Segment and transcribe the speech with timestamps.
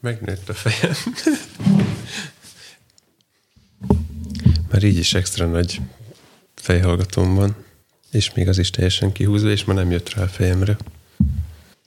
[0.00, 0.94] Megnőtt a fejem.
[4.70, 5.80] Már így is extra nagy
[6.54, 7.56] fejhallgatóm van,
[8.10, 10.76] és még az is teljesen kihúzva, és már nem jött rá a fejemre.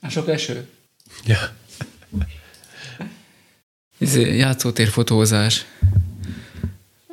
[0.00, 0.68] A sok eső?
[1.24, 1.38] Ja.
[3.98, 5.64] Ez játszótér fotózás.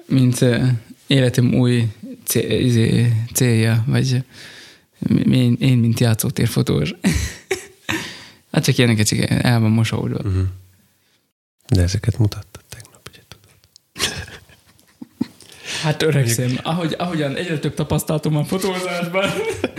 [0.06, 0.68] Mint uh,
[1.08, 1.88] életem új
[2.34, 4.24] izé, célja, vagy
[5.32, 6.94] én, én mint játszótér fotós.
[8.56, 10.18] Hát csak ilyeneket csak el van mosódva.
[10.18, 10.44] Uh-huh.
[11.68, 13.58] De ezeket mutattad tegnap, ugye tudod.
[15.84, 16.60] Hát öregszem.
[16.64, 19.30] Ahogy, ahogyan egyre több tapasztalatom van fotózásban.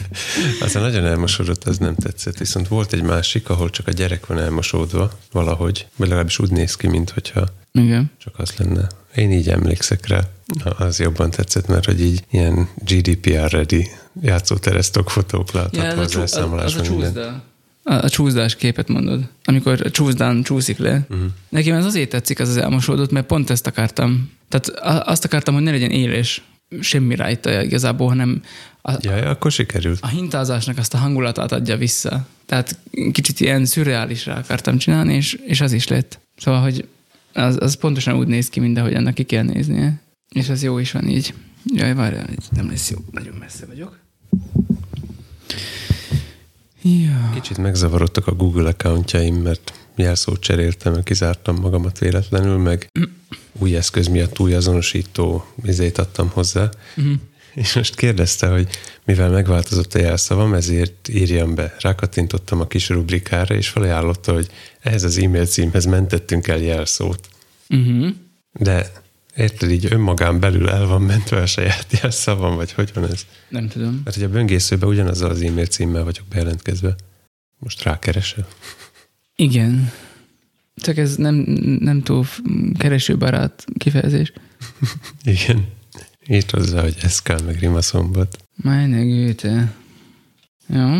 [0.65, 2.38] Aztán nagyon elmosódott, ez nem tetszett.
[2.38, 6.77] Viszont volt egy másik, ahol csak a gyerek van elmosódva valahogy, vagy legalábbis úgy néz
[6.77, 8.10] ki, mintha Igen.
[8.18, 8.87] csak az lenne.
[9.15, 10.20] Én így emlékszek rá.
[10.79, 13.88] Az jobban tetszett, mert hogy így ilyen GDPR ready
[14.20, 17.12] játszóteres fotók látható az, az, a, az a elszámolásban minden.
[17.12, 17.43] csúszda.
[17.88, 19.28] A, a csúszdás képet mondod.
[19.45, 21.06] Amikor a csúszdán csúszik le.
[21.10, 21.26] Uh-huh.
[21.48, 24.30] Nekem ez azért tetszik az az elmosódott, mert pont ezt akartam.
[24.48, 24.68] Tehát
[25.09, 26.43] azt akartam, hogy ne legyen élés
[26.80, 28.43] semmi rajta igazából, hanem
[28.82, 29.98] a, Ja, ja, akkor sikerült.
[30.01, 32.26] a hintázásnak azt a hangulatát adja vissza.
[32.46, 32.78] Tehát
[33.12, 36.18] kicsit ilyen szürreálisra akartam csinálni, és, és az is lett.
[36.37, 36.88] Szóval, hogy
[37.32, 40.00] az, az pontosan úgy néz ki, mint ahogy ennek ki kell néznie.
[40.34, 41.34] És az jó is van így.
[41.74, 42.98] Jaj, várjál, nem lesz jó.
[43.10, 43.98] Nagyon messze vagyok.
[46.87, 47.30] Ja.
[47.34, 52.88] Kicsit megzavarodtak a Google accountjaim, mert jelszót cseréltem, mert kizártam magamat véletlenül, meg
[53.52, 56.70] új eszköz miatt új azonosító izét adtam hozzá.
[56.96, 57.15] Uh-huh.
[57.54, 58.68] És most kérdezte, hogy
[59.04, 61.74] mivel megváltozott a jelszavam, ezért írjam be.
[61.80, 64.48] Rákattintottam a kis rubrikára, és felajánlotta, hogy
[64.81, 67.28] ehhez az e-mail címhez mentettünk el jelszót.
[67.69, 68.09] Uh-huh.
[68.53, 68.93] De
[69.37, 73.26] érted, így önmagán belül el van mentve a saját jelszavam, vagy hogy van ez?
[73.48, 74.00] Nem tudom.
[74.04, 76.94] Mert hogy a böngészőben ugyanazzal az e-mail címmel vagyok bejelentkezve.
[77.59, 78.47] Most rákeresel.
[79.37, 79.93] Igen.
[80.75, 81.34] Csak ez nem,
[81.81, 82.26] nem túl
[82.78, 84.32] keresőbarát kifejezés.
[85.25, 85.66] Igen.
[86.28, 88.38] Írt hozzá, hogy ez kell, meg rimaszombat.
[88.55, 89.75] Meine Güte.
[90.66, 90.94] Jó.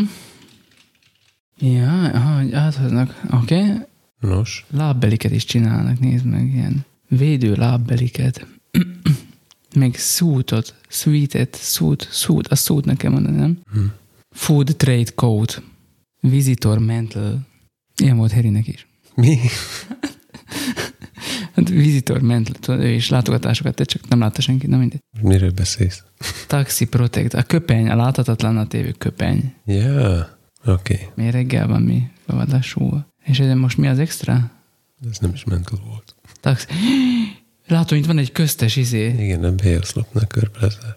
[1.59, 3.21] Ja, ahogy áthoznak.
[3.31, 3.61] Oké.
[3.61, 3.77] Okay.
[4.21, 8.47] Nos, Lábbeliket is csinálnak, nézd meg, ilyen védő lábbeliket.
[9.75, 13.59] meg szútot, sweetet, szút, szút, a szút nekem mondani, nem?
[13.73, 13.81] Hm.
[14.31, 15.53] Food Trade Code.
[16.21, 17.47] Visitor Mental.
[18.03, 18.87] Ilyen volt Herinek is.
[19.15, 19.39] mi?
[21.57, 25.01] Hát Visitor Mental, ő is látogatásokat tett, csak nem látta senki, na mindegy.
[25.21, 26.03] Miről beszélsz?
[26.47, 29.55] Taxi Protect, a köpeny, a láthatatlan a tévő köpeny.
[29.65, 30.95] Ja, oké.
[30.95, 31.07] Okay.
[31.15, 33.05] Miért reggel van mi bevadású?
[33.25, 34.51] És ez most mi az extra?
[35.11, 36.15] Ez nem is mental volt.
[36.47, 36.67] Taxi.
[37.67, 39.15] Látom, itt van egy köztes izé.
[39.19, 40.95] Igen, a B-oszlopnál körbe lezár.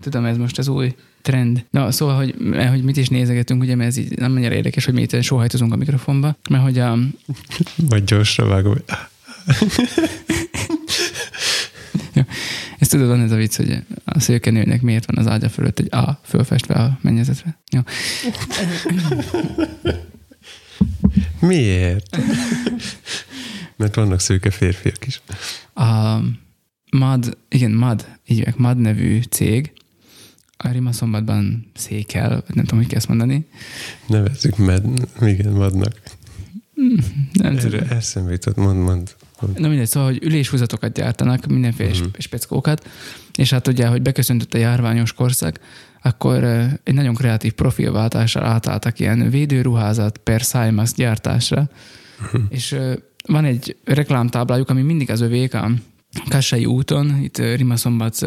[0.00, 1.64] Tudom, ez most az új trend.
[1.70, 2.34] Na, szóval, hogy,
[2.68, 5.72] hogy mit is nézegetünk, ugye, mert ez így nem annyira érdekes, hogy mi itt sóhajtozunk
[5.72, 6.98] a mikrofonba, mert hogy a,
[7.76, 8.84] Vagy gyorsra vágom, hogy
[12.78, 15.94] ezt tudod, van ez a vicc, hogy a szőkenőnek miért van az ágya fölött egy
[15.94, 17.58] A fölfestve a mennyezetre.
[17.72, 17.80] Jó.
[21.48, 22.18] miért?
[23.78, 25.20] Mert vannak szőke férfiak is.
[25.74, 26.18] A
[26.90, 29.72] MAD, igen, MAD, így MAD nevű cég,
[30.56, 33.46] a Rimaszombatban székel, vagy nem tudom, hogy kell ezt mondani.
[34.06, 34.84] Nevezzük med,
[35.20, 35.92] igen, madnak.
[37.32, 37.80] Nem tudom.
[37.80, 39.14] Erre eszembe jutott, mond, mond.
[39.40, 39.60] mond.
[39.60, 42.06] Na mindegy, szóval, hogy üléshúzatokat gyártanak, mindenféle mm.
[42.18, 42.88] speckókat,
[43.34, 45.60] és hát ugye, hogy beköszöntött a járványos korszak,
[46.02, 46.44] akkor
[46.84, 51.70] egy nagyon kreatív profilváltással átálltak ilyen védőruházat per Simax gyártásra,
[52.32, 52.42] Mhm.
[52.48, 52.76] és
[53.26, 55.70] van egy reklámtáblájuk, ami mindig az övék a
[56.28, 58.26] Kassai úton, itt Rimaszombat,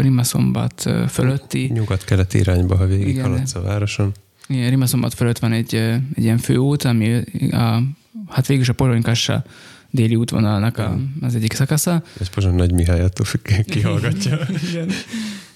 [0.00, 4.12] Rimaszombat fölötti, Nyugat-kelet irányba, ha végig Igen, haladsz a városon.
[4.48, 5.74] igen, Rimaszombat fölött van egy,
[6.14, 7.82] egy ilyen főút, ami a,
[8.28, 9.44] hát végül is a Poronykassa
[9.90, 12.02] déli útvonalnak a, az egyik szakasza.
[12.20, 13.26] Ez Pozsony Nagy Mihály attól
[13.64, 14.38] kihallgatja.
[14.70, 14.88] Igen.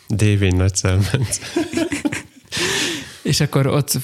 [0.09, 1.39] Dévény Nagy Szelmenc.
[3.23, 3.99] És akkor ott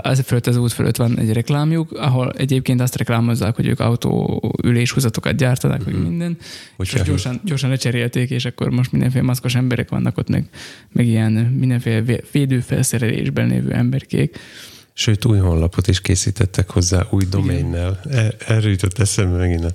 [0.00, 5.36] az fölött az út fölött van egy reklámjuk, ahol egyébként azt reklámozzák, hogy ők autóüléshúzatokat
[5.36, 6.36] gyártanak, meg minden.
[6.76, 10.48] Hogy és gyorsan, gyorsan lecserélték, és akkor most mindenféle maszkos emberek vannak ott, meg,
[10.92, 14.38] meg ilyen mindenféle vé- védőfelszerelésben lévő emberkék.
[14.92, 18.00] Sőt, új honlapot is készítettek hozzá, új doménnel.
[18.10, 19.72] Er- Erről jutott eszembe megint a,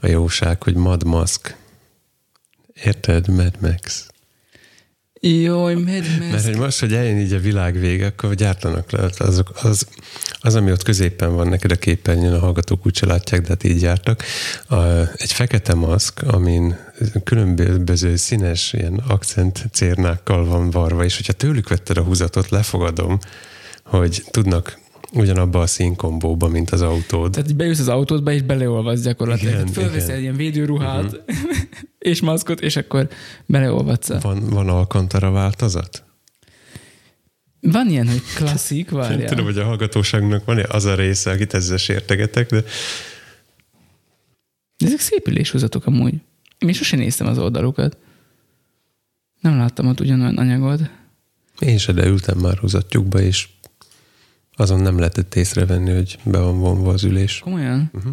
[0.00, 1.56] a jóság, hogy Mad Mask.
[2.84, 3.28] Érted?
[3.28, 4.08] Mad Max.
[5.26, 9.10] Jaj, Mad Mert hogy most, hogy eljön így a világ vége, akkor gyártanak le.
[9.16, 9.86] Azok, az,
[10.40, 13.78] az, ami ott középen van neked a képernyőn, a hallgatók úgyse látják, de hát így
[13.78, 14.22] gyártak.
[14.68, 14.82] A,
[15.16, 16.76] egy fekete maszk, amin
[17.24, 23.18] különböző színes ilyen akcent cérnákkal van varva, és hogyha tőlük vetted a húzatot, lefogadom,
[23.82, 24.78] hogy tudnak
[25.16, 27.30] Ugyanabba a színkombóba, mint az autód.
[27.30, 29.52] Tehát bejössz az autódba, és beleolvadsz gyakorlatilag.
[29.54, 30.20] Igen, Tehát fölveszel igen.
[30.20, 31.56] ilyen védőruhát, uh-huh.
[31.98, 33.08] és maszkot, és akkor
[33.46, 34.20] beleolvadsz.
[34.20, 36.04] Van, van Alcantara változat?
[37.60, 39.28] Van ilyen, hogy klasszik, Nem várjál.
[39.28, 42.60] tudom, hogy a hallgatóságnak van az a része, akit ezzel sértegetek, de
[44.76, 46.14] De ezek szép üléshúzatok amúgy.
[46.58, 47.96] Én sosem néztem az oldalukat.
[49.40, 50.80] Nem láttam ott ugyanolyan anyagot.
[51.58, 53.48] én se, de ültem már húzatjukba, és
[54.56, 57.38] azon nem lehetett észrevenni, hogy be van vonva az ülés.
[57.38, 57.90] Komolyan?
[57.92, 58.12] Uh-huh.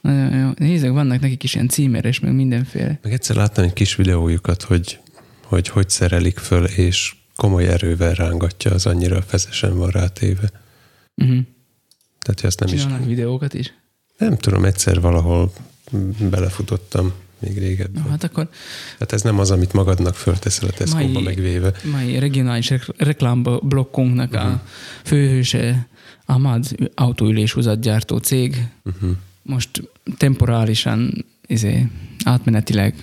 [0.00, 0.50] Nagyon jó.
[0.56, 2.98] Nézzük, vannak nekik is ilyen címer, és meg mindenféle.
[3.02, 5.00] Meg egyszer láttam egy kis videójukat, hogy
[5.52, 10.50] hogy, hogy szerelik föl, és komoly erővel rángatja, az annyira feszesen van rátéve.
[11.16, 11.38] Uh-huh.
[12.18, 12.80] Tehát, hogy azt nem is...
[12.80, 13.72] Csinálnak videókat is?
[14.18, 15.52] Nem tudom, egyszer valahol
[16.30, 17.12] belefutottam
[17.42, 18.02] még régebben.
[18.10, 18.48] Hát akkor
[18.98, 21.72] Hát ez nem az, amit magadnak fölteszel a Tesco-ba megvéve.
[21.90, 24.50] mai regionális rek- reklámblokkunknak uh-huh.
[24.50, 24.62] a
[25.04, 25.86] főhőse
[26.26, 29.10] Ahmad autóüléshúzatgyártó cég Uh-huh.
[29.42, 29.70] most
[30.16, 31.86] temporálisan izé,
[32.24, 32.94] átmenetileg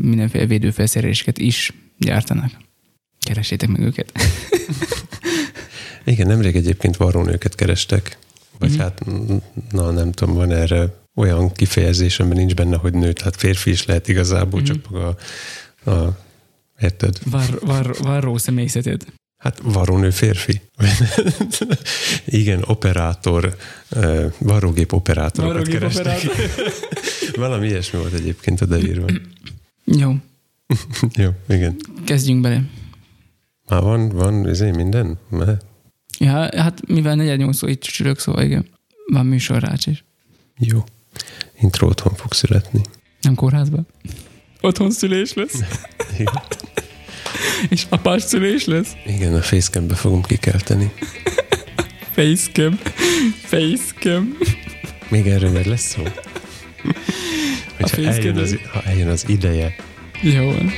[0.00, 2.50] mindenféle védőfelszereléseket is gyártanak.
[3.20, 4.12] Keresétek meg őket.
[6.04, 8.18] Igen, nemrég egyébként varrónőket kerestek,
[8.58, 8.80] vagy Mhm.
[8.80, 9.02] hát,
[9.70, 13.84] na nem tudom, van erre olyan kifejezés, amiben nincs benne, hogy nő, tehát férfi is
[13.84, 14.68] lehet igazából, Mhm.
[14.68, 15.16] csak maga
[15.84, 16.18] a, a
[16.80, 17.18] érted?
[17.24, 19.04] Var, var, varró személyzeted.
[19.36, 20.60] Hát varrónő férfi.
[22.26, 23.56] Igen, operátor,
[24.38, 26.30] varrógép operátorokat Varrógép kerestek.
[26.30, 26.72] operátor.
[27.44, 29.06] Valami ilyesmi volt egyébként a deírva.
[29.84, 30.14] Jó,
[31.22, 31.76] Jó, igen.
[32.04, 32.62] kezdjünk bele.
[33.68, 35.18] Már van, van, izé minden?
[35.28, 35.64] Mehet?
[36.18, 38.66] Ja, hát mivel 48 itt csülök, szóval igen,
[39.06, 40.04] van műsorrács is.
[40.58, 40.84] Jó.
[41.60, 42.80] Intro otthon fog születni.
[43.20, 43.86] Nem kórházban.
[44.60, 45.54] Otthon szülés lesz,
[46.18, 46.42] Igen,
[47.68, 48.92] és apás szülés lesz.
[49.06, 50.92] Igen a facecambe fogom kikelteni.
[52.12, 52.78] Facecam.
[53.44, 54.36] Facecam.
[55.08, 56.02] Még erről meg lesz szó?
[57.76, 59.74] Hogyha facecam eljön az, ha eljön az ideje.
[60.22, 60.70] Jó van.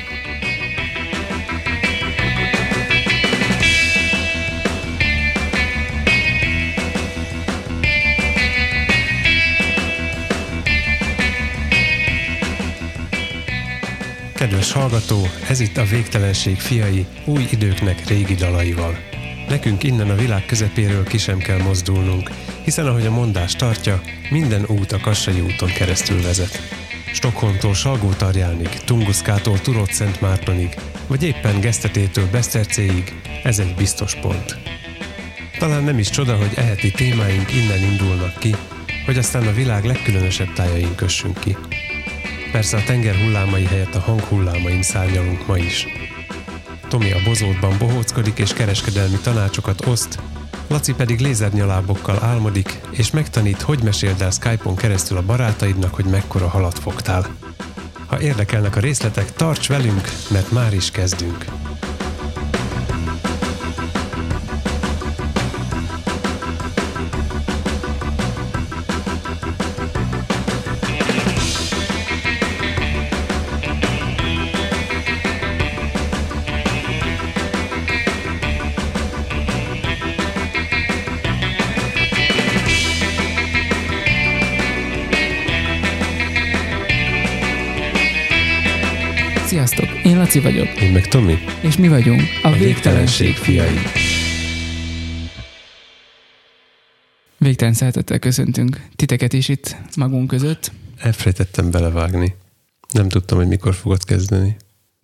[14.44, 18.98] Kedves hallgató, ez itt a Végtelenség fiai, új időknek régi dalaival.
[19.48, 22.30] Nekünk innen a világ közepéről ki sem kell mozdulnunk,
[22.64, 24.00] hiszen ahogy a mondás tartja,
[24.30, 26.58] minden út a Kassai úton keresztül vezet.
[27.12, 30.74] Stockholmtól Salgótarjánig, Tunguszkától Turott Szent Mártonig,
[31.06, 33.12] vagy éppen Gesztetétől Besztercéig,
[33.42, 34.56] ez egy biztos pont.
[35.58, 38.54] Talán nem is csoda, hogy eheti témáink innen indulnak ki,
[39.06, 41.56] hogy aztán a világ legkülönösebb tájain kössünk ki.
[42.54, 45.86] Persze a tenger hullámai helyett a hang hullámain szárnyalunk ma is.
[46.88, 50.18] Tomi a bozótban bohóckodik és kereskedelmi tanácsokat oszt,
[50.68, 56.48] Laci pedig lézernyalábokkal álmodik, és megtanít, hogy meséld el Skype-on keresztül a barátaidnak, hogy mekkora
[56.48, 57.26] halat fogtál.
[58.06, 61.44] Ha érdekelnek a részletek, tarts velünk, mert már is kezdünk.
[90.34, 91.38] Laci vagyok, Én meg Tomi.
[91.60, 93.78] és mi vagyunk a, A Végtelenség fiai.
[97.38, 102.34] Végtelen szeretettel köszöntünk titeket is itt magunk között, Elfelejtettem belevágni.
[102.90, 104.56] Nem tudtam, hogy mikor fogod kezdeni.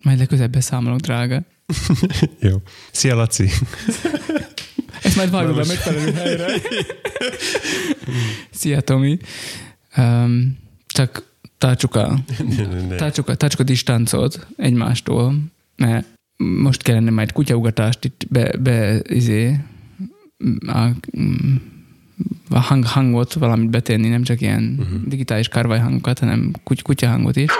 [0.03, 1.43] majd legközelebb beszámolok, drága.
[2.39, 2.55] Jó.
[2.91, 3.49] Szia, Laci!
[5.03, 6.47] Ezt majd be Most- megfelelő helyre.
[8.59, 9.17] Szia, Tomi.
[9.97, 10.57] Um,
[10.87, 11.30] csak
[11.61, 12.13] tartsuk a,
[12.97, 15.35] tartsuk, a, tartsuk a distancot egymástól,
[15.75, 19.59] mert most kellene majd kutyaugatást itt be, be izé,
[20.67, 20.89] a,
[22.49, 25.01] a hang, hangot valamit betenni, nem csak ilyen uh-huh.
[25.07, 27.51] digitális kárvajhangokat, hanem kuty, kutyahangot is.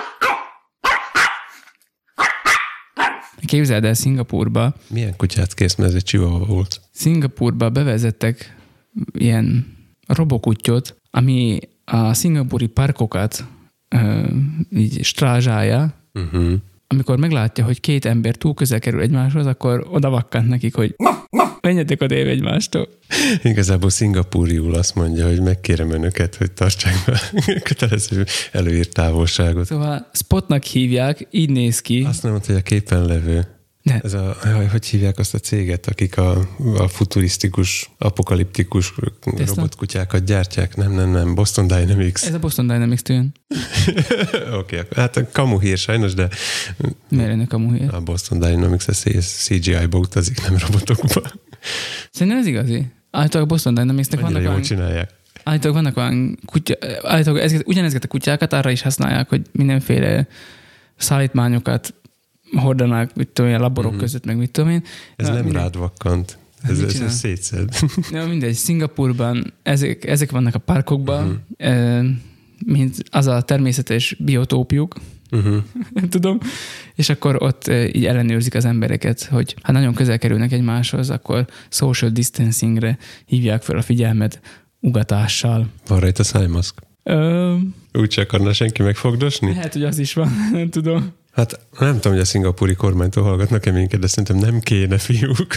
[3.46, 6.82] Képzeld el Szingapurba, Milyen kutyát kész, mert ez egy chihuahua volt.
[6.92, 8.58] Szingapurba bevezettek
[9.14, 9.78] ilyen
[10.08, 13.46] robokutyot, ami a szingapúri parkokat
[13.96, 14.24] ö,
[14.76, 16.54] így strázsálja, Uh-huh.
[16.88, 20.96] amikor meglátja, hogy két ember túl közel kerül egymáshoz, akkor oda vakkant nekik, hogy
[21.62, 22.88] menjetek odébb egymástól.
[23.44, 27.20] Igazából szingapúriul azt mondja, hogy megkérem önöket, hogy tartsák be
[27.70, 29.66] kötelező előírt távolságot.
[29.66, 32.04] Szóval spotnak hívják, így néz ki.
[32.08, 33.48] Azt nem mondta, hogy a képen levő.
[33.84, 36.48] De Ez a, jaj, hogy hívják azt a céget, akik a,
[36.78, 38.94] a futurisztikus, apokaliptikus
[39.36, 39.56] Tesla?
[39.56, 40.76] robotkutyákat gyártják?
[40.76, 41.36] Nem, nem, nem.
[41.36, 42.24] Boston Dynamics.
[42.24, 43.32] ez a Boston Dynamics-től jön.
[44.60, 44.88] Oké, okay.
[44.96, 46.30] hát a kamu hír sajnos, de
[47.10, 47.94] Miért ennek a muhír?
[47.94, 51.22] a Boston Dynamics a CGI-ba utazik, nem robotokba.
[52.12, 52.86] Szerintem ez igazi.
[53.12, 55.10] Állítólag a Boston Dynamics-nek Annyira vannak jól olyan, csinálják.
[55.44, 60.28] állítólag vannak olyan kutya, állítólag ezeket, ugyanezeket a kutyákat arra is használják, hogy mindenféle
[60.98, 61.94] szállítmányokat
[62.56, 64.00] hordanak, mit tudom én, laborok Mhm.
[64.02, 64.84] között, meg mit tudom én.
[65.16, 65.62] Ez Na, nem mindegy.
[65.62, 66.38] rád vakkant.
[66.62, 67.70] Hát Ez, ez, ez szétszed.
[68.12, 72.06] Ja, mindegy, Szingapurban ezek, ezek vannak a parkokban, uh-huh.
[72.66, 74.96] mint az a természetes biotópjuk,
[75.32, 75.56] uh-huh.
[76.10, 76.38] tudom,
[76.96, 82.12] és akkor ott így ellenőrzik az embereket, hogy ha nagyon közel kerülnek egymáshoz, akkor social
[82.12, 84.40] distancingre hívják fel a figyelmet
[84.80, 85.68] ugatással.
[85.88, 86.80] Van rajta szájmaszk.
[87.04, 87.56] Ö,
[87.94, 89.54] Úgy se akarna senki megfogdosni?
[89.54, 91.12] lehet, hogy az is van, nem tudom.
[91.32, 95.56] Hát nem tudom, hogy a szingapúri kormánytól hallgatnak-e minket, de szerintem nem kéne, fiúk.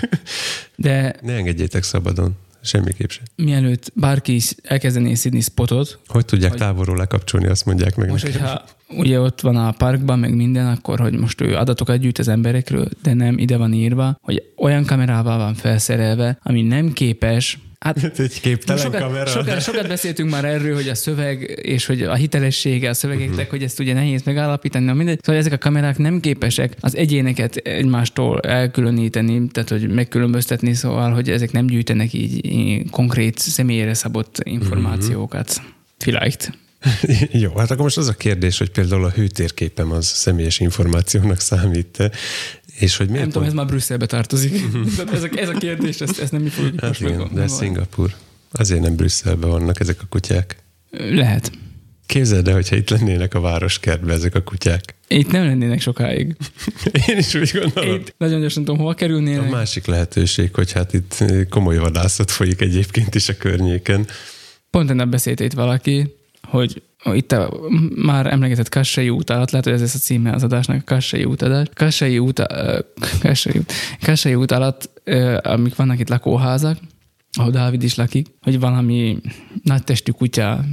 [0.76, 2.37] De Ne engedjétek szabadon.
[2.66, 3.25] Semmiképp sem.
[3.37, 8.25] mielőtt bárki is elkezdené szidni spotot, Hogy tudják Hogy- távolról lekapcsolni, azt mondják meg most,
[8.25, 8.40] nekem.
[8.40, 12.28] hogyha ugye ott van a parkban, meg minden, akkor hogy most ő adatokat gyűjt az
[12.28, 18.19] emberekről, de nem ide van írva, hogy olyan kamerával van felszerelve, ami nem képes Hát
[18.19, 19.26] Egy képtelen sokat, kamera.
[19.26, 23.50] sokat, sokat beszéltünk már erről, hogy a szöveg és hogy a hitelessége a szövegeknek, uh-huh.
[23.50, 25.19] hogy ezt ugye nehéz megállapítani, na mindegy.
[25.23, 31.31] Szóval ezek a kamerák nem képesek az egyéneket egymástól elkülöníteni, tehát hogy megkülönböztetni, szóval, hogy
[31.31, 35.55] ezek nem gyűjtenek így, így konkrét személyre szabott információkat.
[35.57, 35.67] Mhm.
[35.99, 36.59] Vielleicht.
[37.43, 42.11] Jó, hát akkor most az a kérdés, hogy például a hőtérképem az személyes információnak számít
[42.78, 44.52] és hogy miért Nem tudom, ez már Brüsszelbe tartozik.
[45.12, 47.43] Ez, a, ez a kérdés, ezt, ezt nem mi fogjuk Hát most igen, meg- de
[47.43, 48.14] ez Szingapur.
[48.52, 50.57] Azért nem Brüsszelben vannak ezek a kutyák.
[50.90, 51.50] Lehet.
[52.07, 54.95] Képzeld el, hogyha itt lennének a városkertben ezek a kutyák.
[55.09, 56.37] Itt nem lennének sokáig.
[57.09, 57.95] Én is úgy gondolom.
[57.95, 59.50] Itt nagyon gyorsan tudom, hova A kerülnének.
[59.50, 64.07] másik lehetőség, hogy hát itt komoly vadászat folyik egyébként is a környéken.
[64.71, 67.61] Pont ennek beszélt itt valaki, hogy itt a
[67.94, 71.42] már emlegetett Kassai út alatt, lehet, hogy ez lesz a címe az adásnak, Kassai út
[71.42, 71.66] adás.
[71.75, 72.42] Kassai út,
[73.20, 75.08] Kassai út, Kassai út alatt,
[75.42, 76.78] amik vannak itt lakóházak,
[77.32, 79.18] ahol Dávid is lakik, hogy valami
[79.62, 80.64] nagy testű kutya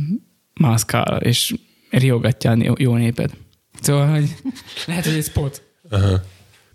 [0.53, 1.55] mászkál, és
[1.89, 3.38] riogatja a jó- népet.
[3.81, 4.35] Szóval, hogy
[4.85, 5.63] lehet, hogy egy spot.
[5.89, 6.21] Aha.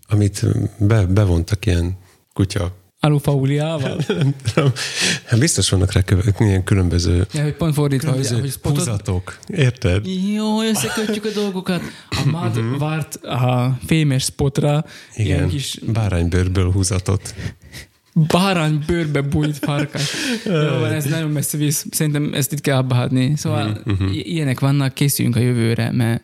[0.09, 0.47] Amit
[0.79, 1.99] be, bevontak ilyen
[2.33, 4.05] kutya Alufauliával?
[4.55, 4.73] nem.
[5.25, 9.39] Hát biztos vannak rá köve, ilyen különböző, Ja, hogy pont fordítva, hogy, hogy spotot, húzatok.
[9.47, 10.07] Érted?
[10.35, 11.81] Jó, összekötjük a dolgokat.
[12.11, 14.85] A Mad várt a fémes spotra
[15.15, 15.47] ilyen Mhm.
[15.47, 17.35] Igen, kis báránybőrből húzatot.
[18.13, 20.11] bárány bőrbe bújt farkas.
[20.45, 21.87] Jó, van, ez nagyon messze visz.
[21.91, 23.37] Szerintem ezt itt kell abba hagyni.
[23.37, 26.23] Szóval Mhm, i- ilyenek vannak, készüljünk a jövőre, mert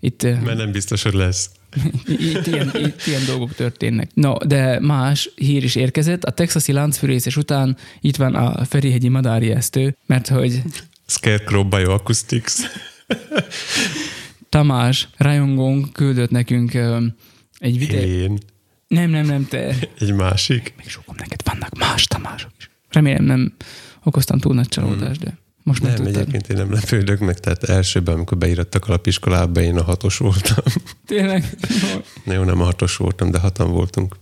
[0.00, 1.50] itt, Mert nem biztos, hogy lesz.
[2.06, 4.10] Itt, ilyen, itt ilyen dolgok történnek.
[4.14, 6.24] No, de más hír is érkezett.
[6.24, 10.62] A texasi láncfűrészes után itt van a Ferihegyi madárjesztő, mert hogy
[11.06, 12.52] Scarecrow Bioacoustics.
[14.48, 16.74] Tamás rajongónk küldött nekünk
[17.58, 18.02] egy videót.
[18.02, 18.38] Én.
[18.88, 19.76] Nem, nem, nem, te.
[19.98, 20.74] Egy másik.
[20.76, 22.70] Még sokom neked vannak más Tamások is.
[22.90, 23.54] Remélem nem
[24.02, 26.16] okoztam túl nagy csalódást, de most Nem, megtudtad.
[26.16, 30.64] egyébként én nem lepődök meg, tehát elsőben, amikor beírattak alapiskolába, én a hatos voltam.
[31.06, 31.56] Tényleg?
[32.24, 34.16] Na jó, nem a hatos voltam, de hatan voltunk.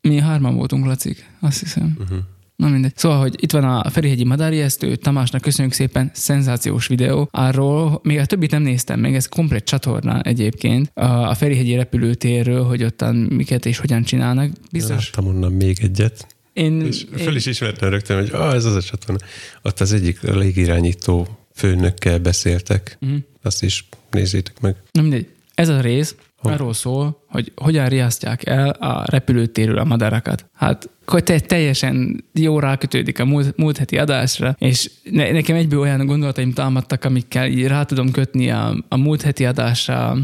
[0.00, 1.96] Mi hárman voltunk, Lacik, azt hiszem.
[1.98, 2.18] Uh-huh.
[2.56, 2.92] Na mindegy.
[2.96, 7.28] Szóval, hogy itt van a Ferihegyi Madárjesztő, Tamásnak köszönjük szépen, szenzációs videó.
[7.30, 12.64] Arról, még a többit nem néztem meg, ez komplet csatorna egyébként, a, a Ferihegyi repülőtérről,
[12.64, 14.50] hogy ottan miket és hogyan csinálnak.
[14.72, 15.10] Biztos.
[15.10, 16.26] Láttam onnan még egyet.
[16.58, 19.26] Én, És föl is ismertem rögtön, hogy ah, ez az a csatorna.
[19.62, 22.96] Ott az egyik légirányító főnökkel beszéltek.
[23.00, 23.16] Mhm.
[23.42, 24.76] Azt is nézzétek meg.
[24.92, 25.26] Na mindegy.
[25.54, 26.52] Ez a rész Hogy?
[26.52, 30.46] arról szól, hogy hogyan riasztják el a repülőtérről a madarakat.
[30.54, 35.80] Hát hogy te, teljesen jó rákötődik a múlt, múlt heti adásra, és ne, nekem egyből
[35.80, 40.22] olyan gondolataim támadtak, amikkel így rá tudom kötni a, a múlt heti adásra mm,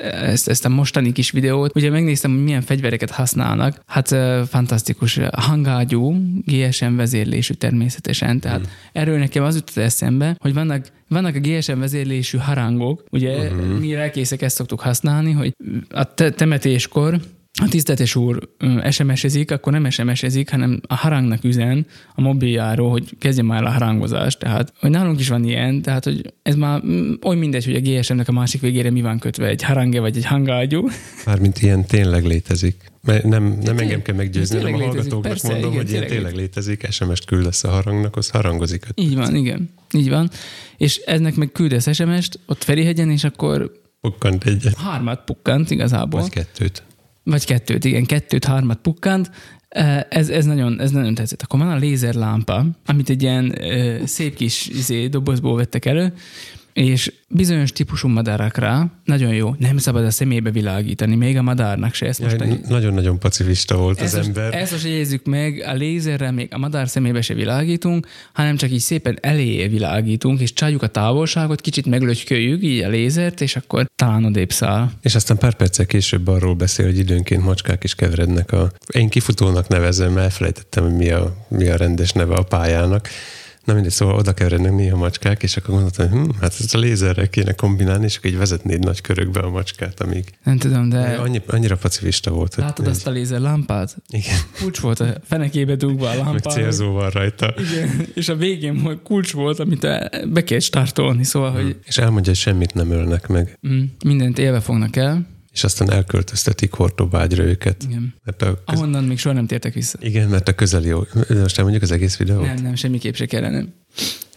[0.00, 1.76] ezt, ezt a mostani kis videót.
[1.76, 3.82] Ugye megnéztem, hogy milyen fegyvereket használnak.
[3.86, 4.08] Hát
[4.48, 5.20] fantasztikus.
[5.32, 8.40] Hangágyú, GSM vezérlésű természetesen.
[8.40, 8.70] Tehát hmm.
[8.92, 13.78] erről nekem az jutott eszembe, hogy vannak vannak a GSM vezérlésű harangok, ugye uh-huh.
[13.78, 15.54] mi lelkészek ezt szoktuk használni, hogy
[15.90, 17.20] a te- temetéskor
[17.60, 18.48] a tiszteletes úr
[18.90, 24.38] SMS-ezik, akkor nem SMS-ezik, hanem a harangnak üzen a mobiljáról, hogy kezdje már a harangozást.
[24.38, 26.82] Tehát, hogy nálunk is van ilyen, tehát, hogy ez már
[27.22, 30.24] oly mindegy, hogy a GSM-nek a másik végére mi van kötve, egy harange vagy egy
[30.24, 30.88] hangágyú.
[31.26, 32.90] Mármint ilyen tényleg létezik.
[33.02, 36.06] Mert nem, nem tényleg- engem kell meggyőzni, hanem a hallgatóknak persze, mondom, igen, hogy ilyen
[36.06, 38.86] tényleg tényleg létezik, SMS-t küldesz a harangnak, az harangozik.
[38.94, 39.70] Így van, igen.
[39.94, 40.30] Így van.
[40.76, 46.20] És eznek meg küldesz SMS-t ott Ferihegyen, és akkor Pukkant egyet, hármat pukkant igazából.
[46.20, 46.82] vagy kettőt.
[47.24, 49.30] Vagy kettőt, igen, kettőt, hármat pukkant,
[50.08, 51.42] ez, ez, nagyon, ez nagyon tetszett.
[51.42, 56.12] Akkor van a lézerlámpa, amit egy ilyen ö, szép kis izé, dobozból vettek elő,
[56.72, 62.06] és bizonyos típusú madarakra nagyon jó, nem szabad a szemébe világítani, még a madárnak se.
[62.06, 64.60] Ezt most ja, nagyon-nagyon pacifista volt ezt az most, ember.
[64.60, 68.80] Ezt most jegyezzük meg, a lézerrel még a madár szemébe se világítunk, hanem csak így
[68.80, 74.24] szépen eléje világítunk, és csaljuk a távolságot, kicsit meglötyköljük így a lézert, és akkor talán
[74.24, 74.90] odébb száll.
[75.02, 78.72] És aztán pár perccel később arról beszél, hogy időnként macskák is keverednek a...
[78.92, 83.08] Én kifutónak nevezem, elfelejtettem, hogy mi a, mi a rendes neve a pályának
[83.64, 86.78] Na mindegy, szóval oda keverednek néha macskák, és akkor gondoltam, hogy hm, hát ezt a
[86.78, 90.24] lézerrel kéne kombinálni, és akkor így vezetnéd nagy körökbe a macskát, amíg...
[90.44, 91.00] Nem tudom, de...
[91.00, 92.54] Annyi, annyira pacifista volt.
[92.54, 93.96] Látod azt a lézer lámpát?
[94.08, 94.36] Igen.
[94.60, 96.44] Kulcs volt a fenekébe dugva a lámpát.
[96.44, 97.54] Meg célzó van rajta.
[97.58, 99.86] Igen, és a végén kulcs volt, amit
[100.32, 101.62] be kell startolni, szóval, hmm.
[101.62, 101.76] hogy...
[101.84, 103.58] És elmondja, hogy semmit nem ölnek meg.
[103.68, 107.82] Mm, mindent élve fognak el és aztán elköltöztetik Hortobágyra őket.
[107.82, 108.14] Igen.
[108.24, 108.76] Mert a köz...
[108.76, 109.98] Ahonnan még soha nem tértek vissza.
[110.00, 111.02] Igen, mert a közeli jó.
[111.28, 112.44] Most elmondjuk az egész videót?
[112.44, 113.64] Nem, nem, semmiképp se kellene.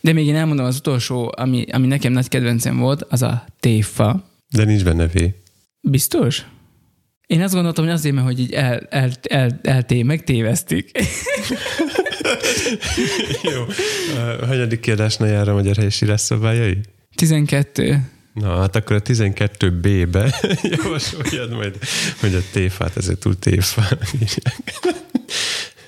[0.02, 4.30] De még én elmondom az utolsó, ami, ami nekem nagy kedvencem volt, az a téfa.
[4.50, 5.14] De nincs benne V.
[5.82, 6.46] Biztos?
[7.28, 10.92] Én azt gondoltam, hogy azért, mert hogy így el, el, el, elté, megtévesztik.
[13.54, 13.62] Jó.
[14.42, 16.78] A hanyadik kiadásnál jár a magyar helyisírás szabályai?
[17.16, 18.15] 12.
[18.36, 20.40] Na, hát akkor a 12B-be
[20.78, 21.78] javasoljad majd,
[22.20, 23.88] hogy a téfát, ezért túl téfá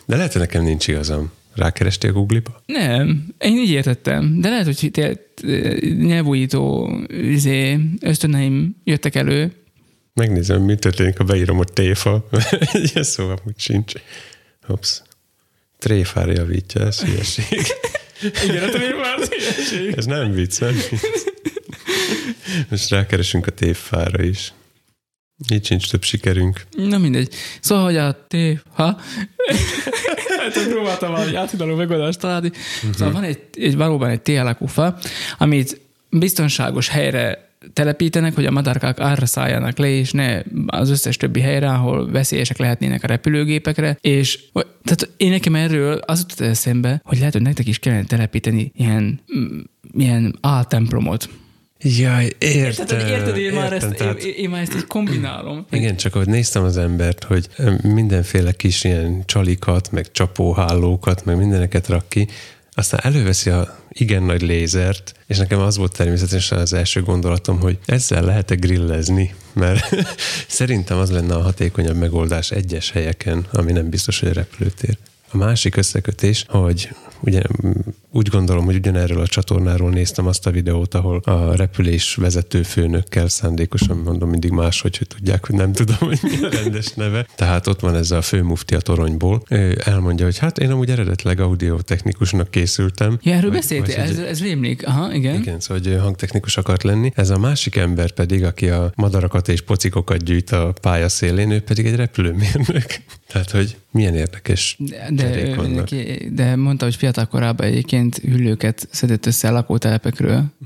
[0.06, 1.32] De lehet, hogy nekem nincs igazam.
[1.56, 2.62] Rákerestél Google-ba?
[2.66, 4.42] Nem, én így értettem.
[4.42, 5.20] De lehet, hogy
[5.98, 9.52] nyelvújító izé, ösztöneim jöttek elő.
[10.14, 12.28] Megnézem, mi történik, ha beírom, hogy téfa.
[12.92, 13.94] Ilyen szó amúgy sincs.
[14.66, 15.02] Hops.
[15.80, 17.46] Tréfára javítja, ez hülyeség.
[18.48, 19.94] Igen, a tréfára hülyeség.
[19.98, 21.02] Ez nem vicc, nem vicc.
[22.70, 24.54] Most rákeresünk a tévfára is.
[25.52, 26.62] Így sincs több sikerünk.
[26.78, 27.34] Na mindegy.
[27.60, 29.00] Szóval, hogy a tév, ha?
[30.54, 32.48] hát próbáltam valami áthidaló megoldást találni.
[32.48, 32.94] Uh-huh.
[32.96, 34.98] Szóval van egy, egy valóban egy TLQ fa,
[35.38, 41.40] amit biztonságos helyre telepítenek, hogy a madárkák arra szálljanak le, és ne az összes többi
[41.40, 44.40] helyre, ahol veszélyesek lehetnének a repülőgépekre, és
[44.84, 49.20] tehát én nekem erről az jutott eszembe, hogy lehet, hogy nektek is kellene telepíteni ilyen,
[49.94, 51.30] ilyen áltemplomot,
[51.82, 53.08] Jaj, értem.
[53.08, 55.66] Érted, én, már ezt, tehát, én, én már ezt így kombinálom.
[55.72, 57.48] Igen, csak ahogy néztem az embert, hogy
[57.82, 62.28] mindenféle kis ilyen csalikat, meg csapóhálókat, meg mindeneket rak ki,
[62.74, 67.78] aztán előveszi a igen nagy lézert, és nekem az volt természetesen az első gondolatom, hogy
[67.86, 69.96] ezzel lehet-e grillezni, mert
[70.48, 74.98] szerintem az lenne a hatékonyabb megoldás egyes helyeken, ami nem biztos, hogy a repülőtér.
[75.32, 77.42] A másik összekötés, hogy ugye
[78.12, 83.28] úgy gondolom, hogy ugyanerről a csatornáról néztem azt a videót, ahol a repülés vezető főnökkel
[83.28, 87.28] szándékosan mondom mindig máshogy, hogy tudják, hogy nem tudom, hogy mi a rendes neve.
[87.36, 89.44] Tehát ott van ez a főmufti a toronyból.
[89.50, 93.20] Ő elmondja, hogy hát én amúgy eredetleg audiotechnikusnak készültem.
[93.22, 94.88] Ja, erről beszéltél, ez, ez rémlik.
[94.88, 95.36] Aha, igen.
[95.36, 97.12] Igen, szóval hogy hangtechnikus akart lenni.
[97.16, 101.60] Ez a másik ember pedig, aki a madarakat és pocikokat gyűjt a pálya szélén, ő
[101.60, 102.86] pedig egy repülőmérnök.
[103.32, 109.26] Tehát, hogy milyen érdekes de, de, neki, de mondta, hogy fiatal korában egyébként hüllőket szedett
[109.26, 110.46] össze a lakótelepekről.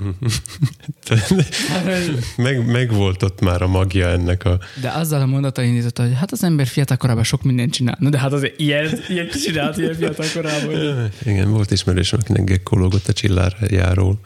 [2.37, 4.59] meg, meg volt ott már a magja ennek a...
[4.81, 7.97] De azzal a mondata indított, hogy hát az ember fiatal korában sok mindent csinál.
[7.99, 11.09] Na de hát azért ilyen, ilyen csinált ilyen fiatal korában.
[11.25, 14.19] Igen, volt ismerős, akinek gekkológott a csillárjáról.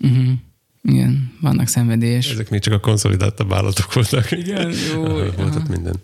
[0.00, 0.28] Uh-huh.
[0.82, 2.30] Igen, vannak szenvedélyes.
[2.30, 4.30] Ezek még csak a konszolidáltabb állatok voltak.
[4.30, 5.02] Igen, jó.
[5.36, 5.94] volt ott minden.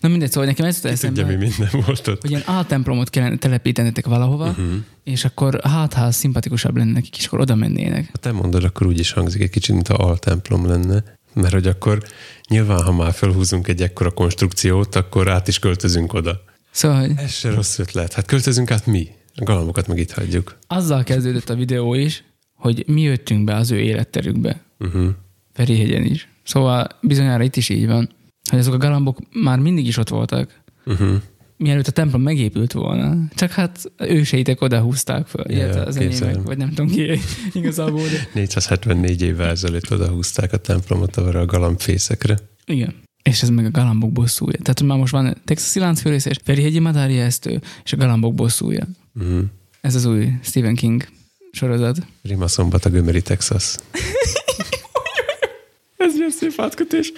[0.00, 2.20] Na mindegy, szóval nekem ez jutott eszembe, tudja, mi minden volt ott.
[2.20, 4.74] hogy ilyen áltemplomot kellene telepítenetek valahova, uh-huh.
[5.04, 8.08] és akkor hát, ha szimpatikusabb lenne nekik, és akkor oda mennének.
[8.10, 11.04] Ha te mondod, akkor úgy is hangzik egy kicsit, mint a altemplom lenne.
[11.34, 12.02] Mert hogy akkor
[12.48, 16.44] nyilván, ha már felhúzunk egy ekkora konstrukciót, akkor át is költözünk oda.
[16.70, 17.12] Szóval, hogy...
[17.16, 18.12] Ez se rossz ötlet.
[18.12, 19.08] Hát költözünk át mi?
[19.34, 20.58] A galambokat meg itt hagyjuk.
[20.66, 24.60] Azzal kezdődött a videó is, hogy mi jöttünk be az ő életterükbe.
[24.78, 25.08] Uh-huh.
[25.52, 26.28] Ferihegyen is.
[26.44, 28.10] Szóval bizonyára itt is így van
[28.50, 30.60] hogy azok a galambok már mindig is ott voltak.
[30.86, 31.16] Uh-huh.
[31.56, 33.16] Mielőtt a templom megépült volna.
[33.34, 35.44] Csak hát őseitek oda húzták föl.
[35.48, 37.20] Yeah, az enyémek, vagy nem tudom ki
[37.52, 38.02] igazából.
[38.14, 38.28] De...
[38.34, 42.38] 474 évvel ezelőtt oda húzták a templomot arra a galambfészekre.
[42.64, 42.94] Igen.
[43.22, 44.58] És ez meg a galambok bosszúja.
[44.62, 48.86] Tehát már most van texasi láncfőrészés, Ferihegyi Madári esztő, és a galambok bosszúja.
[49.14, 49.40] Uh-huh.
[49.80, 51.06] Ez az új Stephen King
[51.52, 51.98] sorozat.
[52.22, 53.74] Rima szombat a gömöri Texas.
[55.96, 57.12] ez milyen szép átkötés.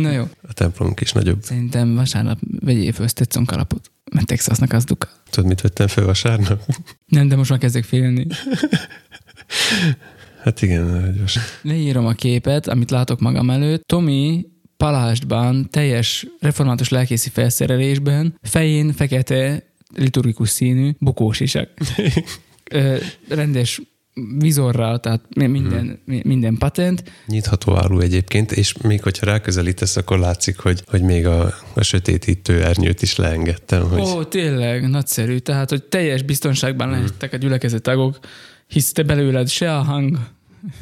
[0.00, 0.22] Na jó.
[0.48, 1.42] A templomunk is nagyobb.
[1.42, 5.08] Szerintem vasárnap vegyél föl Stetson kalapot, mert Texasnak az duka.
[5.30, 6.60] Tudod, mit vettem fel vasárnap?
[7.06, 8.26] Nem, de most már kezdek félni.
[10.44, 11.38] hát igen, gyors.
[11.62, 13.82] Leírom a képet, amit látok magam előtt.
[13.86, 21.70] Tomi palástban, teljes református lelkészi felszerelésben, fején fekete, liturgikus színű, bukós isak.
[22.70, 22.96] Ö,
[23.28, 23.80] rendes
[24.38, 26.20] vizorral, tehát minden, hmm.
[26.22, 27.02] minden patent.
[27.26, 32.64] Nyitható áru egyébként, és még hogyha ráközelítesz, akkor látszik, hogy, hogy még a, a sötétítő
[32.64, 33.88] ernyőt is leengedtem.
[33.88, 34.00] Hogy...
[34.00, 35.38] Ó, tényleg, nagyszerű.
[35.38, 36.96] Tehát, hogy teljes biztonságban hmm.
[36.96, 38.18] lehettek a gyülekezet tagok,
[38.66, 40.18] hisz te belőled se a hang,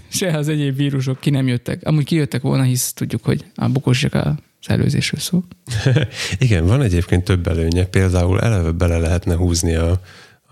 [0.08, 1.86] se az egyéb vírusok ki nem jöttek.
[1.86, 5.44] Amúgy kijöttek volna, hisz tudjuk, hogy a bukósak a előzésről szó.
[6.38, 7.84] Igen, van egyébként több előnye.
[7.84, 10.00] Például eleve bele lehetne húzni a,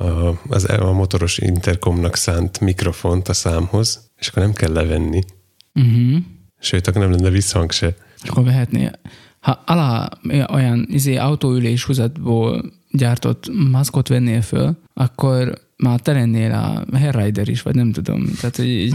[0.02, 5.22] a, az, a motoros interkomnak szánt mikrofont a számhoz, és akkor nem kell levenni.
[5.74, 6.22] Uh-huh.
[6.60, 7.94] Sőt, akkor nem lenne visszhang se.
[8.26, 8.90] Akkor vehetné.
[9.40, 10.08] Ha alá
[10.52, 17.62] olyan izé, autóülés húzatból gyártott maszkot vennél föl, akkor már te lennél a Rider is,
[17.62, 18.34] vagy nem tudom.
[18.40, 18.94] Tehát, hogy így...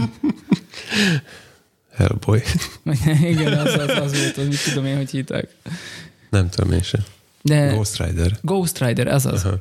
[1.94, 2.42] Hellboy.
[3.32, 5.48] Igen, az, az, az volt, hogy mit tudom én, hogy hívták.
[6.30, 7.00] Nem tudom én sem.
[7.42, 8.38] De Ghost Rider.
[8.42, 9.44] Ghost Rider, ez az.
[9.44, 9.56] Aha.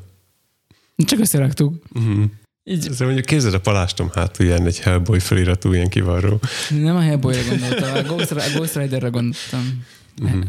[1.06, 1.84] Csak összeraktuk.
[1.94, 2.24] Uh-huh.
[2.64, 2.88] Így.
[2.88, 6.40] Ezzel mondjuk képzeld a palástom hátul ilyen egy Hellboy feliratú ilyen kivarró.
[6.70, 9.84] Nem a Hellboy-ra gondoltam, a Ghost, a Ghost Rider-re gondoltam.
[10.22, 10.44] Uh-huh.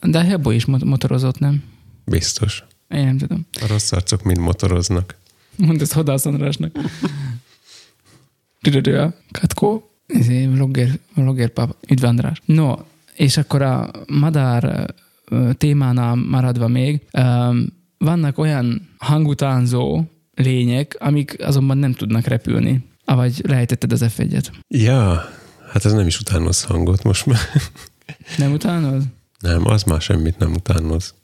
[0.00, 1.62] De a Hellboy is motorozott, nem?
[2.04, 2.64] Biztos.
[2.88, 3.46] Én nem tudom.
[3.60, 5.16] A rossz arcok mind motoroznak.
[5.56, 6.76] Mondd ezt Hodász Andrásnak.
[8.60, 9.82] Tudod, Katko,
[10.48, 12.40] vlogger, vlogger pap, üdv András.
[12.44, 12.74] No,
[13.14, 14.94] és akkor a madár
[15.58, 17.00] témánál maradva még,
[18.02, 22.84] vannak olyan hangutánzó lények, amik azonban nem tudnak repülni.
[23.04, 24.46] Avagy lejtetted az F1-et.
[24.68, 25.28] Ja,
[25.72, 27.40] hát ez nem is utánoz hangot most már.
[28.38, 29.02] Nem utánoz?
[29.38, 31.14] Nem, az már semmit nem utánoz.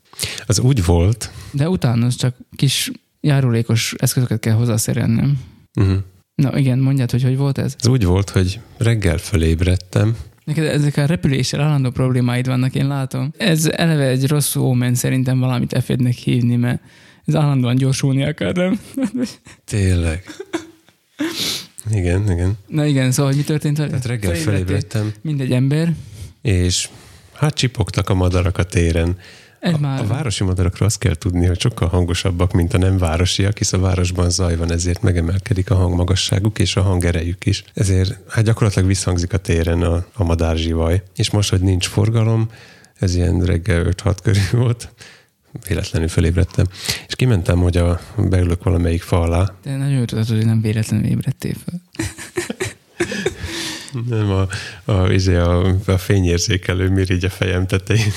[0.47, 1.31] Az úgy volt.
[1.51, 5.39] De utánoz, csak kis járulékos eszközöket kell hozzászerelni.
[5.81, 5.99] Uh-huh.
[6.35, 7.77] Na igen, mondjad, hogy hogy volt ez?
[7.79, 10.17] Ez úgy volt, hogy reggel fölébredtem,
[10.49, 13.33] Neked ezek a repüléssel állandó problémáid vannak, én látom.
[13.37, 15.91] Ez eleve egy rossz ómen szerintem valamit f
[16.25, 16.81] hívni, mert
[17.25, 18.81] ez állandóan gyorsulni akar, nem?
[19.65, 20.25] Tényleg.
[21.91, 22.59] Igen, igen.
[22.67, 23.77] Na igen, szóval mi történt?
[23.77, 25.13] Tehát reggel felébredtem.
[25.23, 25.95] Mindegy ember.
[26.43, 26.89] És
[27.33, 29.19] hát csipogtak a madarak a téren.
[29.61, 30.01] Ez a, már...
[30.01, 33.79] a városi madarakról azt kell tudni, hogy sokkal hangosabbak, mint a nem városiak, hisz a
[33.79, 37.65] városban zaj van, ezért megemelkedik a hangmagasságuk és a hangerejük is.
[37.75, 41.03] Ezért hát gyakorlatilag visszhangzik a téren a, a madárzsivaj.
[41.17, 42.51] És most, hogy nincs forgalom,
[42.99, 44.93] ez ilyen reggel 5-6 körül volt,
[45.69, 46.67] véletlenül felébredtem.
[47.07, 49.55] És kimentem, hogy a, beülök valamelyik fa alá.
[49.63, 51.81] De nagyon tudod, hogy nem véletlenül ébredtél fel.
[54.09, 54.49] Nem, a,
[54.85, 58.13] a, izé, a, a fényérzékelő mirigy a fejem tetején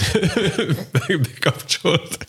[1.27, 2.25] bekapcsolt.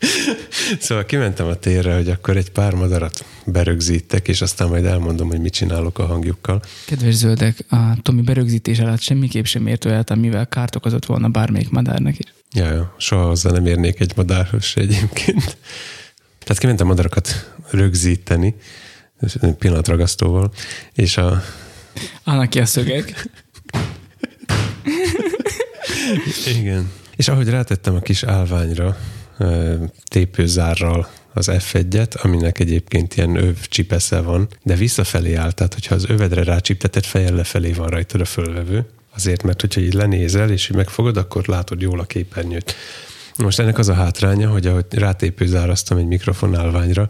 [0.78, 5.40] Szóval kimentem a térre, hogy akkor egy pár madarat berögzítek, és aztán majd elmondom, hogy
[5.40, 6.62] mit csinálok a hangjukkal.
[6.86, 11.70] Kedves zöldek, a Tomi berögzítés alatt semmiképp sem ért olyat, amivel kárt okozott volna bármelyik
[11.70, 12.32] madárnak is.
[12.52, 15.56] Ja, ja, soha hozzá nem érnék egy madárhoz egyébként.
[16.38, 18.54] Tehát kimentem madarakat rögzíteni,
[19.58, 20.52] pillanatragasztóval,
[20.94, 21.42] és a
[22.24, 23.28] Állnak ki a szögek.
[26.46, 26.90] Igen.
[27.16, 28.96] És ahogy rátettem a kis állványra
[30.08, 36.04] tépőzárral az F1-et, aminek egyébként ilyen öv csipesze van, de visszafelé áll, tehát hogyha az
[36.08, 40.76] övedre rácsiptetett fejjel lefelé van rajta a fölvevő, azért, mert hogyha így lenézel, és így
[40.76, 42.74] megfogod, akkor látod jól a képernyőt.
[43.36, 47.08] Most ennek az a hátránya, hogy ahogy rátépőzárasztam egy mikrofon állványra,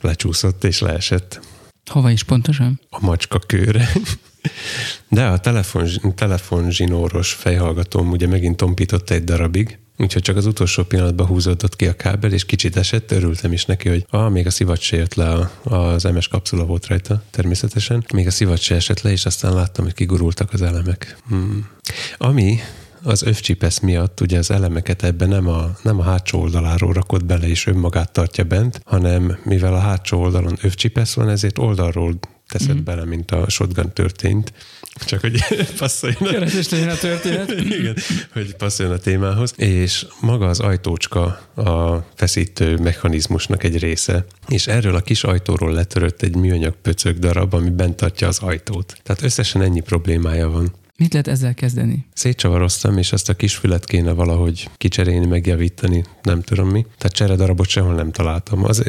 [0.00, 1.40] lecsúszott és leesett.
[1.90, 2.80] Hova is pontosan?
[2.90, 3.88] A macska kőre.
[5.08, 11.26] De a telefon, telefonzsinóros fejhallgatóm ugye megint tompított egy darabig, úgyhogy csak az utolsó pillanatban
[11.26, 14.82] húzódott ki a kábel, és kicsit esett, örültem is neki, hogy ah, még a szivacs
[14.82, 19.10] se jött le, az MS kapszula volt rajta természetesen, még a szivacs se esett le,
[19.10, 21.16] és aztán láttam, hogy kigurultak az elemek.
[21.28, 21.68] Hmm.
[22.16, 22.60] Ami
[23.02, 27.48] az övcsipesz miatt ugye az elemeket ebbe nem a, nem a hátsó oldaláról rakott bele
[27.48, 32.84] és önmagát tartja bent, hanem mivel a hátsó oldalon övcsipesz van, ezért oldalról teszed mm.
[32.84, 34.52] bele, mint a shotgun történt.
[34.94, 35.44] Csak hogy
[35.78, 36.46] passzoljon a...
[36.70, 37.50] legyen a történet.
[37.78, 37.96] Igen,
[38.32, 39.52] hogy passzoljon a témához.
[39.56, 44.24] És maga az ajtócska a feszítő mechanizmusnak egy része.
[44.48, 48.96] És erről a kis ajtóról letörött egy műanyag pöcög darab, ami bent tartja az ajtót.
[49.02, 50.74] Tehát összesen ennyi problémája van.
[51.02, 52.06] Mit lehet ezzel kezdeni?
[52.14, 56.86] Szétcsavaroztam, és ezt a kis fület kéne valahogy kicserélni, megjavítani, nem tudom mi.
[56.98, 58.64] Tehát cseredarabot sehol nem találtam.
[58.64, 58.82] Az,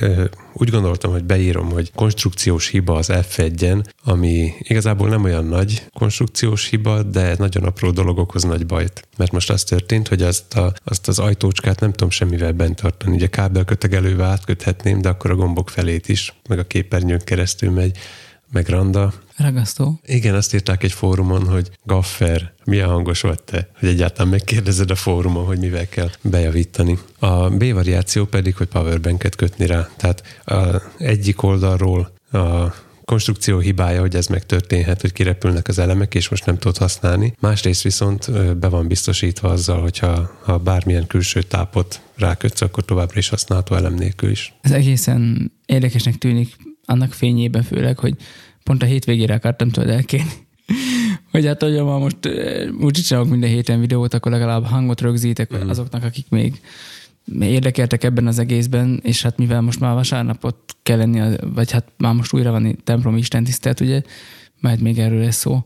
[0.54, 6.69] úgy gondoltam, hogy beírom, hogy konstrukciós hiba az F1-en, ami igazából nem olyan nagy konstrukciós
[6.69, 9.08] hiba, de nagyon apró dolog okoz nagy bajt.
[9.17, 13.15] Mert most az történt, hogy azt, a, azt az ajtócskát nem tudom semmivel bent tartani.
[13.15, 17.97] Ugye kábelkötegelővel átköthetném, de akkor a gombok felét is, meg a képernyőn keresztül megy
[18.54, 19.13] meg Randa.
[19.38, 20.00] Ragasztó.
[20.06, 24.96] Igen, azt írták egy fórumon, hogy Gaffer, milyen hangos vagy te, hogy egyáltalán megkérdezed a
[24.96, 26.98] fórumon, hogy mivel kell bejavítani.
[27.20, 29.89] A B variáció pedig, hogy powerbanket kötni rá.
[29.98, 32.74] Tehát a egyik oldalról a
[33.06, 37.34] konstrukció hibája, hogy ez megtörténhet, hogy kirepülnek az elemek, és most nem tudod használni.
[37.39, 43.30] Másrészt viszont be van biztosítva azzal, hogyha ha bármilyen külső tápot rákötsz, akkor továbbra is
[43.30, 44.54] használható elem nélkül is.
[44.62, 48.15] Ez egészen érdekesnek tűnik, annak fényében főleg, hogy
[48.63, 50.32] pont a hétvégére akartam tőled elkérni.
[51.32, 52.17] hogy hát, hogy ma most
[52.80, 55.69] úgy csinálok minden héten videót, akkor legalább hangot rögzítek mm.
[55.69, 56.62] azoknak, akik még
[57.39, 62.13] érdekeltek ebben az egészben, és hát mivel most már vasárnapot kell lenni, vagy hát már
[62.13, 64.02] most újra van templomi Isten tisztelt, ugye,
[64.60, 65.63] majd még erről lesz szó,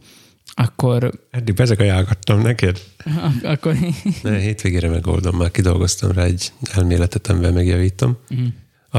[0.53, 1.11] akkor...
[1.31, 2.81] Eddig bezeg ajánlgattam neked.
[3.05, 3.77] Ak- akkor...
[4.23, 8.17] ne, hétvégére megoldom, már kidolgoztam rá egy elméletet, amivel megjavítom.
[8.29, 8.47] Uh-huh.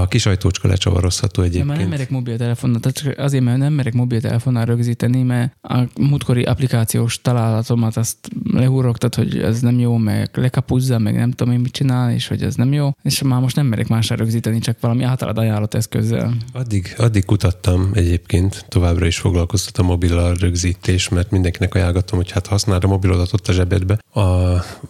[0.02, 1.66] A kis ajtócska lecsavarozható egyébként.
[1.66, 6.42] De már nem merek mobiltelefonnal, tehát azért, mert nem merek mobiltelefonnal rögzíteni, mert a múltkori
[6.42, 8.16] applikációs találatomat azt
[8.52, 12.42] lehúrogtat, hogy ez nem jó, meg lekapuzza, meg nem tudom én mit csinál, és hogy
[12.42, 16.34] ez nem jó, és már most nem merek másra rögzíteni, csak valami általad ajánlott eszközzel.
[16.52, 22.46] Addig, addig kutattam egyébként, továbbra is foglalkoztat a mobil rögzítés, mert mindenkinek ajánlgatom, hogy hát
[22.46, 23.98] használd a mobilodat ott a zsebedbe.
[24.12, 24.22] A,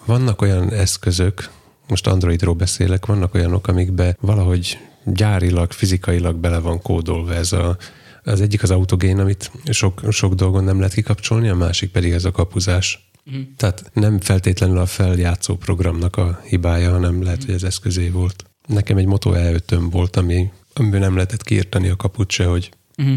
[0.05, 1.51] vannak olyan eszközök,
[1.89, 4.79] most Androidról beszélek, vannak olyanok, amikbe valahogy
[5.15, 7.77] gyárilag, fizikailag bele van kódolva ez a,
[8.23, 12.25] az egyik az autogén, amit sok, sok dolgon nem lehet kikapcsolni, a másik pedig ez
[12.25, 13.11] a kapuzás.
[13.31, 13.41] Mm.
[13.57, 17.47] Tehát nem feltétlenül a feljátszó programnak a hibája, hanem lehet, mm.
[17.47, 18.45] hogy az eszközé volt.
[18.67, 22.71] Nekem egy Moto e volt, ami, amiből nem lehetett kiírtani a kaput se, hogy...
[23.03, 23.15] Mm.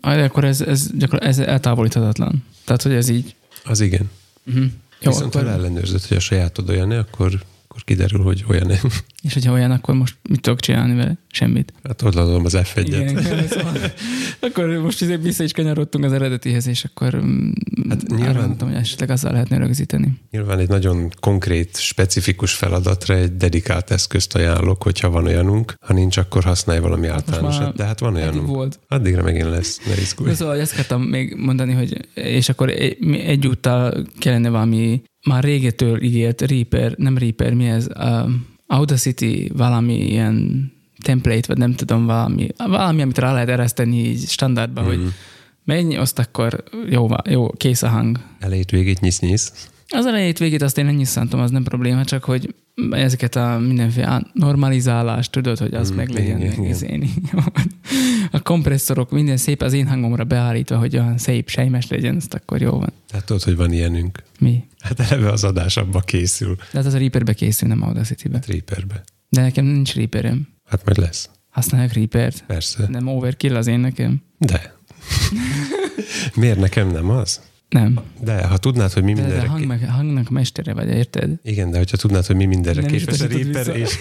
[0.00, 2.44] Akkor ez, ez, ez eltávolíthatatlan.
[2.64, 3.34] Tehát, hogy ez így...
[3.64, 4.10] Az igen.
[4.50, 4.64] Mm.
[5.00, 5.46] Jó, Viszont akkor...
[5.46, 7.42] ha ellenőrzött, hogy a sajátod olyan akkor
[7.78, 8.78] akkor kiderül, hogy olyan nem.
[9.26, 11.18] És hogyha olyan, akkor most mit tudok csinálni vele?
[11.30, 11.72] Semmit.
[11.84, 12.86] Hát odaadom az F1-et.
[12.86, 13.72] Igen, szóval,
[14.50, 17.50] akkor most vissza is kanyarodtunk az eredetihez, és akkor mm,
[17.88, 20.20] hát nyilván, mondtam, hogy esetleg azzal lehetne rögzíteni.
[20.30, 25.74] Nyilván egy nagyon konkrét, specifikus feladatra egy dedikált eszközt ajánlok, hogyha van olyanunk.
[25.86, 27.76] Ha nincs, akkor használj valami általánosat.
[27.76, 28.46] De hát van olyanunk.
[28.46, 28.80] Volt.
[28.88, 30.34] Addigra megint lesz, ne izgulj.
[30.34, 32.68] Szóval ezt akartam még mondani, hogy és akkor
[33.26, 37.86] egyúttal kellene valami már régetől ígért Reaper, nem Reaper, mi ez?
[37.98, 38.30] Uh,
[38.66, 40.70] Audacity valami ilyen
[41.02, 44.84] template, vagy nem tudom, valami, valami amit rá lehet ereszteni így standardba, mm.
[44.84, 45.08] hogy mhm.
[45.64, 48.18] mennyi, azt akkor jó, jó, kész a hang.
[48.38, 49.70] Elejét végét nyisz-nyisz.
[49.88, 52.54] Az elejét végét azt én nem nyisszantom, az nem probléma, csak hogy
[52.90, 56.52] ezeket a mindenféle normalizálást, tudod, hogy az mm, meg legyen igen,
[58.30, 62.60] A kompresszorok minden szép az én hangomra beállítva, hogy olyan szép, sejmes legyen, azt akkor
[62.60, 62.92] jó van.
[63.12, 64.22] Hát tudod, hogy van ilyenünk.
[64.38, 64.64] Mi?
[64.80, 66.54] Hát eleve az adás abba készül.
[66.54, 68.34] De hát az a Reaperbe készül, nem Audacity-be.
[68.34, 69.04] Hát Reaperbe.
[69.28, 70.48] De nekem nincs Reaperem.
[70.64, 71.30] Hát majd lesz.
[71.50, 72.44] Használják Reapert?
[72.46, 72.86] Persze.
[72.88, 74.22] Nem overkill az én nekem?
[74.38, 74.74] De.
[76.34, 77.40] Miért nekem nem az?
[77.68, 78.00] Nem.
[78.20, 79.42] De ha tudnád, hogy mi de, mindenre...
[79.42, 81.30] De hang, meg, hangnak mestere vagy, érted?
[81.42, 83.98] Igen, de hogyha tudnád, hogy mi mindenre nem képes a Reaper, és,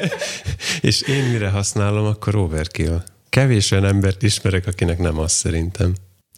[0.80, 3.02] és én mire használom, akkor overkill.
[3.34, 5.92] Kevés olyan embert ismerek, akinek nem az szerintem.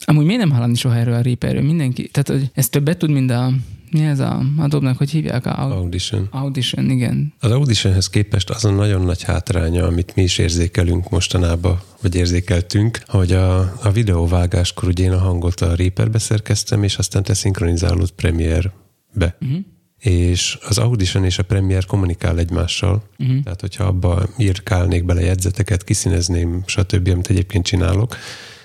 [0.05, 1.61] Amúgy miért nem hallani soha erről a Reaperről?
[1.61, 3.53] Mindenki, tehát hogy ez többet tud, mint a
[3.91, 5.45] mi ez a Adobe-nak, hogy hívják?
[5.45, 6.27] A Audition.
[6.31, 7.33] Audition, igen.
[7.39, 12.99] Az Auditionhez képest az a nagyon nagy hátránya, amit mi is érzékelünk mostanában, vagy érzékeltünk,
[13.05, 18.11] hogy a, a videóvágáskor ugye én a hangot a Reaperbe szerkeztem, és aztán te szinkronizálod
[18.11, 19.37] Premiere-be.
[19.41, 19.59] Uh-huh
[20.07, 23.43] és az Audition és a Premiere kommunikál egymással, uh-huh.
[23.43, 28.15] tehát hogyha abba írkálnék bele jegyzeteket, kiszínezném, stb., amit egyébként csinálok,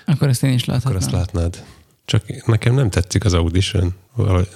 [0.05, 0.95] akkor ezt én is láthatnám.
[0.95, 1.63] Akkor azt látnád.
[2.05, 3.93] Csak nekem nem tetszik az Audition.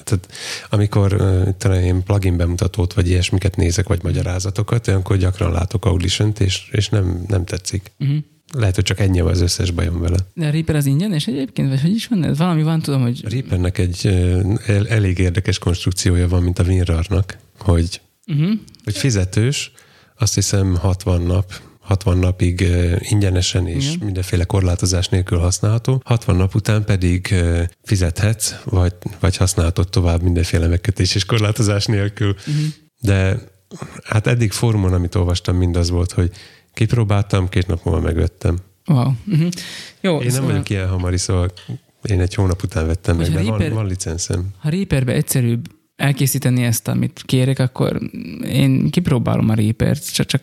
[0.03, 0.27] Tehát
[0.69, 1.15] amikor
[1.57, 6.89] talán én plugin bemutatót, vagy ilyesmiket nézek, vagy magyarázatokat, olyankor gyakran látok Audition-t, és, és
[6.89, 7.91] nem, nem tetszik.
[7.99, 8.17] Uh-huh.
[8.53, 10.17] Lehet, hogy csak ennyi az összes bajom vele.
[10.33, 12.23] De a Reaper az ingyen, és egyébként, vagy hogy is van?
[12.23, 13.21] Ez valami van, tudom, hogy...
[13.25, 14.07] A Reapernek egy
[14.65, 18.51] el, elég érdekes konstrukciója van, mint a WinRAR-nak, hogy, uh-huh.
[18.83, 19.71] hogy fizetős,
[20.17, 22.67] azt hiszem 60 nap, 60 napig
[22.99, 24.05] ingyenesen és Igen.
[24.05, 27.35] mindenféle korlátozás nélkül használható, 60 nap után pedig
[27.83, 32.35] fizethetsz, vagy, vagy használhatod tovább mindenféle megkötés és korlátozás nélkül.
[32.39, 32.65] Uh-huh.
[33.01, 33.39] De
[34.03, 36.31] hát eddig fórumon, amit olvastam, mindaz volt, hogy
[36.77, 38.57] kipróbáltam, két nap múlva megvettem.
[38.85, 39.11] Wow.
[39.27, 39.49] Uh-huh.
[40.01, 40.49] Jó, én nem szóval...
[40.49, 41.51] vagyok ilyen hamari, szóval
[42.01, 44.45] én egy hónap után vettem meg, de Reaper, van, van licenszem.
[44.57, 47.99] Ha Reaperbe egyszerűbb elkészíteni ezt, amit kérek, akkor
[48.43, 50.41] én kipróbálom a Reapert, csak, csak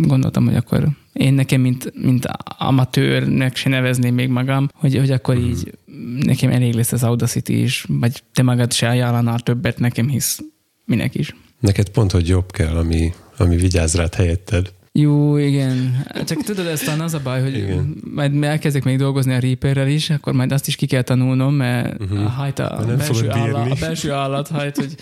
[0.00, 2.26] gondoltam, hogy akkor én nekem, mint, mint
[2.58, 5.44] amatőrnek se nevezném még magam, hogy, hogy akkor hmm.
[5.44, 5.78] így
[6.24, 10.40] nekem elég lesz az Audacity is, vagy te magad se ajánlanál többet nekem, hisz
[10.84, 11.34] minek is.
[11.60, 14.72] Neked pont, hogy jobb kell, ami, ami vigyáz rád helyetted.
[14.98, 16.06] Jó, igen.
[16.24, 17.96] Csak tudod, ezt az a baj, hogy Igen.
[18.14, 22.02] majd elkezdek még dolgozni a Reaperrel is, akkor majd azt is ki kell tanulnom, mert
[22.02, 22.24] uh-huh.
[22.24, 24.94] a hajt a, nem belső állat, a belső állat hajt, hogy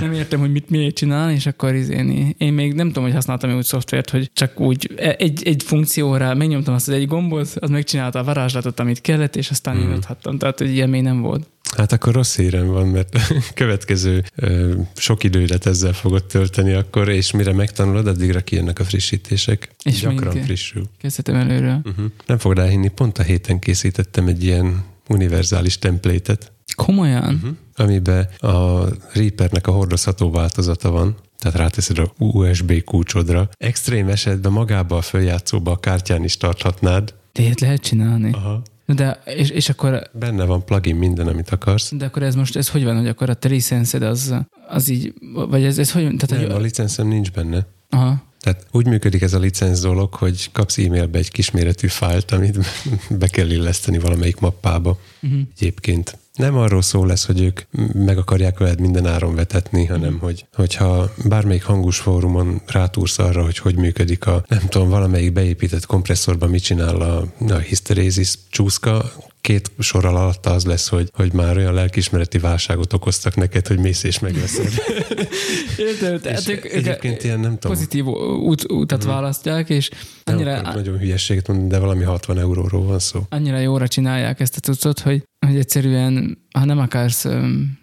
[0.00, 3.56] nem értem, hogy mit miért csinál, és akkor én, én még nem tudom, hogy használtam
[3.56, 8.18] úgy szoftvert, hogy csak úgy egy, egy funkcióra megnyomtam azt az egy gombot, az megcsinálta
[8.18, 9.86] a varázslatot, amit kellett, és aztán Mhm.
[9.86, 9.92] mm.
[9.92, 10.38] nyithattam.
[10.38, 11.46] Tehát, hogy ilyen még nem volt.
[11.76, 13.16] Hát akkor rossz hírem van, mert
[13.54, 19.70] következő ö, sok idődet ezzel fogod tölteni akkor, és mire megtanulod, addigra kijönnek a frissítések.
[19.82, 20.88] És Gyakran még- frissül.
[21.00, 21.80] Kezdhetem előről.
[21.84, 22.04] Uh-huh.
[22.26, 27.34] Nem fogod elhinni, pont a héten készítettem egy ilyen univerzális templétet, Komolyan?
[27.34, 27.50] uh-huh.
[27.74, 33.48] amiben a Reapernek a hordozható változata van, tehát ráteszed a USB kulcsodra.
[33.58, 37.14] Extrém esetben magába a följátszóba a kártyán is tarthatnád.
[37.32, 38.30] De ilyet lehet csinálni.
[38.32, 38.62] Aha.
[38.86, 41.92] De, és, és akkor Benne van plugin minden, amit akarsz.
[41.94, 44.34] De akkor ez most, ez hogy van, hogy akkor a te licenszed az,
[44.68, 47.66] az így, vagy ez, ez hogy, tehát, Nem, a licenszem nincs benne.
[47.90, 52.58] aha, Tehát úgy működik ez a licenc dolog, hogy kapsz e-mailbe egy kisméretű fájlt, amit
[53.18, 54.98] be kell illeszteni valamelyik mappába.
[55.22, 55.40] uh-huh.
[55.56, 57.60] Egyébként nem arról szó lesz, hogy ők
[57.92, 63.58] meg akarják veled minden áron vetetni, hanem hogy, hogyha bármelyik hangus fórumon rátúrsz arra, hogy
[63.58, 69.70] hogy működik a, nem tudom, valamelyik beépített kompresszorban mit csinál a, a hysteresis csúszka, két
[69.78, 74.18] sorral alatta az lesz, hogy, hogy már olyan lelkismereti válságot okoztak neked, hogy mész és
[74.18, 74.72] megveszed.
[75.78, 79.08] Értem, tehát ők, ők egyébként ilyen, nem tudom, pozitív út, utat Mhm.
[79.08, 79.90] választják, és
[80.24, 83.20] nem annyira, akarok nagyon hülyességet mondani, de valami 60 euróról van szó.
[83.28, 87.26] annyira jóra csinálják ezt a cuccot, hogy, hogy egyszerűen, ha nem akarsz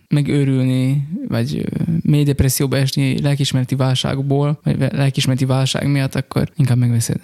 [0.08, 1.66] megőrülni, vagy
[2.02, 7.20] mély depresszióba esni lelkismereti válságból, vagy lelkismereti válság miatt, akkor inkább megveszed.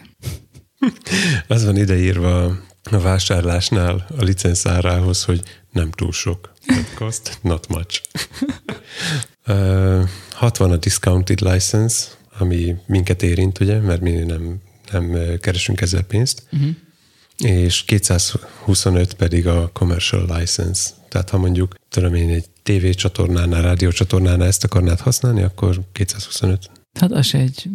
[1.48, 2.58] Az van ideírva
[2.92, 6.54] a vásárlásnál a licenszárához, hogy nem túl sok.
[6.66, 8.02] That cost, not much.
[9.46, 12.08] Ö, 60 a discounted license,
[12.40, 16.70] ami minket érint, ugye, mert mi nem, nem keresünk ezzel pénzt, Uh-huh.
[17.38, 20.90] és 225 pedig a commercial license.
[21.10, 26.70] Tehát ha mondjuk, tudom én, egy TV csatornánál, rádió csatornánál ezt akarnád használni, akkor 225.
[27.00, 27.70] Hát az egy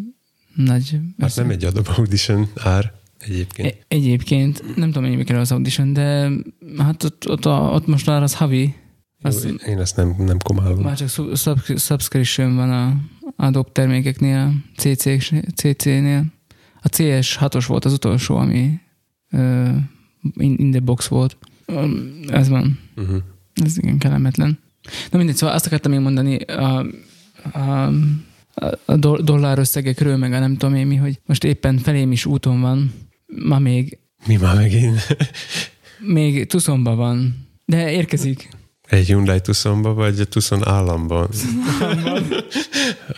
[0.54, 0.98] nagy...
[1.18, 2.92] Hát nem egy Adobe Audition ár
[3.24, 3.68] egyébként.
[3.68, 6.30] E- egyébként, nem tudom, mennyi kell az audition, de
[6.78, 8.74] hát ott, ott, a, ott most már az havi,
[9.22, 10.80] az, Jó, én ezt nem, nem komálom.
[10.80, 12.96] már csak sub- sub- subscription van a
[13.36, 15.02] Adobe termékeknél, CC,
[15.54, 16.24] CC-nél.
[16.82, 18.78] A CS6-os volt az utolsó, ami
[19.30, 19.76] uh,
[20.36, 21.36] in, in the box volt.
[21.66, 22.78] Um, ez van.
[22.96, 23.16] Uh-huh.
[23.64, 24.58] Ez igen kellemetlen.
[25.10, 26.86] Na mindegy, szóval azt akartam én mondani a,
[27.52, 27.90] a,
[28.84, 32.26] a do- dollár összegekről, meg a nem tudom én mi, hogy most éppen felém is
[32.26, 32.92] úton van,
[33.44, 35.16] ma még, Mi már megint?
[35.98, 38.48] még Tucsonban van, de érkezik.
[38.88, 41.28] Egy Hyundai Tucsonba, vagy a Tucson államban?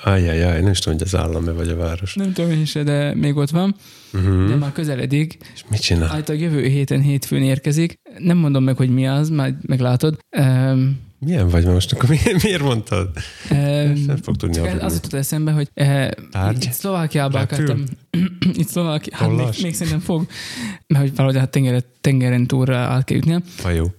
[0.04, 2.14] Ajjajjaj, nem is tudom, hogy az állam-e vagy a város.
[2.14, 3.74] Nem tudom én se, de még ott van,
[4.14, 4.48] Uh-huh.
[4.48, 5.36] de már közeledik.
[5.54, 6.10] És mit csinál?
[6.10, 7.94] Általában jövő héten hétfőn érkezik.
[8.18, 10.18] Nem mondom meg, hogy mi az, majd meglátod.
[10.38, 11.92] Um, Milyen vagy most?
[11.92, 13.10] Akkor miért, miért mondtad?
[13.50, 13.58] um,
[14.06, 16.64] Nem fog tudni Csak az jutott eszembe, hogy eh, Tárgy?
[16.64, 17.84] itt Szlovákiába akartam.
[18.60, 20.26] itt Szlovákiába, hát még, még, szerintem fog,
[20.86, 23.40] mert hogy valahogy a tengeren, tengeren túlra át kell jutnia.
[23.62, 23.94] Hajó,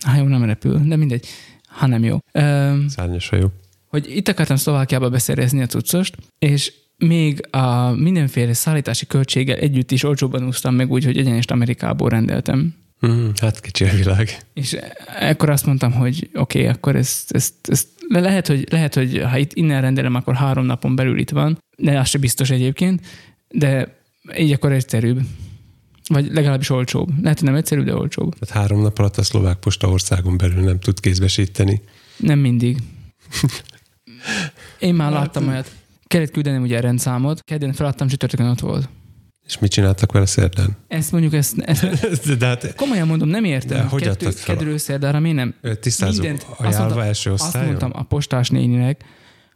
[0.00, 1.26] Hát jó, nem repül, de mindegy.
[1.66, 2.18] Ha nem jó.
[2.32, 3.52] Um, szárnyas hajó.
[3.86, 10.02] hogy itt akartam Szlovákiába beszerezni a cuccost, és még a mindenféle szállítási költséggel együtt is
[10.02, 12.74] olcsóban úsztam meg úgy, hogy egyenest Amerikából rendeltem.
[13.00, 13.30] Uh-huh.
[13.40, 14.38] Hát kicsi a világ.
[14.54, 14.76] És
[15.18, 19.22] ekkor azt mondtam, hogy oké, okay, akkor ezt, ezt, ezt le- lehet, hogy, lehet, hogy
[19.22, 23.06] ha itt innen rendelem, akkor három napon belül itt van, de az se biztos egyébként,
[23.48, 23.98] de
[24.38, 25.20] így akkor egyszerűbb.
[26.08, 27.22] Vagy legalábbis olcsóbb.
[27.22, 28.34] Lehet, hogy nem egyszerűbb, de olcsóbb.
[28.38, 31.82] Tehát három nap alatt a szlovák posta országon belül nem tud kézbesíteni.
[32.16, 32.78] Nem mindig.
[34.78, 35.72] Én már láttam olyat.
[36.06, 38.88] Kellett küldenem ugye a rendszámot, kedden feladtam, csütörtökön ott volt.
[39.46, 40.76] És mit csináltak vele szerdán?
[40.88, 43.76] Ezt mondjuk, ezt, ezt De hát komolyan mondom, nem értem.
[43.78, 45.54] De hogy Kettő, kedről szerdára miért nem?
[45.60, 46.46] ö, tisztázó Mindent.
[46.56, 47.68] Azt mondtam- első Azt osztályon?
[47.68, 49.04] mondtam a postás néninek,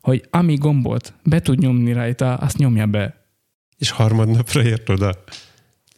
[0.01, 3.27] hogy ami gombot be tud nyomni rajta, azt nyomja be.
[3.79, 5.25] És harmadnapra ért oda.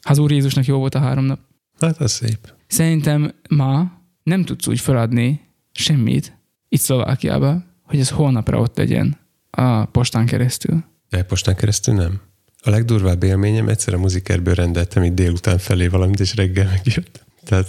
[0.03, 1.40] Az Úr Jézusnak jó volt a három nap.
[1.81, 2.55] Hát az szép.
[2.66, 5.40] Szerintem ma nem tudsz úgy feladni
[5.72, 9.18] semmit itt Szlovákiában, hogy ez holnapra ott legyen
[9.50, 10.85] a postán keresztül.
[11.09, 12.20] De postán keresztül nem.
[12.63, 17.25] A legdurvább élményem egyszer a muzikerből rendeltem így délután felé valamit, és reggel megjött.
[17.45, 17.67] Tehát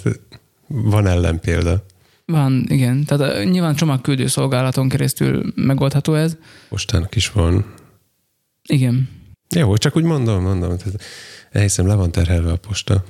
[0.67, 1.85] van ellenpélda.
[2.25, 3.03] Van, igen.
[3.03, 6.37] Tehát nyilván csomagküldő szolgálaton keresztül megoldható ez.
[6.69, 7.73] Postának is van.
[8.67, 9.09] Igen.
[9.55, 10.77] Jó, csak úgy mondom, mondom.
[10.77, 11.01] Tehát
[11.51, 13.03] elhiszem, le van terhelve a posta.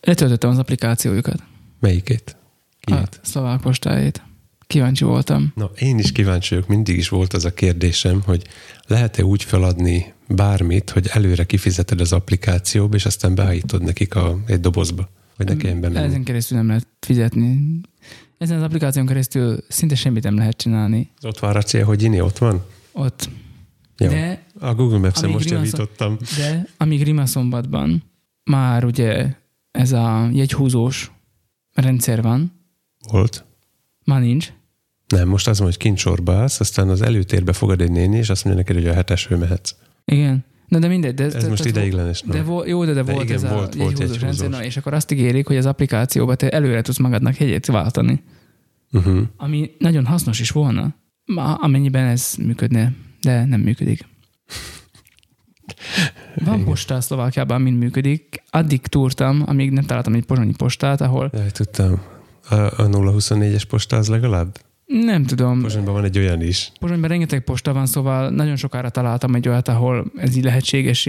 [0.00, 1.42] Letöltöttem az applikációjukat.
[1.80, 2.36] Melyikét?
[2.80, 3.20] A Kiét?
[3.22, 4.22] szlovák postájét.
[4.66, 5.52] kíváncsi voltam.
[5.54, 8.46] Na, én is kíváncsi vagyok, mindig is volt az a kérdésem, hogy
[8.90, 14.60] lehet-e úgy feladni bármit, hogy előre kifizeted az applikációba, és aztán beállítod nekik a, egy
[14.60, 16.06] dobozba, vagy ne kelljen bemenni.
[16.06, 17.80] Ezen keresztül nem lehet fizetni.
[18.38, 21.10] Ezen az applikáción keresztül szinte semmit nem lehet csinálni.
[21.22, 22.64] Ott van a cél, hogy inni ott van?
[22.92, 23.28] Ott.
[23.98, 24.08] Jó.
[24.08, 26.16] De, A Google Maps-en amíg most Rimaszon- javítottam.
[26.36, 28.02] de amíg Rimaszombatban
[28.44, 29.34] már ugye
[29.70, 31.10] ez a jegyhúzós
[31.74, 32.52] rendszer van,
[33.10, 33.44] Volt.
[34.04, 34.52] már nincs.
[35.10, 38.30] Nem, most az van, hogy kint sorba állsz, aztán az előtérbe fogad egy néni, és
[38.30, 39.74] azt mondja neked, hogy a hetesről mehetsz.
[40.04, 40.44] Igen.
[40.68, 41.14] Na de mindegy.
[41.14, 42.22] De, Ez de, most ideiglenes.
[42.26, 44.20] De vo- jó, de, de, De volt igen, ez a volt- volt jegyhúzós.
[44.22, 48.22] rendszer, na, és akkor azt ígérik, hogy az applikációba te előre tudsz magadnak jegyet váltani,
[48.92, 49.20] Uh-huh.
[49.36, 50.94] ami nagyon hasznos is volna,
[51.60, 54.06] amennyiben ez működne, de nem működik.
[56.44, 56.64] Van Igen.
[56.66, 58.42] posta a Szlovákiában, mind működik.
[58.50, 62.00] Addig túrtam, amíg nem találtam egy pozsonyi postát, ahol Jaj, tudtam.
[62.48, 64.58] A, a 024-es posta az legalább?
[64.90, 66.72] Nem tudom, Pozsonyban van egy olyan is.
[66.80, 71.06] Pozsonyban rengeteg posta van, szóval nagyon sokára találtam egy olyat, ahol ez így lehetséges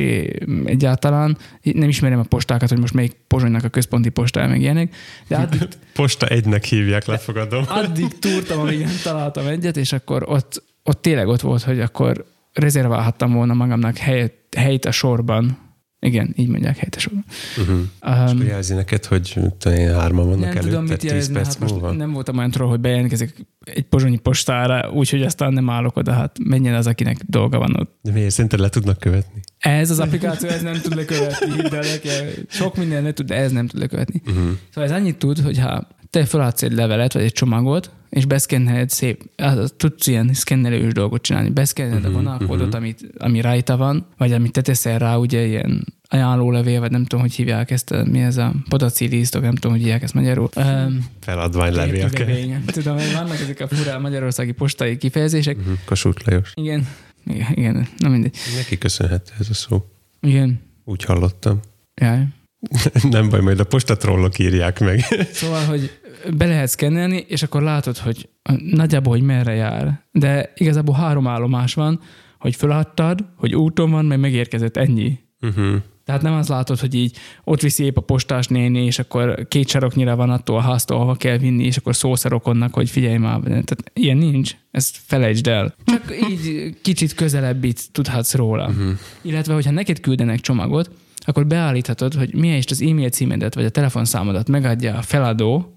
[0.65, 1.37] egyáltalán.
[1.61, 4.95] Nem ismerem a postákat, hogy most melyik Pozsonynak a központi postája meg ilyenek,
[5.27, 7.63] de addig, Posta egynek hívják, lefogadom.
[7.67, 12.25] addig túrtam, amíg nem találtam egyet, és akkor ott, ott tényleg ott volt, hogy akkor
[12.53, 15.57] rezerválhattam volna magamnak helyet, helyt a sorban.
[16.05, 17.25] Igen, így mondják helyt a sorban.
[17.57, 17.79] Uh-huh.
[17.79, 21.33] És Um, akkor jelzi neked, hogy én, hárman vannak nem előtted, tudom, mit 10 jelezni,
[21.33, 21.91] perc hát múlva.
[21.91, 23.33] nem voltam olyan troll, hogy bejelentkezek
[23.63, 27.97] egy pozsonyi postára, úgyhogy aztán nem állok oda, hát menjen az, akinek dolga van ott.
[28.01, 28.31] De miért?
[28.31, 29.41] Szerinted le tudnak követni?
[29.57, 32.27] Ez az applikáció, ez nem tud lekövetni, el nekem.
[32.47, 34.21] Sok minden le tud, de ez nem tud lekövetni.
[34.25, 34.49] Uh-huh.
[34.73, 38.89] Szóval ez annyit tud, hogy ha te feladsz egy levelet, vagy egy csomagot, és beszkenneled
[38.89, 41.49] szép, az- tudsz ilyen szkennelős dolgot csinálni.
[41.49, 42.75] Beszkenneled Mhm, a vonalkódot, mhm.
[42.75, 47.19] amit, ami rajta van, vagy amit te teszel rá, ugye ilyen ajánlólevél, vagy nem tudom,
[47.19, 50.49] hogy hívják ezt, mi ez a podacilisztok, nem tudom, hogy hívják ezt magyarul.
[50.55, 52.25] Um, Feladvány levélke.
[52.65, 55.57] Tudom, hogy vannak ezek a furá magyarországi postai kifejezések.
[55.57, 55.73] Uh-huh.
[55.85, 56.51] Kossuth Lajos.
[56.55, 56.87] Igen,
[57.25, 58.35] igen, igen, na mindegy.
[58.55, 59.85] Neki köszönhető ez a szó.
[60.21, 61.59] Igen, Úgy hallottam.
[61.95, 62.23] jaj.
[63.09, 64.99] Nem baj, majd a postatrollok írják meg.
[65.31, 65.99] Szóval, hogy
[66.37, 68.29] be lehet szkennelni, és akkor látod, hogy
[68.71, 70.01] nagyjából, hogy merre jár.
[70.11, 71.99] De igazából három állomás van,
[72.39, 75.19] hogy feladtad, hogy úton van, meg megérkezett ennyi.
[75.41, 75.75] Uh-huh.
[76.05, 79.67] Tehát nem azt látod, hogy így ott viszi épp a postás néni, és akkor két
[79.67, 83.39] saroknyira van attól a háztól, ahova kell vinni, és akkor szószarokonnak, hogy figyelj már.
[83.39, 85.75] Tehát ilyen nincs, ezt felejtsd el.
[85.85, 88.67] Csak így kicsit közelebb itt tudhatsz róla.
[88.67, 88.91] Uh-huh.
[89.21, 90.89] Illetve, hogyha neked küldenek csomagot,
[91.25, 95.75] akkor beállíthatod, hogy milyen is az e-mail címedet vagy a telefonszámodat megadja a feladó,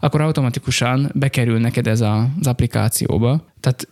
[0.00, 3.44] akkor automatikusan bekerül neked ez a, az applikációba.
[3.60, 3.88] Tehát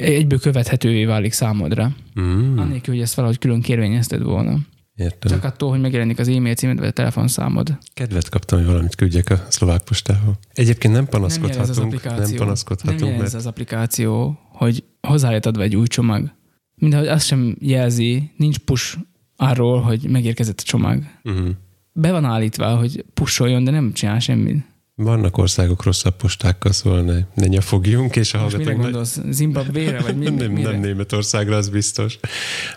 [0.00, 1.92] egyből követhetővé válik számodra.
[2.20, 4.58] Mm, Annélkül, hogy ezt valahogy külön kérvényezted volna.
[4.94, 5.30] értem.
[5.30, 7.78] Csak attól, hogy megjelenik az e-mail címed vagy a telefonszámod.
[7.94, 10.34] Kedvet kaptam, hogy valamit küldjek a szlovák postához.
[10.52, 15.62] Egyébként nem Nem jelez az panaszkodhatunk, nem, panaszkodhatunk, nem mert az applikáció, hogy hozzájött adva
[15.62, 16.34] egy új csomag.
[16.74, 18.96] Mindehogy azt sem jelzi, nincs push
[19.36, 21.02] arról, hogy megérkezett a csomag.
[21.24, 21.48] uh-huh.
[21.92, 24.64] Be van állítva, hogy pusoljon, de nem csinál semmit.
[24.94, 29.20] vannak országok rosszabb postákkal, szóval ne, ne nyafogjunk, és a Most mire gondolsz?
[29.30, 30.00] Zimbabvére?
[30.00, 30.70] Vagy mi, nem, mire?
[30.70, 32.18] nem Németországra, az biztos.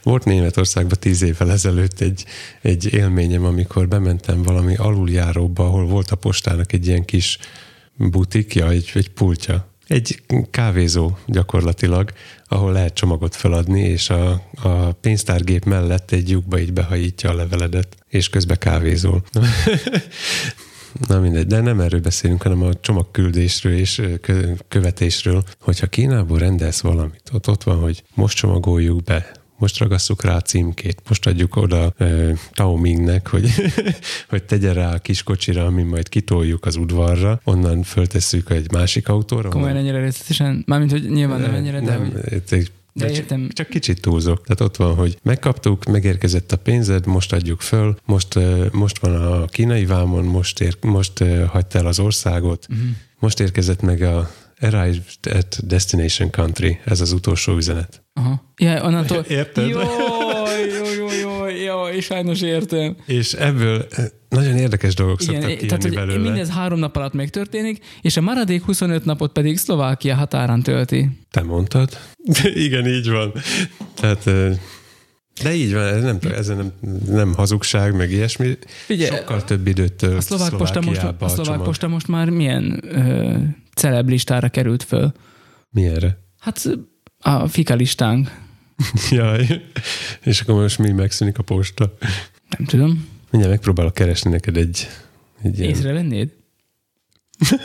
[0.03, 2.25] Volt Németországban tíz évvel ezelőtt egy,
[2.61, 7.37] egy élményem, amikor bementem valami aluljáróba, ahol volt a postának egy ilyen kis
[7.97, 9.68] butikja, egy, egy pultja.
[9.89, 10.21] Egy
[10.51, 12.11] kávézó gyakorlatilag,
[12.47, 14.31] ahol lehet csomagot feladni, és a,
[14.61, 19.23] a pénztárgép mellett egy lyukba így behajítja a leveledet, és közben kávézol.
[21.07, 24.01] Na mindegy, de nem erről beszélünk, hanem a csomagküldésről és
[24.67, 30.35] követésről, hogyha Kínából rendelsz valamit, ott, ott van, hogy most csomagoljuk be, most ragasszuk rá
[30.35, 31.93] a címkét, most adjuk oda
[32.51, 33.49] Tao Mingnek, hogy,
[34.29, 39.07] hogy tegye rá a kis kocsira, amin majd kitoljuk az udvarra, onnan föltesszük egy másik
[39.09, 39.49] autóra.
[39.49, 40.63] Komolyan onnan- ennyire részletesen?
[40.67, 42.11] Mármint, hogy nyilván nem ennyire, de nem,
[42.49, 42.71] hogy...
[42.93, 43.49] De csak- értem.
[43.53, 44.43] Csak kicsit túlzok.
[44.43, 48.39] Tehát ott van, hogy megkaptuk, megérkezett a pénzed, most adjuk föl, most,
[48.71, 52.79] most van a kínai vámon, most, ér, most hagyta el az országot, Mhm.
[53.19, 54.29] most érkezett meg a
[54.61, 58.01] Arrived at Destination Country, ez az utolsó üzenet.
[58.19, 58.43] Aha.
[58.57, 59.17] Ja, onnantól...
[59.39, 59.67] Érted?
[59.67, 62.95] Jó, jó, jó, jó, jó, sajnos értem.
[63.05, 66.23] És ebből ö, nagyon érdekes dolgok Igen, szoktak kijönni tehát belőle.
[66.29, 71.09] mindez három nap alatt megtörténik, és a maradék 25 napot pedig Szlovákia határán tölti.
[71.31, 71.97] Te mondtad?
[72.53, 73.33] Igen, így van.
[73.93, 74.51] Tehát, ö,
[75.43, 76.73] de így van, ez nem, ezen nem,
[77.15, 78.57] nem hazugság, meg ilyesmi.
[78.85, 82.29] Figyelj, Sokkal több időt tölt a szlovák, posta most, Szlovákiába a szlovák posta most már
[82.29, 83.37] milyen ö,
[83.75, 85.11] celeb listára került föl?
[85.69, 86.17] Milyenre?
[86.39, 86.69] Hát
[87.19, 88.41] a fika listánk.
[89.11, 89.61] Jaj.
[90.23, 91.97] És akkor most mi megszűnik a posta?
[92.57, 93.07] Nem tudom.
[93.29, 94.87] Mindjárt megpróbálok keresni neked egy,
[95.41, 95.69] egy ilyen...
[95.69, 96.33] Észrevennéd?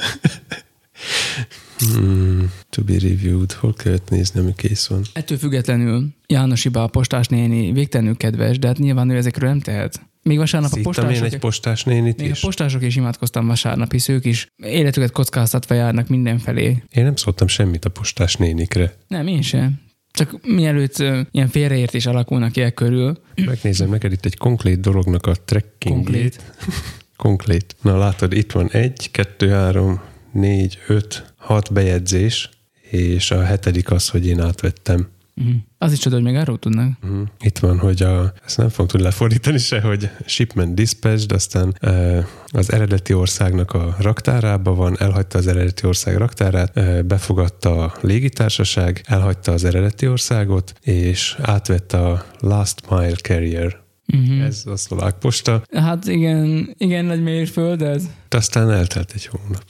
[1.78, 3.52] Hmm, to be reviewed.
[3.52, 5.02] Hol kellett nézni, ami kész van?
[5.12, 10.00] Ettől függetlenül Jánosiba a postás néni végtelenül kedves, de hát nyilván ő ezekről nem tehet.
[10.24, 11.26] Még vasárnap a Szittam postások...
[11.26, 12.40] én egy postás nénit Még a is.
[12.40, 16.82] postások is imádkoztam vasárnap, hisz ők is életüket kockáztatva járnak mindenfelé.
[16.90, 18.94] Én nem szóltam semmit a postás nénikre.
[19.08, 19.80] Nem, én sem.
[20.10, 20.98] Csak mielőtt
[21.30, 23.18] ilyen félreértés alakulnak ki e körül.
[23.44, 26.04] Megnézem neked itt egy konkrét dolognak a trekkingjét.
[26.04, 26.42] Konkrét.
[27.16, 27.76] Konkrét.
[27.82, 30.00] Na látod, itt van egy, kettő, három,
[30.32, 32.50] négy, öt, hat bejegyzés,
[32.90, 35.08] és a hetedik az, hogy én átvettem.
[35.36, 35.54] Uh-huh.
[35.78, 36.98] Az is csoda, hogy még arról tudnak.
[37.02, 37.22] Mhm.
[37.40, 42.26] Itt van, hogy a, ezt nem fogom tudni lefordítani se, hogy shipment dispatched, aztán e,
[42.46, 49.04] az eredeti országnak a raktárába van, elhagyta az eredeti ország raktárát, e, befogadta a légitársaság,
[49.06, 53.82] elhagyta az eredeti országot, és átvette a last mile carrier.
[54.12, 54.44] Uh-huh.
[54.44, 55.62] Ez a szlovák posta.
[55.72, 58.04] Hát igen, igen nagy mérföld ez.
[58.28, 59.64] De aztán eltelt egy hónap.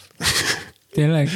[0.92, 1.28] Tényleg?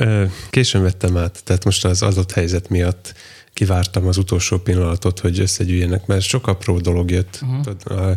[0.50, 3.14] Későn vettem át, tehát most az adott helyzet miatt
[3.52, 7.40] kivártam az utolsó pillanatot, hogy összegyűjjenek, mert sok apró dolog jött.
[7.84, 8.16] Aha.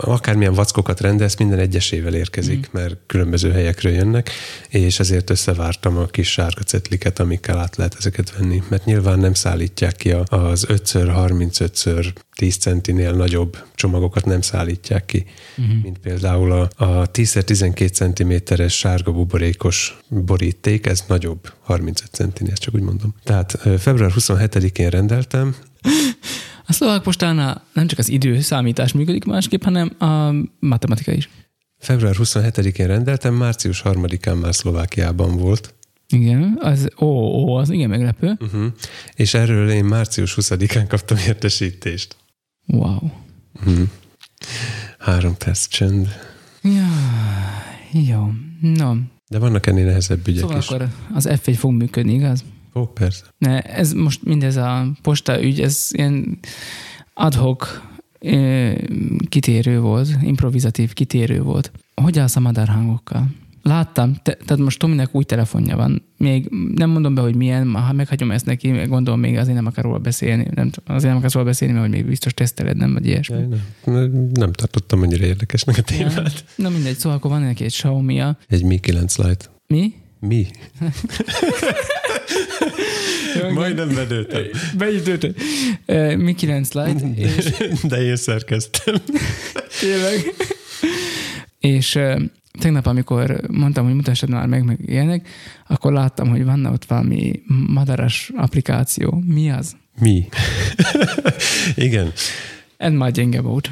[0.00, 4.30] Akármilyen vackokat rendelsz, minden egyesével érkezik, mert különböző helyekről jönnek,
[4.68, 8.62] és ezért összevártam a kis sárga cetliket, amikkel át lehet ezeket venni.
[8.68, 15.26] Mert nyilván nem szállítják ki az 5x35x 10 centinél nagyobb csomagokat nem szállítják ki,
[15.56, 15.82] Uh-huh.
[15.82, 22.80] mint például a, a 10x12 centiméteres sárga buborékos boríték, ez nagyobb, 35 centinél, csak úgy
[22.80, 23.14] mondom.
[23.24, 25.54] Tehát február 27-én rendeltem,
[26.70, 31.28] A szlovák postánál nem csak az időszámítás működik másképp, hanem a matematika is.
[31.78, 35.74] február 27-én rendeltem, március 3-án már Szlovákiában volt,
[36.08, 38.36] Igen, az, ó, ó, az igen meglepő.
[38.40, 38.66] uh-huh.
[39.14, 42.16] és erről én március 20-án kaptam értesítést.
[42.66, 42.98] Wow.
[43.54, 43.88] Uh-huh.
[44.98, 46.08] Három perc csend.
[46.62, 46.86] Ja,
[47.92, 48.30] jó.
[48.60, 48.94] No,
[49.28, 50.68] De vannak ennél nehezebb ügyek szóval is.
[50.68, 52.44] akkor az F1 fog működni, igaz?
[52.78, 53.24] Ó, persze.
[53.62, 56.38] Ez most mindez a posta ügy, ez ilyen
[57.14, 57.86] adhok
[59.28, 61.72] kitérő volt, improvizatív kitérő volt.
[61.94, 63.26] Hogy állsz a madárhangokkal?
[63.62, 66.02] Láttam, te, tehát most Tominek új telefonja van.
[66.16, 69.84] Még nem mondom be, hogy milyen, ha meghagyom ezt neki, gondolom még azért nem akar
[69.84, 70.46] róla beszélni.
[70.54, 73.36] Nem, azért nem akarsz róla beszélni, mert hogy még biztos teszteled, nem, vagy ilyesmi.
[73.36, 76.14] Nem, nem, nem tartottam annyira érdekesnek a témát.
[76.16, 76.64] Ja.
[76.64, 78.38] Na mindegy, szóval akkor van neki egy Xiaomi-ja.
[78.48, 79.44] Egy Mi 9 Lite.
[79.66, 79.92] Mi?
[80.20, 80.46] Mi?
[83.54, 84.42] Majdnem bedőltem.
[84.76, 85.34] Beütőtő.
[86.16, 87.44] Mi 9 Lite, és
[87.82, 88.94] De én szerkeztem.
[89.80, 90.34] Tényleg.
[91.58, 92.20] És uh,
[92.60, 95.28] tegnap, amikor mondtam, hogy mutassad már meg, meg ilyenek,
[95.66, 99.22] akkor láttam, hogy van ott valami madaras applikáció.
[99.26, 99.76] Mi az?
[100.00, 100.28] Mi?
[101.74, 102.12] Igen,
[102.76, 103.70] Ez már gyenge volt.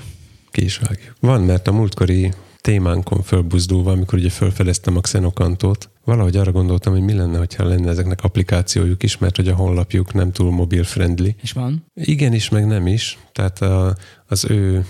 [0.50, 1.14] ki is vágjuk.
[1.20, 2.32] Van, mert a múltkori
[2.66, 7.90] témánkon fölbuzdulva, amikor ugye fölfedeztem a Xenokantót, valahogy arra gondoltam, hogy mi lenne, ha lenne
[7.90, 11.34] ezeknek applikációjuk is, mert hogy a honlapjuk nem túl mobil-friendly.
[11.42, 11.84] És van?
[11.94, 13.18] Igen is, meg nem is.
[13.32, 13.96] Tehát a,
[14.26, 14.86] az ő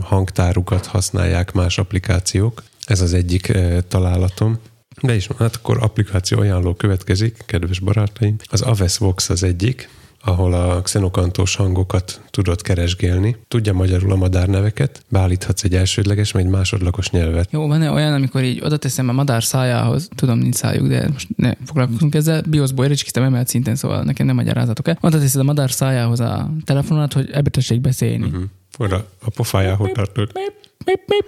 [0.00, 2.62] hangtárukat használják más applikációk.
[2.84, 4.58] Ez az egyik e, találatom.
[5.02, 8.36] De is van, hát akkor applikáció ajánló következik, kedves barátaim.
[8.44, 9.88] Az Aves Vox az egyik,
[10.20, 13.36] ahol a xenokantós hangokat tudod keresgélni.
[13.48, 17.48] Tudja magyarul a madárneveket, beállíthatsz egy elsődleges, meg egy másodlagos nyelvet.
[17.52, 21.28] Jó, van-e olyan, amikor így oda teszem a madár szájához, tudom, nincs szájuk, de most
[21.36, 24.98] ne foglalkozunk ezzel, BIOS-ból éricskiztem emelt szinten, szóval nekem nem magyarázatok el.
[25.00, 28.24] Oda teszed a madár szájához a telefonodat, hogy ebbe tessék beszélni.
[28.24, 28.42] Uh-huh.
[28.78, 30.30] Oda a pofájához tartod.
[30.34, 30.54] Mip,
[30.84, 31.26] mip, mip.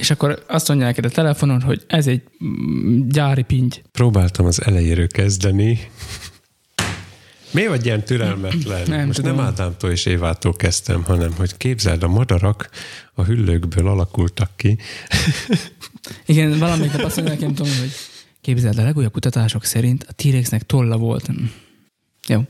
[0.00, 3.76] És akkor azt mondja neked a telefonon, hogy ez egy mm, gyári pinty.
[3.92, 5.90] Próbáltam az elejéről kezdeni.
[7.50, 8.82] Miért vagy ilyen türelmetlen?
[8.86, 9.36] Nem Most tudom.
[9.36, 12.70] nem Ádámtól és Évától kezdtem, hanem hogy képzeld, a madarak
[13.14, 14.78] a hüllőkből alakultak ki.
[16.26, 17.92] Igen, valamelyik nap azt mondja nekem, Tomi, hogy
[18.40, 21.32] képzeld, a legújabb kutatások szerint a T-rexnek tolla volt.
[21.32, 21.44] Mm.
[22.28, 22.40] Jó.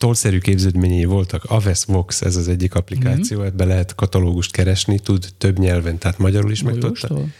[0.00, 1.44] Tollszerű képződményei voltak.
[1.44, 3.46] Aves Vox, ez az egyik applikáció, Mhm.
[3.46, 7.08] ebbe lehet katalógust keresni, tud több nyelven, tehát magyarul is meg tudta.
[7.08, 7.32] Golyóstól?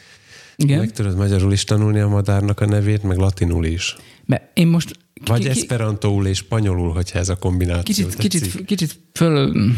[0.56, 0.78] Igen.
[0.78, 3.96] Meg tudod magyarul is tanulni a madárnak a nevét, meg latinul is.
[4.26, 8.30] Mert én most Vagy esperantóul és spanyolul, hogyha ez a kombináció kicsit, tetszik.
[8.30, 9.70] kicsit, kicsit föl mm,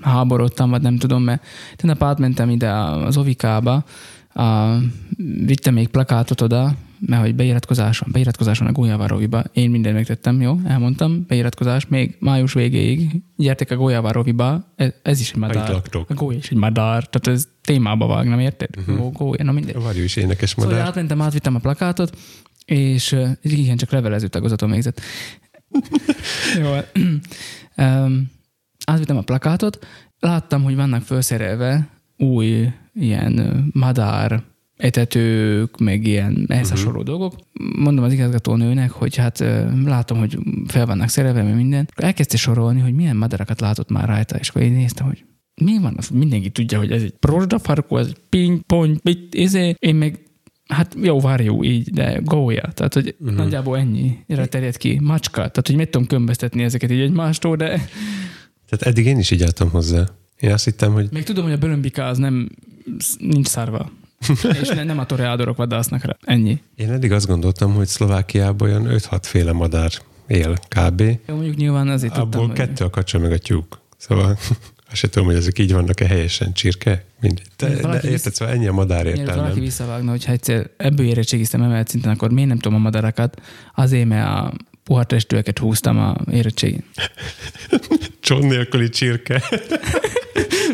[0.00, 1.42] háborodtam, vagy nem tudom, mert
[1.76, 3.84] tegnap átmentem ide az Ovikába,
[4.34, 4.76] a,
[5.44, 6.74] vittem még plakátot oda,
[7.06, 9.42] mert hogy beiratkozáson, beiratkozáson a Golyavároviba.
[9.52, 10.58] Én mindent megtettem, jó?
[10.64, 13.22] Elmondtam, beiratkozás még május végéig.
[13.36, 15.82] Gyertek a Golyavároviba, ez, ez is egy Ha itt madár.
[16.08, 18.68] A gólya is egy madár, tehát ez témába vág, nem érted?
[18.78, 19.12] Uh-huh.
[19.12, 19.76] Gólya, na mindegy.
[19.76, 20.86] A varjú is énekes Szóval madár.
[20.86, 22.16] átmentem, átvittem a plakátot,
[22.64, 25.00] és igen, csak levelező tagozaton végzett.
[26.62, 26.76] Jó.
[27.86, 28.30] um,
[28.86, 29.86] átvittem a plakátot,
[30.18, 34.42] láttam, hogy vannak felszerelve új ilyen madár
[34.82, 36.78] etetők, meg ilyen ehhez uh-huh.
[36.78, 37.34] hasonló dolgok.
[37.76, 39.44] Mondom az igazgatónőnek, hogy hát
[39.84, 41.88] látom, hogy fel vannak szerelve, meg minden.
[41.94, 45.24] Elkezdte sorolni, hogy milyen madarakat látott már rajta, és akkor én néztem, hogy
[45.54, 49.74] mi van, az mindenki tudja, hogy ez egy prosdafarkó, ez egy ping, pony, mit, izé.
[49.78, 50.20] Én meg
[50.66, 52.72] Hát jó, várjú így, de gólya.
[52.74, 53.36] Tehát, hogy uh-huh.
[53.36, 54.98] nagyjából ennyi erre terjed ki.
[55.02, 55.36] Macska.
[55.36, 57.66] Tehát, hogy meg tudom kömböztetni ezeket így egymástól, de...
[58.68, 60.08] Tehát eddig én is így álltam hozzá.
[60.40, 61.08] Én azt hittem, hogy...
[61.12, 62.48] Még tudom, hogy a bölömbika az nem,
[63.18, 63.90] nincs szárva.
[64.60, 66.16] És ne, nem a toreadorok vadásznak rá.
[66.24, 66.60] Ennyi.
[66.76, 69.90] Én eddig azt gondoltam, hogy Szlovákiában olyan 5-6 féle madár
[70.26, 71.00] él kb.
[71.00, 73.80] Jó, mondjuk nyilván azért Abból tudtam, kettő a kacsa meg a tyúk.
[73.96, 74.38] Szóval
[74.90, 77.04] azt se tudom, hogy ezek így vannak-e helyesen csirke.
[77.20, 77.46] Mindegy.
[77.56, 80.70] De, Valaki de visz- érted, szóval ennyi a madár hogy valaki visszavágna, hogy ha egyszer
[80.76, 83.40] ebből érettségiztem emelt szinten, akkor miért nem tudom a madarakat?
[83.74, 84.52] Azért, mert a
[84.84, 86.84] puha testűeket húztam a érettségén.
[88.20, 89.42] Cson nélküli csirke.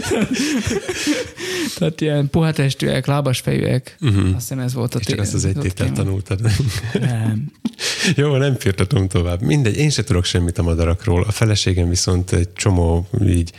[1.78, 3.96] Tehát ilyen puha testűek, lábas fejűek.
[4.00, 4.24] Uh-huh.
[4.24, 6.40] Azt hiszem ez volt a És csak azt az egy tételt tanultad.
[7.00, 7.46] Nem.
[8.16, 9.42] Jó, nem firtatom tovább.
[9.42, 11.24] Mindegy, én se tudok semmit a madarakról.
[11.26, 13.52] A feleségem viszont egy csomó így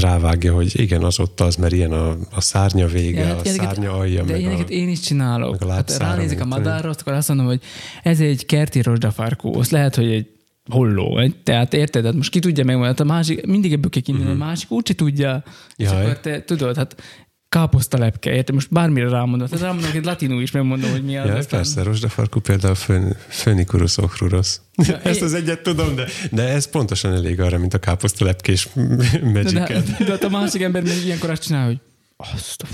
[0.00, 3.44] rávágja, hogy igen, az ott az, mert ilyen a, a szárnya vége, Ja, a hát
[3.44, 4.72] ilyeneket- szárnya alja, De ilyeneket a...
[4.72, 5.58] én is csinálok.
[5.58, 7.60] meg a Hát ránézek a madárra, akkor azt mondom, hogy
[8.02, 9.54] ez egy kerti rozsdafarkó.
[9.58, 10.26] Azt lehet, hogy egy
[10.70, 11.18] holló.
[11.18, 12.04] egy- Tehát érted?
[12.04, 12.96] Hát most ki tudja megmondani?
[12.98, 14.46] Hát a másik, mindig ebből kell kiindulni, uh-huh.
[14.46, 15.42] a másik úgyse tudja.
[15.76, 15.94] És Mhm.
[15.94, 16.04] Jaj.
[16.04, 17.02] akkor te tudod, hát
[17.48, 18.54] káposztalepke, érted?
[18.54, 19.48] Most bármire rámondod.
[19.48, 21.26] Tehát rámondok egy latinul is, megmondom, hogy mi az.
[21.28, 24.56] Ja, aztán- persze, rozsdafarkú például fön, Fönikurus ochruros.
[25.02, 29.52] Ezt az egyet tudom, de, de ez pontosan elég arra, mint a káposztalepkés De, magic
[29.52, 31.78] de, de, hát a másik ember még ilyenkor azt csinál, hogy
[32.16, 32.64] azt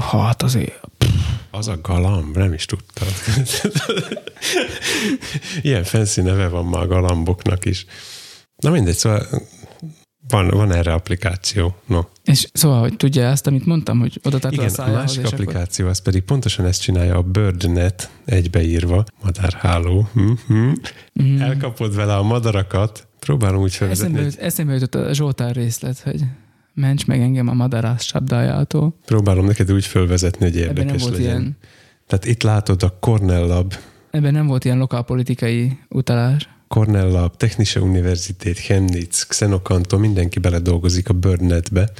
[0.00, 0.80] a hát azért.
[1.50, 3.08] Az a galamb, nem is tudtam.
[5.62, 7.86] Ilyen fancy neve van már a galamboknak is.
[8.56, 9.26] Na mindegy, szóval
[10.28, 11.76] van, van erre applikáció.
[11.86, 12.00] No.
[12.24, 15.26] És szóval, hogy tudja ezt, amit mondtam, hogy oda a Igen, a szájához, másik és
[15.26, 15.40] akkor...
[15.40, 20.08] applikáció az pedig pontosan ezt csinálja a BirdNet egybeírva, madárháló.
[20.12, 20.72] Hm, hm.
[21.22, 21.40] Mm.
[21.40, 26.20] Elkapod vele a madarakat, próbálom úgy felvezetni, Eszembe, jut, eszembe jutott a Zsoltár részlet, hogy
[26.80, 28.94] ments meg engem a madarász sabdájától.
[29.04, 31.40] próbálom neked úgy felvezetni, hogy Ebben nem érdekes volt legyen.
[31.40, 31.56] ilyen,
[32.06, 33.74] Tehát itt látod a Cornell Lab,
[34.10, 36.48] ebben nem volt ilyen lokálpolitikai utalás.
[36.68, 41.90] Cornell Lab, Technische Universität, Chemnitz, Xenokanto, mindenki beledolgozik a BirdNetbe.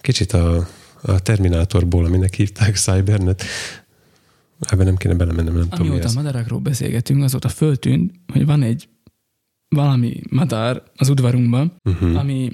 [0.00, 0.66] Kicsit a,
[1.02, 3.42] a Terminátorból, aminek hívták Cybernet.
[4.60, 6.14] Ebben nem kéne belemennem, nem tudom mi Amióta a ez.
[6.14, 8.88] madarakról beszélgetünk, azóta föltűnt, hogy van egy
[9.68, 12.18] valami madár az udvarunkban, Uh-huh.
[12.18, 12.50] ami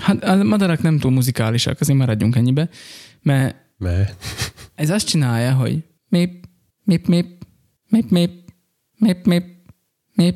[0.00, 2.68] hát a madarak nem túl muzikálisak, azért maradjunk ennyibe,
[3.22, 4.24] mert Mert
[4.74, 6.46] ez azt csinálja, hogy mép,
[6.84, 7.26] mép, mép,
[7.88, 8.30] mép, mép,
[8.98, 9.44] mép, mép,
[10.14, 10.34] mép,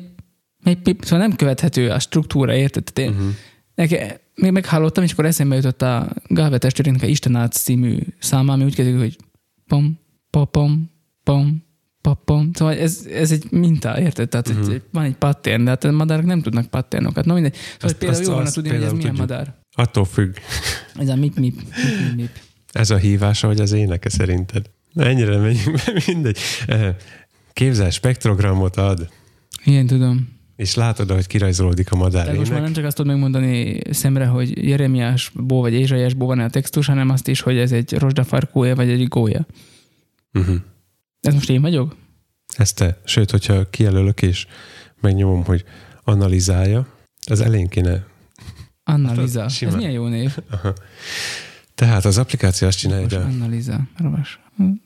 [0.63, 2.83] mép, mép, szóval nem követhető a struktúra, érted?
[2.83, 3.35] Tehát én, uh-huh.
[3.75, 8.53] Neke, még meghallottam, és akkor eszembe jutott a Galve testvérünknek a Isten át című száma,
[8.53, 9.17] ami úgy kezdődik, hogy
[9.67, 9.99] pom,
[10.29, 10.91] popom,
[11.23, 11.63] pom,
[12.15, 12.49] popom.
[12.53, 14.29] Szóval ez, ez egy minta, érted?
[14.29, 14.73] Tehát uh-huh.
[14.73, 17.25] egy, van egy pattern, de hát a madarak nem tudnak patternokat.
[17.25, 17.53] No mindegy.
[17.53, 19.17] Szóval Azt- például azt- jó van azt tudni, hogy ez milyen tudjuk.
[19.17, 19.55] madár.
[19.75, 20.35] attól függ.
[20.95, 22.29] Ez a mip, mip, mip, mip.
[22.71, 24.69] Ez a hívása, hogy az éneke szerinted.
[24.93, 26.37] Na ennyire megyünk, mindegy.
[26.67, 26.95] Eh,
[27.53, 29.09] Képzel, spektrogramot ad,
[29.63, 30.29] Igen, tudom.
[30.55, 34.25] és látod, hogy kirajzolódik a madár Tehát most már nem csak azt tudod megmondani szemre,
[34.25, 38.89] hogy Jeremiásból vagy Ézsaiásból van a textus, hanem azt is, hogy ez egy rozsdafarkója vagy
[38.89, 39.45] egy gólya.
[40.33, 40.55] Uh-huh.
[41.21, 41.95] Ez most én vagyok?
[42.57, 43.01] Ez te.
[43.05, 44.47] Sőt, hogyha kijelölök és
[45.01, 45.63] megnyomom, hogy
[46.03, 46.87] analizálja,
[47.29, 48.05] az elén kéne.
[48.83, 49.41] Annaliza.
[49.41, 50.37] Hát ez milyen jó név?
[50.51, 50.73] Aha.
[51.75, 53.79] Tehát az applikáció azt csinálja, hogy Most a, Annaliza.
[53.97, 54.39] Ravas.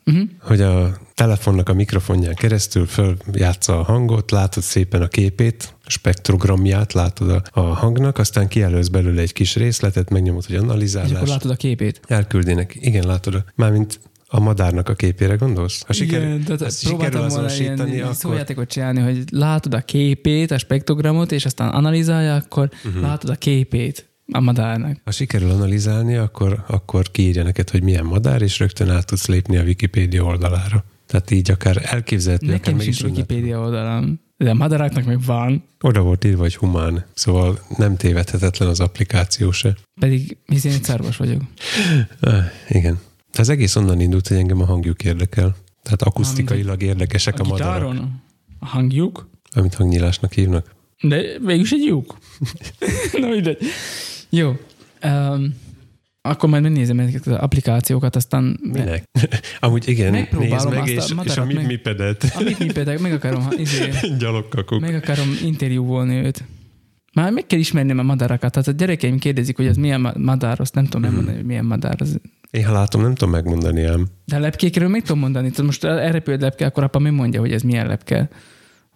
[0.06, 0.30] Uh-huh.
[0.42, 7.30] hogy a telefonnak a mikrofonján keresztül följátsza a hangot, látod szépen a képét, spektrogramját látod
[7.30, 11.12] a, a hangnak, aztán kijelölsz belőle egy kis részletet, megnyomod, hogy És analizálás.
[11.12, 12.02] akkor látod a képét.
[12.08, 12.76] Elküldinek.
[12.80, 13.36] Igen, látod.
[13.36, 14.00] a- Mármint
[14.34, 15.84] a madárnak a képére gondolsz?
[15.88, 18.16] Ha siker, Igen, tehát sikerül próbáltam volna ilyen akkor...
[18.16, 23.02] szójátékot csinálni, hogy látod a képét, a spektrogramot, és aztán analizálja, akkor uh-huh.
[23.02, 24.98] látod a képét a madárnak.
[25.04, 29.58] Ha sikerül analizálni, akkor, akkor kiírja neked, hogy milyen madár, és rögtön át tudsz lépni
[29.58, 30.84] a Wikipédia oldalára.
[31.08, 33.10] Tehát így akár elképzelhető, akár Nekem meg is sincs.
[33.10, 38.70] Wikipédia oldalam, de a madaráknak meg van, Oda volt írva, hogy humán, szóval nem tévedhetetlen
[38.70, 39.76] az applikáció se.
[40.00, 41.42] pedig hiszen egy szarvas vagyok.
[42.20, 43.00] Ah, igen.
[43.34, 45.56] De az egész onnan indult, hogy engem a hangjuk érdekel.
[45.84, 48.22] Tehát akusztikailag érdekesek a, A madarak, gitáron
[48.60, 50.76] a hangjuk, amit hangnyilásnak hívnak.
[51.02, 52.18] de végülis egy lyuk.
[53.22, 53.58] Na mindegy.
[54.30, 54.54] Jó.
[55.04, 55.56] Um,
[56.22, 59.04] akkor majd megnézem ezeket az applikációkat, aztán Minek?
[59.60, 62.24] Amúgy igen, nézd meg, azt a és, és a mi, meg- mipedet.
[62.36, 64.80] a mit mipedek, meg akarom, izé, Gyalogkakuk.
[64.82, 66.44] meg akarom interjúvolni őt.
[67.14, 68.52] Már meg kell ismernem a madarakat.
[68.52, 71.10] Tehát a gyerekeim kérdezik, hogy az milyen ma- madár, azt nem tudom Mhm.
[71.10, 71.96] megmondani, hogy milyen madár.
[72.00, 72.20] Az
[72.52, 74.08] Én ha látom, nem tudom megmondani ám.
[74.26, 75.50] De a lepkékről mit tudom mondani?
[75.50, 78.30] Tehát most elrepült lepke, akkor apa mi mondja, hogy ez milyen lepke?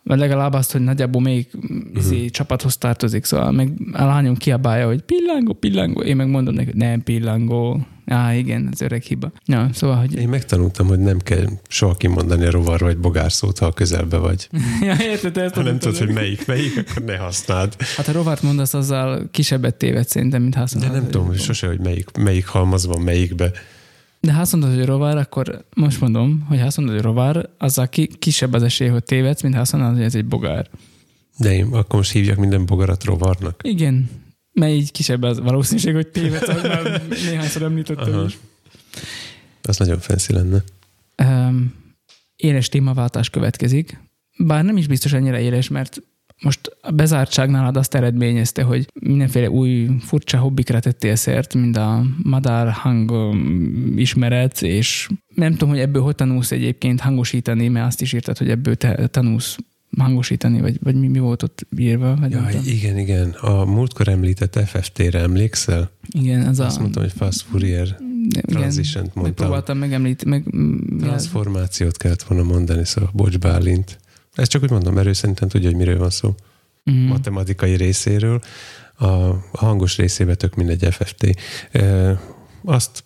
[0.03, 1.47] Vagy legalább azt, hogy nagyjából még
[1.93, 2.25] uh-huh.
[2.25, 6.75] csapathoz tartozik, szóval meg a lányom kiabálja, hogy pillangó, pillangó, én meg mondom neki, hogy
[6.75, 7.85] nem pillangó.
[8.05, 9.31] Á, igen, az öreg hiba.
[9.45, 10.15] Ja, szóval, hogy...
[10.15, 14.49] Én megtanultam, hogy nem kell soha kimondani a rovar vagy bogárszót, ha a közelbe vagy.
[14.81, 17.75] ja, érted, ezt ha nem tudod, hogy melyik, melyik, akkor ne használd.
[17.95, 20.91] Hát ha rovart mondasz, azzal kisebbet téved szerintem, mint használod.
[20.91, 23.51] De nem tudom, hogy sose, hogy melyik, melyik halmaz van melyikbe.
[24.19, 27.49] De ha azt mondod, hogy rovar, akkor most mondom, hogy ha azt mondod, hogy rovar,
[27.57, 30.69] azzal ki, kisebb az esély, hogy tévedsz, mint ha azt mondod, hogy ez egy bogár.
[31.37, 33.61] De én akkor most hívjak minden bogarat rovarnak.
[33.63, 34.09] Igen,
[34.55, 38.37] mert így kisebb az valószínűség, hogy tévedsz, már néhányszor említettem is.
[39.61, 40.63] Az nagyon fancy lenne.
[41.23, 41.73] Um,
[42.35, 43.99] éles témaváltás következik.
[44.37, 46.01] Bár nem is biztos ennyire éles, mert
[46.41, 52.05] most a bezártság nálad azt eredményezte, hogy mindenféle új furcsa hobbikra tettél szert, mint a
[52.23, 53.35] madár hang
[53.95, 58.49] ismeret, és nem tudom, hogy ebből hogy tanulsz egyébként hangosítani, mert azt is írtad, hogy
[58.49, 59.57] ebből te tanulsz
[59.97, 62.15] hangosítani, vagy, vagy mi, mi volt ott írva?
[62.15, 63.29] Vagy ja, igen, igen.
[63.29, 65.91] A múltkor említett FFT-re emlékszel?
[66.09, 66.81] Igen, az Azt a...
[66.81, 67.97] mondtam, hogy fast Fourier
[68.41, 69.23] transition mondtam.
[69.23, 70.29] Megpróbáltam megemlíteni.
[70.29, 70.43] Meg,
[70.99, 73.99] Transformációt kellett volna mondani, szóval bocs Bálint.
[74.33, 76.35] Ezt csak úgy mondom, mert ő szerintem tudja, hogy miről van szó.
[76.91, 77.07] Mm.
[77.07, 78.41] Matematikai részéről.
[78.95, 81.35] A, a hangos részébe tök mindegy FFT.
[81.71, 82.19] E,
[82.63, 83.03] azt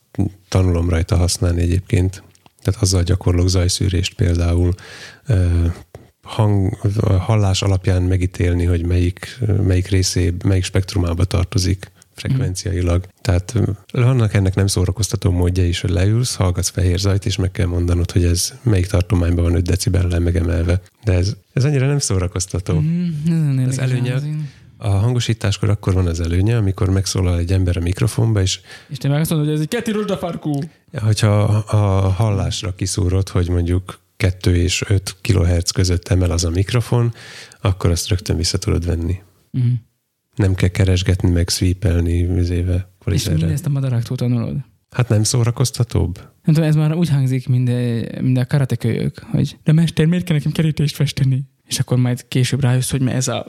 [0.47, 2.23] tanulom rajta használni egyébként.
[2.61, 4.73] Tehát azzal gyakorlok zajszűrést például,
[5.25, 5.35] e,
[6.29, 6.77] hang,
[7.19, 12.97] hallás alapján megítélni, hogy melyik, melyik részé, melyik spektrumába tartozik frekvenciailag.
[12.97, 13.09] Mm.
[13.21, 13.53] Tehát
[13.91, 18.11] vannak ennek nem szórakoztató módja is, hogy leülsz, hallgatsz fehér zajt, és meg kell mondanod,
[18.11, 20.81] hogy ez melyik tartományban van 5 decibellel megemelve.
[21.03, 22.79] De ez, ez annyira nem szórakoztató.
[22.79, 24.15] Mm, az előnye,
[24.77, 28.59] a hangosításkor akkor van az előnye, amikor megszólal egy ember a mikrofonba, és...
[28.87, 30.59] És te meg azt mondod, hogy ez egy keti farkú.
[30.93, 37.13] Hogyha a hallásra kiszúrod, hogy mondjuk 2 és 5 kHz között emel az a mikrofon,
[37.61, 39.21] akkor azt rögtön vissza tudod venni.
[39.59, 39.73] Mm
[40.39, 42.89] nem kell keresgetni, meg sweepelni vizével.
[43.05, 44.55] És mindezt a madaraktól tanulod?
[44.91, 46.15] Hát nem szórakoztatóbb?
[46.17, 47.69] Nem tudom, ez már úgy hangzik, mint
[48.21, 51.43] mint a karatekölyök, hogy de mester, miért kell nekem kerítést festeni?
[51.65, 53.45] És akkor majd később rájössz, hogy ez a,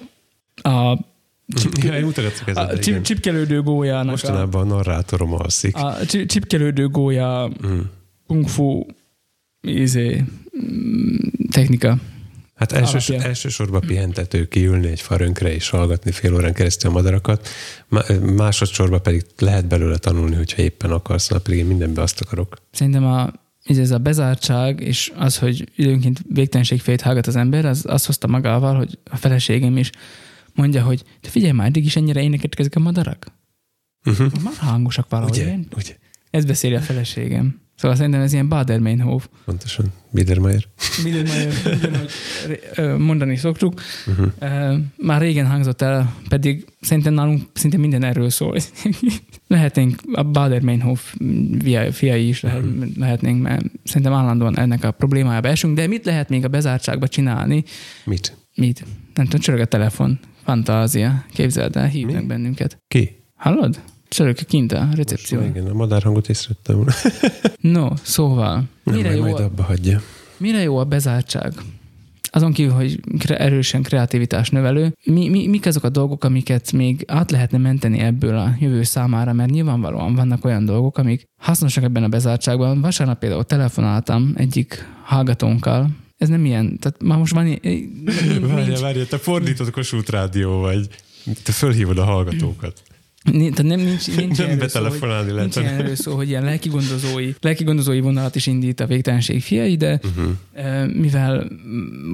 [0.62, 1.08] a
[1.54, 4.10] Csipke, ja, a csip, csipkelődő gólyának.
[4.10, 5.76] Mostanában a, a narrátorom alszik.
[5.76, 7.78] A csipkelődő gólya mm.
[8.26, 8.86] kung fu
[9.60, 10.24] izé,
[11.50, 11.98] technika.
[12.54, 17.48] Hát elsős, elsősorban pihentető kiülni egy farönkre és hallgatni fél órán keresztül a madarakat,
[18.36, 22.56] másodszorban pedig lehet belőle tanulni, hogyha éppen akarsz, na pedig én mindenbe azt akarok.
[22.70, 23.32] Szerintem a,
[23.64, 28.26] ez a bezártság, és az, hogy időnként végtelenség fejét hallgat az ember, az azt hozta
[28.26, 29.90] magával, hogy a feleségem is
[30.54, 33.26] mondja, hogy te figyelj már, eddig is ennyire énekeltek a madarak?
[34.04, 34.32] Uh-huh.
[34.42, 35.38] Már hangosak valahogy.
[35.38, 35.56] Ugye?
[35.76, 35.96] Ugye?
[36.30, 37.60] Ez beszéli a feleségem.
[37.80, 39.28] Szóval szerintem ez ilyen Bader-Meinhof.
[39.44, 39.92] Pontosan.
[40.10, 40.64] Biedermeier.
[41.02, 41.52] Biedermeier,
[42.98, 43.80] mondani szoktuk.
[44.06, 44.72] Uh-huh.
[44.96, 48.56] Már régen hangzott el, pedig szerintem nálunk szinte minden erről szól.
[49.46, 51.14] Lehetnénk a Bader-Meinhof
[51.90, 52.84] fiai is lehet, uh-huh.
[52.96, 57.64] lehetnénk, mert szerintem állandóan ennek a problémájába esünk, de mit lehet még a bezártságba csinálni?
[58.04, 58.36] Mit?
[58.54, 58.84] Mit?
[59.14, 60.18] Nem tudom, csörög a telefon.
[60.44, 61.24] Fantázia.
[61.32, 62.26] Képzeld el, hívnak Mi?
[62.26, 62.78] bennünket.
[62.88, 63.10] Ki?
[63.34, 63.80] Hallod?
[64.10, 65.40] Csörök kint a recepció.
[65.40, 66.84] Most, igen, a madárhangot észrevettem.
[67.76, 68.64] no, szóval.
[68.82, 70.02] Nem, mire jó majd a, abba hagyja.
[70.36, 71.52] Mire jó a bezártság?
[72.30, 77.30] Azon kívül, hogy erősen kreativitás növelő, mi, mi, mik azok a dolgok, amiket még át
[77.30, 82.08] lehetne menteni ebből a jövő számára, mert nyilvánvalóan vannak olyan dolgok, amik hasznosak ebben a
[82.08, 82.80] bezártságban.
[82.80, 87.60] Vasárnap például telefonáltam egyik hallgatónkkal, ez nem ilyen, tehát már most van...
[88.40, 90.88] Várja, várja, te fordított Kossuth Rádió vagy.
[91.42, 92.82] Te fölhívod a hallgatókat.
[93.24, 95.54] Tehát nem, nincs, nincs nem betelefonálni lehet.
[95.54, 100.92] Nincs erről szó, hogy ilyen lelkigondozói, lelkigondozói vonalat is indít a végtelenség fiai, de uh-huh.
[100.94, 101.46] mivel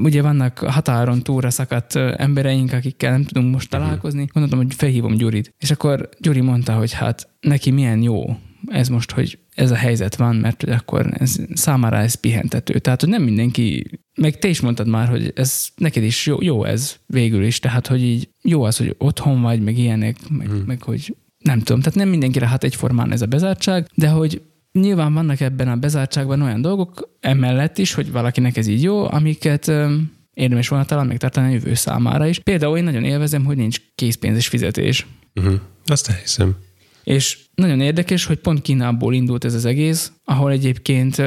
[0.02, 3.80] ugye vannak határon túlra szakadt embereink, akikkel nem tudunk most mhm.
[3.80, 4.32] találkozni, uh-huh.
[4.32, 5.54] gondoltam, hogy felhívom Gyurit.
[5.58, 10.16] És akkor Gyuri mondta, hogy hát neki milyen jó ez most, hogy ez a helyzet
[10.16, 12.78] van, mert akkor ez, számára ez pihentető.
[12.78, 16.64] Tehát, hogy nem mindenki, meg te is mondtad már, hogy ez neked is jó, jó
[16.64, 20.62] ez végül is, tehát, hogy így jó az, hogy otthon vagy, meg ilyenek, meg, hmm.
[20.66, 24.42] meg hogy nem tudom, tehát nem mindenkire hát egyformán ez a bezártság, de hogy
[24.72, 29.72] nyilván vannak ebben a bezártságban olyan dolgok, emellett is, hogy valakinek ez így jó, amiket
[30.32, 32.38] érdemes volna talán megtartani a jövő számára is.
[32.38, 35.06] Például én nagyon élvezem, hogy nincs készpénzes fizetés.
[35.34, 35.54] Uh-huh.
[35.86, 36.56] Azt elhiszem.
[37.10, 41.22] És nagyon érdekes, hogy pont Kínából indult ez az egész, ahol egyébként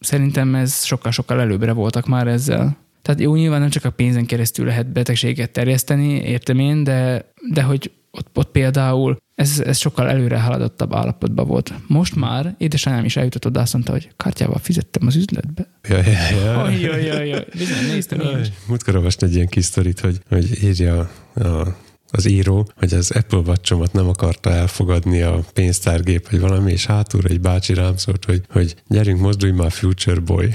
[0.00, 2.76] szerintem ez sokkal-sokkal előbbre voltak már ezzel.
[3.02, 7.62] Tehát jó, nyilván nem csak a pénzen keresztül lehet betegséget terjeszteni, értem én, de, de
[7.62, 11.74] hogy ott, ott például ez, ez sokkal előre haladottabb állapotban volt.
[11.86, 15.66] Most már édesanyám is eljutott oda, azt mondta, hogy kártyával fizettem az üzletbe.
[15.88, 16.02] Ja, ja,
[16.44, 16.70] ja.
[16.70, 17.46] Jaj, jaj, jaj.
[17.58, 18.48] Bizony, néztem én is.
[18.68, 21.76] Múltkor olvasni egy ilyen kis sztorit, hogy, hogy írja a,
[22.16, 27.28] az író, hogy az Apple watch nem akarta elfogadni a pénztárgép, vagy valami, és hátulra
[27.28, 30.52] egy bácsi rám szólt, hogy, hogy gyerünk, mozdulj már, future boy.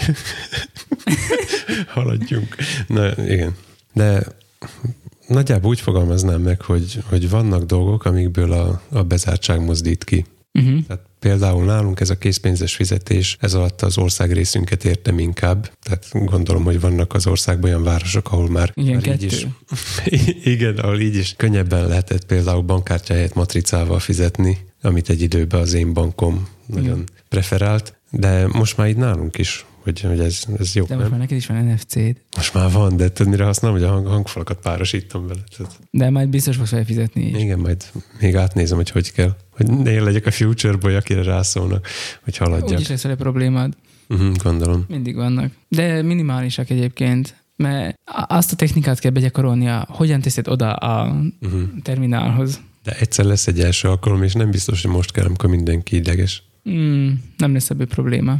[1.93, 2.55] Haladjunk.
[2.88, 3.55] Na, igen.
[3.93, 4.24] De
[5.28, 10.26] nagyjából úgy fogalmaznám meg, hogy, hogy vannak dolgok, amikből a, a bezártság mozdít ki.
[10.54, 10.86] Uh-huh.
[10.88, 15.72] Tehát például nálunk ez a készpénzes fizetés, ez alatt az ország részünket értem inkább.
[15.82, 19.47] Tehát gondolom, hogy vannak az országban olyan városok, ahol már, Igen, már így is,
[20.54, 25.93] igen, ahol így is könnyebben lehetett például bankkártyáját matricával fizetni, amit egy időben az én
[25.93, 27.10] bankom nagyon Igen.
[27.30, 30.84] preferált, de most már így nálunk is, hogy, hogy ez, ez jó.
[30.84, 30.97] De nem?
[30.99, 32.21] most már neked is van NFC-d.
[32.36, 35.39] Most már van, de tudod, mire használom, hogy a hang, hangfalakat párosítom vele.
[35.57, 37.41] Tehát, De majd biztos fogsz felfizetni is.
[37.41, 37.84] igen, majd
[38.19, 39.36] még átnézem, hogy hogy kell.
[39.49, 41.88] Hogy ne én legyek a future boy, akire rászólnak,
[42.23, 42.69] hogy haladjak.
[42.69, 43.73] Úgyis lesz vele problémád.
[44.09, 44.86] Uh-huh, gondolom.
[44.88, 45.51] Mindig vannak.
[45.67, 47.95] De minimálisak egyébként, mert
[48.27, 51.61] azt a technikát kell begyakorolnia, hogyan teszed oda a Uh-huh.
[51.84, 52.59] terminálhoz.
[52.84, 56.43] De egyszer lesz egy első alkalom, és nem biztos, hogy most kell, amikor mindenki ideges.
[56.69, 58.38] Mm, nem lesz ebből probléma.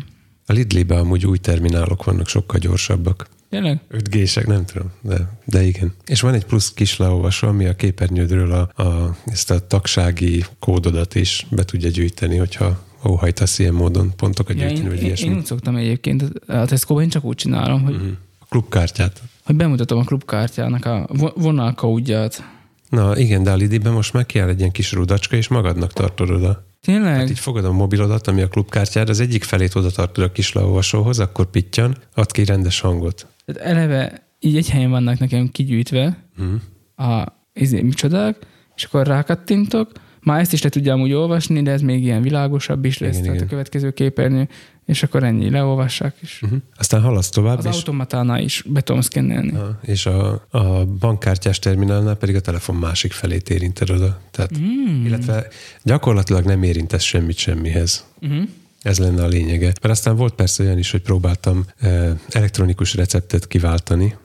[0.50, 3.28] A Lidl-ben amúgy új terminálok vannak, sokkal gyorsabbak.
[3.50, 3.80] Tényleg?
[3.92, 5.94] 5G-sek, nem tudom, de, de igen.
[6.06, 11.16] És van egy plusz kis leolvasó, ami a képernyődről a, a, ezt a tagsági kódodat
[11.16, 15.28] is be tudja gyűjteni, hogyha óhajtasz ilyen módon pontokat Ja, gyűjteni, én, vagy ilyesmi.
[15.30, 18.10] én úgy szoktam egyébként, a tesco én csak úgy csinálom, hogy, Mhm.
[18.40, 19.22] A klubkártyát.
[19.46, 22.44] hogy bemutatom a klubkártyának a vo- vonalkódját.
[22.90, 26.30] Na igen, de a Lidl-ben most meg kell egy ilyen kis rudacska, és magadnak tartod
[26.30, 26.68] oda.
[26.82, 27.16] Tényleg?
[27.16, 30.54] Hát így fogod a mobilodat, ami a klubkártyád, az egyik felét oda tartod a kis
[30.54, 33.28] leolvasóhoz, akkor pittyan, ad ki rendes hangot.
[33.46, 37.08] Tehát eleve így egy helyen vannak nekem kigyűjtve Mhm.
[37.08, 38.36] a izé, micsodák,
[38.76, 39.92] és akkor rákattintok,
[40.24, 43.22] már ezt is le tudja amúgy olvasni, de ez még ilyen világosabb is lesz, Igen,
[43.22, 43.48] tehát igen.
[43.48, 44.48] a következő képernyő,
[44.90, 46.40] és akkor ennyi, leolvassák is.
[46.42, 46.60] Uh-huh.
[46.78, 49.52] Aztán haladsz tovább, Az és, automatánál is be tudom szkennelni.
[49.56, 54.20] a, és a, a bankkártyás terminálnál pedig a telefon másik felét érinted oda.
[54.32, 55.06] Tehát, Mm.
[55.06, 55.48] Illetve
[55.84, 58.06] gyakorlatilag nem érintesz semmit semmihez.
[58.22, 58.44] Uh-huh.
[58.82, 59.66] Ez lenne a lényege.
[59.66, 64.16] Mert aztán volt persze olyan is, hogy próbáltam eh, elektronikus receptet kiváltani,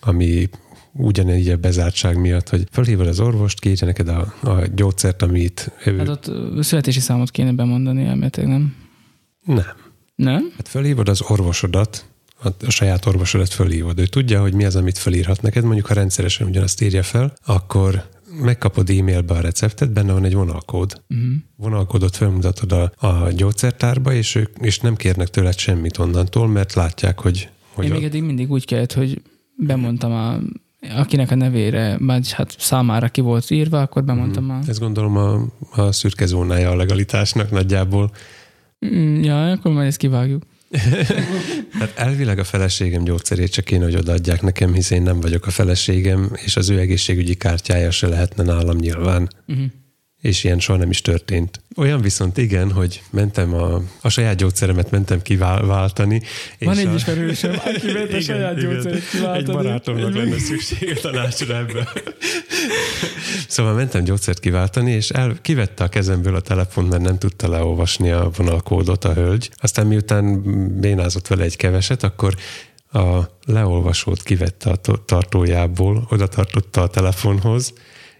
[0.00, 0.48] ami
[0.92, 5.70] ugyanígy a bezártság miatt, hogy fölhívod az orvost, kiírja neked a, a gyógyszert, amit.
[5.84, 6.30] Hát ott
[6.62, 8.74] születési számot kéne bemondani elméletileg, nem?
[9.44, 9.88] Nem.
[10.22, 10.52] Nem?
[10.56, 12.04] Hát fölhívod az orvosodat,
[12.42, 13.98] a, saját orvosodat fölhívod.
[13.98, 15.64] Ő tudja, hogy mi az, amit fölírhat neked.
[15.64, 18.08] Mondjuk, ha rendszeresen ugyanazt írja fel, akkor
[18.40, 21.02] megkapod e-mailbe a receptet, benne van egy vonalkód.
[21.08, 21.28] Uh-huh.
[21.56, 27.20] Vonalkódot felmutatod a, a gyógyszertárba, és ők és nem kérnek tőled semmit onnantól, mert látják,
[27.20, 29.22] hogy, hogy Én még eddig mindig úgy kellett, hogy
[29.56, 30.38] bemondtam a,
[30.96, 34.58] akinek a nevére, vagy hát számára ki volt írva, akkor bemondtam a...
[34.66, 35.46] ez gondolom a,
[35.82, 38.10] a szürke zónája a legalitásnak nagyjából.
[38.86, 40.42] Mm, Ja, akkor majd ezt kivágjuk.
[41.78, 45.50] Hát elvileg a feleségem gyógyszerét csak kéne, hogy odaadják nekem, hiszen én nem vagyok a
[45.50, 49.28] feleségem, és az ő egészségügyi kártyája se lehetne nálam nyilván.
[49.48, 49.64] Uh-huh.
[50.20, 51.60] És ilyen soha nem is történt.
[51.76, 56.22] Olyan viszont igen, hogy mentem a, a saját gyógyszeremet mentem kiváltani.
[56.58, 58.70] Van és egy a, ismerősöm, aki ment a saját igen.
[58.70, 59.38] gyógyszerét kiváltani.
[59.38, 61.88] Egy barátomnak lenne szüksége tanácsra ebbe.
[63.48, 68.10] Szóval mentem gyógyszert kiváltani, és el, kivette a kezemből a telefon, mert nem tudta leolvasni
[68.10, 69.50] a vonalkódot a hölgy.
[69.56, 70.42] Aztán miután
[70.80, 72.34] bénázott vele egy keveset, akkor
[72.92, 77.72] a leolvasót kivette a tartójából, oda tartotta a telefonhoz,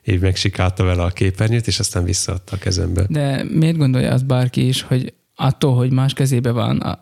[0.04, 3.06] így megsikálta vele a képernyőt, és aztán visszaadta a kezembe.
[3.08, 6.98] De miért gondolja azt bárki is, hogy attól, hogy más kezébe van,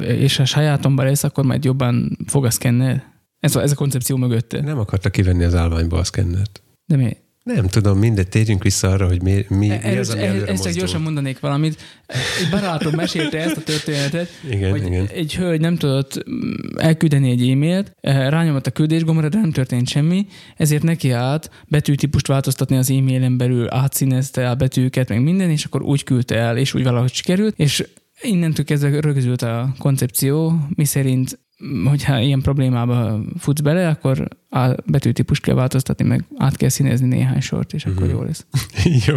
[0.00, 3.18] és a sajátomban lesz, akkor majd jobban fog a szkennel?
[3.40, 4.60] Ez a, ez a koncepció mögötte.
[4.60, 6.62] Nem akarta kivenni az állványba a szkennert.
[6.86, 7.16] De mi?
[7.42, 10.62] Nem tudom, mindegy, térjünk vissza arra, hogy mi, mi, mi Erről- az, ami előre ezt
[10.62, 11.82] csak gyorsan mondanék valamit.
[12.06, 15.06] Egy barátom mesélte ezt a történetet, Igen, hogy igen.
[15.06, 19.52] egy hölgy nem tudott mm, elküldeni egy e-mailt, eh, rányomott a küldés gombra, de nem
[19.52, 20.26] történt semmi,
[20.56, 25.82] ezért neki állt betűtípust változtatni az e-mailen belül, átszínezte a betűket, meg minden, és akkor
[25.82, 27.84] úgy küldte el, és úgy valahogy sikerült, és
[28.22, 31.38] innentől kezdve rögzült a koncepció, miszerint
[31.84, 37.40] hogyha ilyen problémába futsz bele, akkor a betűtípust kell változtatni, meg át kell színezni néhány
[37.40, 38.10] sort, és akkor Mhm.
[38.10, 38.46] jó lesz.
[39.06, 39.16] Jó,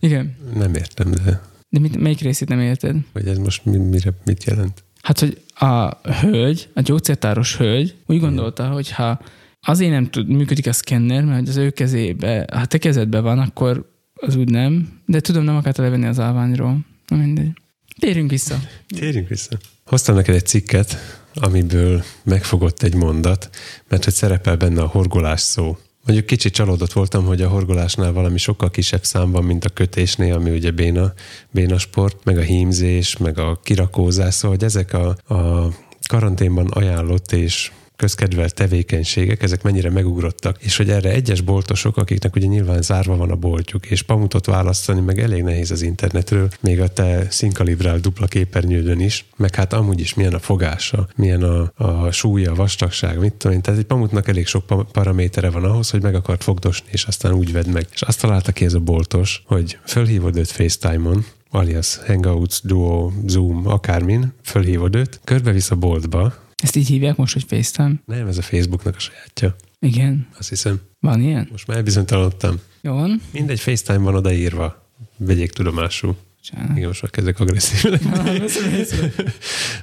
[0.00, 0.36] Igen.
[0.54, 2.96] nem értem, de De mit, melyik részét nem érted?
[3.12, 4.84] hogy ez most mi, mire, mit jelent.
[5.02, 5.88] Hát, hogy a
[6.20, 9.20] hölgy, a gyógyszertáros hölgy úgy gondolta, hogy ha
[9.60, 13.90] azért nem tud, működik a szkenner, mert az ő kezébe, ha te kezedbe van, akkor
[14.14, 14.88] az úgy nem.
[15.06, 16.78] De tudom, nem akarta levenni az állványról.
[17.08, 17.50] Na mindegy.
[17.98, 18.58] Térjünk vissza.
[18.88, 19.58] Térjünk vissza.
[19.88, 20.96] Hoztam neked egy cikket,
[21.34, 23.50] amiből megfogott egy mondat,
[23.88, 25.76] mert hogy szerepel benne a horgolás szó.
[26.04, 30.34] Mondjuk kicsit csalódott voltam, hogy a horgolásnál valami sokkal kisebb szám van, mint a kötésnél,
[30.34, 31.12] ami ugye béna,
[31.50, 35.68] béna sport, meg a hímzés, meg a kirakózás, szóval hogy ezek a, a
[36.08, 42.46] karanténban ajánlott és közkedvelt tevékenységek, ezek mennyire megugrottak, és hogy erre egyes boltosok, akiknek ugye
[42.46, 46.88] nyilván zárva van a boltjuk, és pamutot választani meg elég nehéz az internetről, még a
[46.88, 52.10] te színkalibrál dupla képernyődön is, meg hát amúgy is milyen a fogása, milyen a, a
[52.10, 53.62] súlya, a vastagság, mit tudom én.
[53.62, 57.52] Tehát egy pamutnak elég sok paramétere van ahhoz, hogy meg akart fogdosni, és aztán úgy
[57.52, 57.86] vedd meg.
[57.92, 63.66] És azt találta ki ez a boltos, hogy fölhívod őt FaceTime-on, alias Hangouts, Duo, Zoom,
[63.66, 67.94] akármin, fölhívod őt, körbevisz a boltba, ezt így hívják most, hogy FaceTime?
[68.04, 69.56] Nem, ez a Facebooknak a sajátja.
[69.80, 70.28] Igen.
[70.38, 70.80] Azt hiszem.
[71.00, 71.48] Van ilyen?
[71.50, 72.60] Most már elbizonytalanodtam.
[72.80, 73.22] Jó van.
[73.30, 74.86] Mindegy FaceTime van odaírva.
[75.16, 76.16] Vegyék tudomásul.
[76.42, 76.76] Csán.
[76.76, 77.92] Igen, most már kezdek agresszív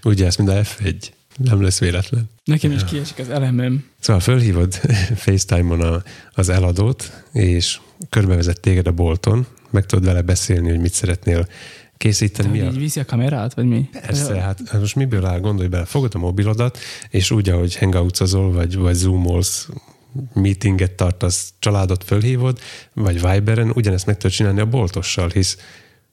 [0.04, 0.96] Úgy jársz, mint a F1.
[1.38, 2.30] Nem lesz véletlen.
[2.44, 3.86] Nekem is kiesik az elemem.
[4.00, 4.74] Szóval fölhívod
[5.26, 10.94] FaceTime-on a, az eladót, és körbevezet téged a bolton, meg tudod vele beszélni, hogy mit
[10.94, 11.48] szeretnél
[11.98, 12.50] készíteni.
[12.50, 12.66] mi a...
[12.66, 13.90] így viszi a kamerát, vagy mi?
[13.92, 16.78] Persze, hát, hát most miből áll, gondolj bele, fogod a mobilodat,
[17.10, 19.70] és úgy, ahogy hangoutozol, vagy, vagy zoomolsz,
[20.34, 22.60] meetinget tartasz, családot fölhívod,
[22.94, 25.58] vagy Viberen, ugyanezt meg tudod csinálni a boltossal, hisz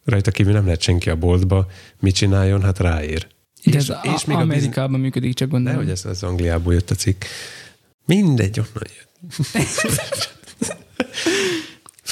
[0.05, 1.67] rajta kívül nem lehet senki a boltba,
[2.01, 3.27] mit csináljon, hát ráér.
[3.65, 5.01] De és, ez és még Amerikában bizony...
[5.01, 5.79] működik, csak gondolom.
[5.79, 7.25] hogy ez, ez Angliából jött a cikk.
[8.07, 9.11] Mindegy, onnan jött.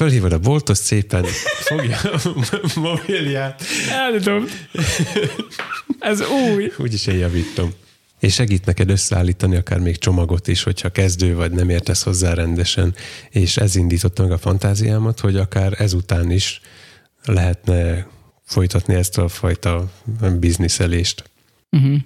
[0.01, 1.24] Fölhívod a boltot szépen,
[1.61, 2.32] fogja a
[2.74, 3.62] mobilját.
[3.90, 4.44] Eldom.
[5.98, 6.72] Ez új.
[6.78, 7.72] Úgyis én javítom.
[8.18, 12.94] És segít neked összeállítani akár még csomagot is, hogyha kezdő vagy nem értesz hozzá rendesen.
[13.30, 16.61] És ez indította meg a fantáziámat, hogy akár ezután is
[17.24, 18.07] lehetne
[18.44, 19.92] folytatni ezt a fajta
[20.38, 21.30] bizniszelést.
[21.70, 21.96] Uh-huh.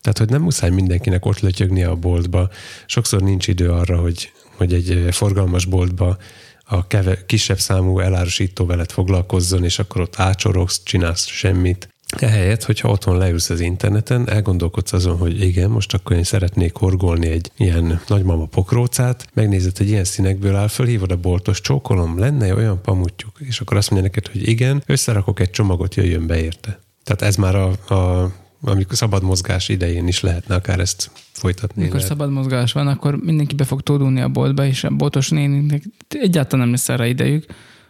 [0.00, 2.50] Tehát, hogy nem muszáj mindenkinek ott lötyögnie a boltba.
[2.86, 6.18] Sokszor nincs idő arra, hogy, hogy egy forgalmas boltba
[6.70, 11.88] a keve, kisebb számú elárusító veled foglalkozzon, és akkor ott ácsorogsz, csinálsz semmit.
[12.18, 17.26] Ehelyett, hogyha otthon leülsz az interneten, elgondolkodsz azon, hogy igen, most akkor én szeretnék horgolni
[17.26, 22.82] egy ilyen nagymama pokrócát, megnézed, hogy ilyen színekből áll, fölhívod a boltos, csókolom, lenne olyan
[22.82, 26.80] pamutjuk, és akkor azt mondja neked, hogy igen, összerakok egy csomagot, jöjjön be érte.
[27.04, 31.80] Tehát ez már a, a amikor szabad mozgás idején is lehetne akár ezt folytatni.
[31.80, 32.10] Amikor lehet.
[32.10, 36.64] szabad mozgás van, akkor mindenki be fog tódulni a boltba, és a boltos néninek egyáltalán
[36.64, 37.44] nem lesz arra idejük,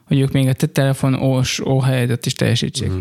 [0.04, 2.90] hogy ők még a te telefon ós óhelyedet is teljesítsék.
[2.90, 2.98] Mm.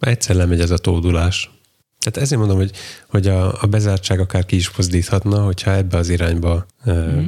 [0.00, 1.50] Egyszer lemegy ez a tódulás.
[1.98, 2.70] Tehát ezért mondom, hogy,
[3.08, 7.24] hogy a, a bezártság akár ki is mozdíthatna, hogyha ebbe az irányba mm.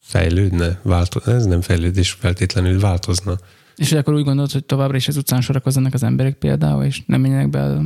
[0.00, 3.38] fejlődne, változna, ez nem fejlődés feltétlenül változna.
[3.76, 7.20] És akkor úgy gondolod, hogy továbbra is az utcán sorakozzanak az emberek például, és nem
[7.20, 7.82] menjenek be a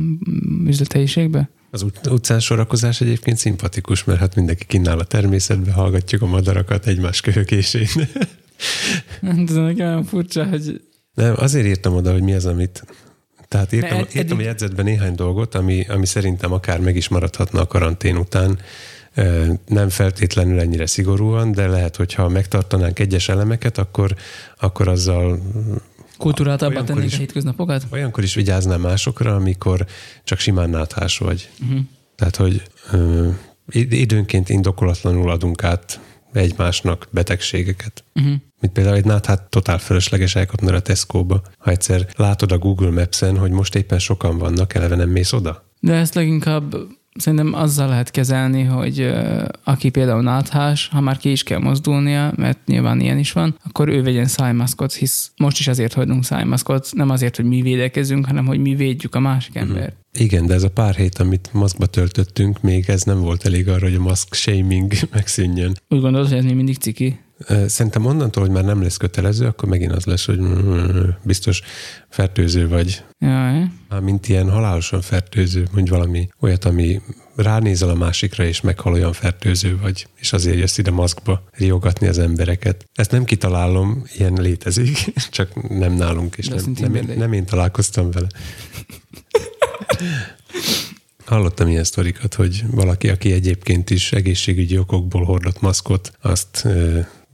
[0.65, 1.49] üzlethelyiségbe?
[1.71, 7.21] Az utcán sorakozás egyébként szimpatikus, mert hát mindenki kínál a természetbe, hallgatjuk a madarakat egymás
[7.21, 7.87] köhögésén.
[9.21, 10.81] Ez nekem olyan furcsa, hogy...
[11.13, 12.85] Nem, azért írtam oda, hogy mi az, amit...
[13.47, 17.67] Tehát írtam, írtam a jegyzetben néhány dolgot, ami, ami szerintem akár meg is maradhatna a
[17.67, 18.59] karantén után,
[19.67, 24.15] nem feltétlenül ennyire szigorúan, de lehet, hogyha megtartanánk egyes elemeket, akkor,
[24.59, 25.39] akkor azzal
[26.17, 27.85] Kultúráltabban tennénk a hétköznapokat?
[27.91, 29.85] Olyankor is vigyáznál másokra, amikor
[30.23, 31.49] csak simán náthás vagy.
[31.61, 31.79] Uh-huh.
[32.15, 33.29] Tehát, hogy ö,
[33.71, 35.99] időnként indokolatlanul adunk át
[36.33, 38.03] egymásnak betegségeket.
[38.15, 38.33] Uh-huh.
[38.59, 41.41] Mint például egy náthát totál fölösleges elkapni a Tesco-ba.
[41.57, 45.63] Ha egyszer látod a Google Maps-en, hogy most éppen sokan vannak, eleve nem mész oda.
[45.79, 46.75] De ezt leginkább
[47.15, 49.11] szerintem azzal lehet kezelni, hogy
[49.63, 53.87] aki például náthás, ha már ki is kell mozdulnia, mert nyilván ilyen is van, akkor
[53.87, 58.45] ő vegyen szájmaszkot, hisz most is azért hagyunk szájmaszkot, nem azért, hogy mi védekezünk, hanem
[58.45, 59.69] hogy mi védjük a másik uh-huh.
[59.69, 59.95] embert.
[60.17, 63.85] Igen, de ez a pár hét, amit maszkba töltöttünk, még ez nem volt elég arra,
[63.85, 65.75] hogy a maszk shaming megszűnjön.
[65.89, 67.19] Úgy gondolod, hogy ez még mindig ciki?
[67.67, 70.39] Szerintem onnantól, hogy már nem lesz kötelező, akkor megint az lesz, hogy
[71.23, 71.61] biztos
[72.09, 73.03] fertőző vagy.
[73.19, 73.63] Jaj.
[74.01, 77.01] Mint ilyen halálosan fertőző, mondj valami olyat, ami
[77.35, 82.19] ránézel a másikra, és meghal olyan fertőző vagy, és azért jössz ide maszkba riogatni az
[82.19, 82.85] embereket.
[82.93, 84.97] Ezt nem kitalálom, ilyen létezik,
[85.31, 88.27] csak nem nálunk, és nem, nem, én, nem én találkoztam vele.
[91.25, 96.67] Hallottam ilyen sztorikat, hogy valaki, aki egyébként is egészségügyi okokból hordott maszkot, azt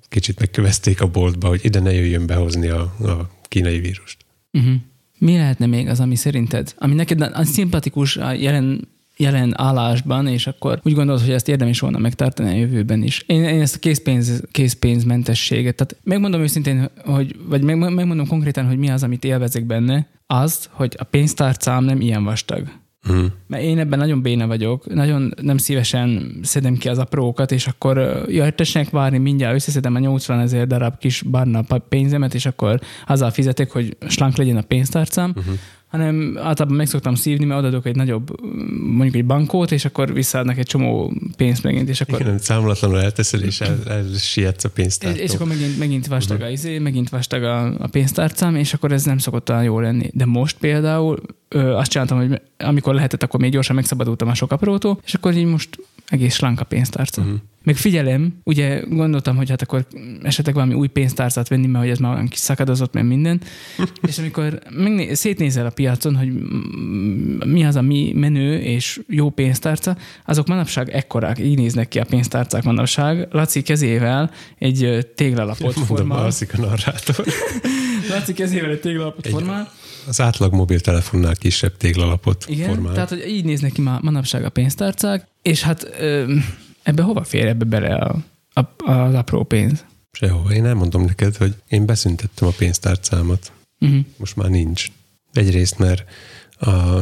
[0.09, 4.25] kicsit megkövezték a boltba, hogy ide ne jöjjön behozni a, a kínai vírust.
[4.51, 4.73] Uh-huh.
[5.17, 10.47] Mi lehetne még az, ami szerinted, ami neked az szimpatikus a jelen jelen állásban, és
[10.47, 13.23] akkor úgy gondolod, hogy ezt érdemes volna megtartani a jövőben is.
[13.27, 18.77] Én, én ezt a készpénz, készpénzmentességet, tehát megmondom őszintén, hogy, vagy meg, megmondom konkrétan, hogy
[18.77, 22.67] mi az, amit élvezek benne, az, hogy a pénztárcám nem ilyen vastag.
[23.11, 23.25] Mm.
[23.47, 28.23] Mert én ebben nagyon béna vagyok, nagyon nem szívesen szedem ki az aprókat, és akkor
[28.27, 33.31] jaj, tessenek várni, mindjárt összeszedem a 80 ezer darab kis barna pénzemet, és akkor azzal
[33.31, 35.55] fizetek, hogy slank legyen a pénztárcám, uh-huh
[35.97, 38.41] hanem általában meg szoktam szívni, mert adok egy nagyobb,
[38.79, 42.21] mondjuk egy bankót, és akkor visszaadnak egy csomó pénzt megint, és akkor...
[42.21, 45.19] Igen, számolatlanul elteszed, és el, el sietsz a pénztárcát.
[45.19, 48.91] És, és akkor megint, megint vastag a izé, megint vastag a, a pénztárcám, és akkor
[48.91, 50.09] ez nem szokott olyan jó lenni.
[50.13, 54.51] De most például ö, azt csináltam, hogy amikor lehetett, akkor még gyorsan megszabadultam a sok
[54.51, 55.69] aprótól, és akkor így most
[56.07, 57.21] egész slank a pénztárca.
[57.21, 57.37] Uh-huh.
[57.65, 59.85] Meg figyelem, ugye gondoltam, hogy hát akkor
[60.23, 63.41] esetleg valami új pénztárcát venni, mert hogy ez már olyan kis szakadozott, mert minden.
[64.07, 66.29] és amikor megné- szétnézel a piacon, hogy
[67.45, 72.63] mi az, ami menő és jó pénztárca, azok manapság ekkorák, így néznek ki a pénztárcák
[72.63, 73.27] manapság.
[73.31, 76.17] Laci kezével egy téglalapot formál.
[76.17, 77.25] Mondom, a narrátor.
[78.09, 79.71] Laci kezével egy téglalapot egy, formál.
[80.07, 82.93] Az átlag mobiltelefonnál kisebb téglalapot Igen, formál.
[82.93, 86.35] tehát hogy így néznek ki ma, manapság a pénztárcák, és hát ö,
[86.85, 88.15] Ebbe hova fér ebbe bele a,
[88.53, 89.85] a, az apró pénz?
[90.11, 90.53] Sehova.
[90.53, 93.51] Én elmondom neked, hogy én beszüntettem a pénztárcámat.
[93.79, 93.99] Uh-huh.
[94.17, 94.87] Most már nincs.
[95.33, 96.03] Egyrészt, mert
[96.59, 96.99] a,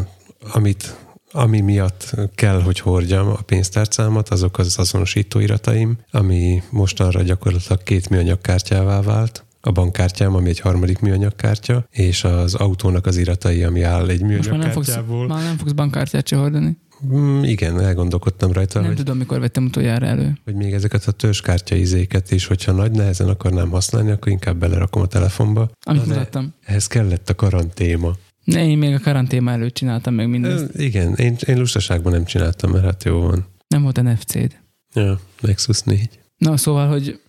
[0.54, 0.96] amit,
[1.32, 8.42] ami miatt kell, hogy hordjam a pénztárcámat, azok az azonosítóirataim, ami mostanra gyakorlatilag két műanyag
[8.42, 14.10] kártyává vált a bankkártyám, ami egy harmadik műanyagkártya, és az autónak az iratai, ami áll
[14.10, 15.28] egy műanyagkártyából.
[15.28, 16.78] Már, már nem fogsz bankkártyát se hordani?
[17.08, 18.80] Mm, igen, elgondolkodtam rajta.
[18.80, 20.38] Nem hogy, tudom, mikor vettem utoljára elő.
[20.44, 25.02] Hogy még ezeket a törzskártya izéket is, hogyha nagy nehezen akarnám használni, akkor inkább belerakom
[25.02, 25.72] a telefonba.
[25.86, 26.54] Amit mutattam.
[26.66, 28.16] Ehhez kellett a karantéma.
[28.44, 30.76] Ne, én még a karantéma előtt csináltam meg mindezt.
[30.76, 33.46] E, igen, én, én lustaságban nem csináltam, mert hát jó van.
[33.68, 34.60] Nem volt NFC-d.
[34.94, 36.10] Ja, Nexus 4.
[36.38, 37.20] Na, szóval, hogy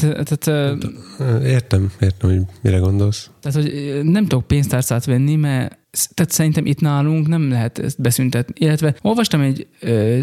[0.00, 0.46] tehát,
[1.42, 3.30] értem, értem, hogy mire gondolsz.
[3.40, 5.78] Tehát, hogy nem tudok pénztárcát venni, mert
[6.14, 8.54] tehát szerintem itt nálunk nem lehet ezt beszüntetni.
[8.58, 9.66] Illetve olvastam egy,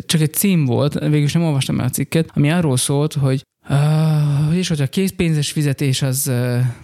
[0.06, 4.58] csak egy cím volt, végülis nem olvastam el a cikket, ami arról szólt, hogy uh,
[4.58, 6.32] és hogy a készpénzes fizetés az,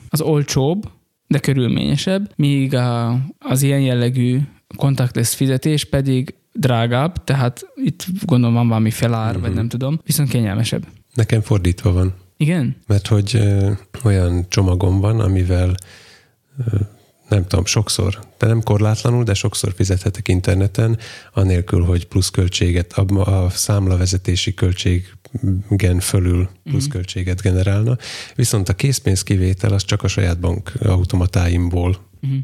[0.10, 0.90] az olcsóbb,
[1.28, 4.40] de körülményesebb, míg a, az ilyen jellegű
[4.76, 9.42] contactless fizetés pedig drágább, tehát itt gondolom van valami felár, uh-huh.
[9.42, 9.60] vagy mhm.
[9.60, 10.88] nem tudom, viszont kényelmesebb.
[11.14, 12.14] Nekem fordítva van.
[12.38, 12.76] Igen?
[12.88, 13.72] Mert hogy ö,
[14.04, 15.76] olyan csomagom van, amivel
[16.58, 16.76] ö,
[17.30, 20.98] nem tudom, sokszor, de nem korlátlanul, de sokszor fizethetek interneten,
[21.34, 27.54] anélkül, hogy pluszköltséget, a, a számlavezetési költségen fölül pluszköltséget mhm.
[27.54, 27.98] generálna.
[28.36, 32.40] Viszont a készpénz kivétel az csak a saját bank automatáimból uh-huh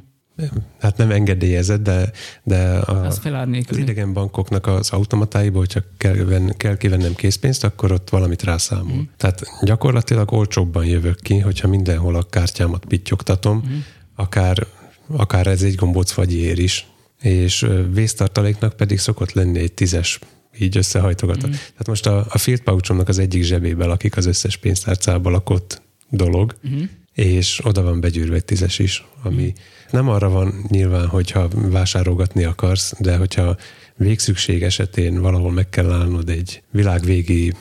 [0.80, 2.12] hát nem engedélyezett, de,
[2.44, 3.22] de a, az,
[3.70, 6.16] az idegen bankoknak az automatáiból, hogyha kell,
[6.58, 8.98] kell kivennem készpénzt, akkor ott valamit rászámol.
[8.98, 9.02] Mm.
[9.18, 13.78] Tehát gyakorlatilag olcsóbban jövök ki, hogyha mindenhol a kártyámat pittyogtatom, mm.
[14.16, 14.68] Akár,
[15.08, 16.88] akár ez egy gombóc vagy ér is,
[17.22, 20.20] és vésztartaléknak pedig szokott lenni egy tízes
[20.60, 21.48] így összehajtogatva.
[21.48, 21.52] Mm.
[21.52, 26.56] Tehát most a, a field pouchomnak az egyik zsebébe lakik az összes pénztárcába lakott dolog,
[26.70, 26.84] mm.
[27.14, 29.62] és oda van begyűrve egy tízes is, ami mm
[29.94, 33.58] nem arra van nyilván, hogyha vásárolgatni akarsz, de hogyha
[33.96, 37.54] végszükség esetén valahol meg kell állnod egy világvégi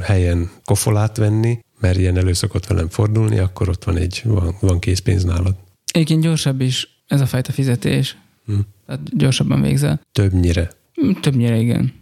[0.00, 4.78] helyen kofolát venni, mert ilyen elő szokott velem fordulni, akkor ott van egy, van, van
[4.78, 5.54] készpénz nálad.
[5.92, 8.16] Egyébként gyorsabb is ez a fajta fizetés.
[8.46, 8.58] Hm.
[8.86, 10.00] Tehát gyorsabban végzel.
[10.12, 10.70] Többnyire.
[10.94, 11.92] Hm, többnyire, igen.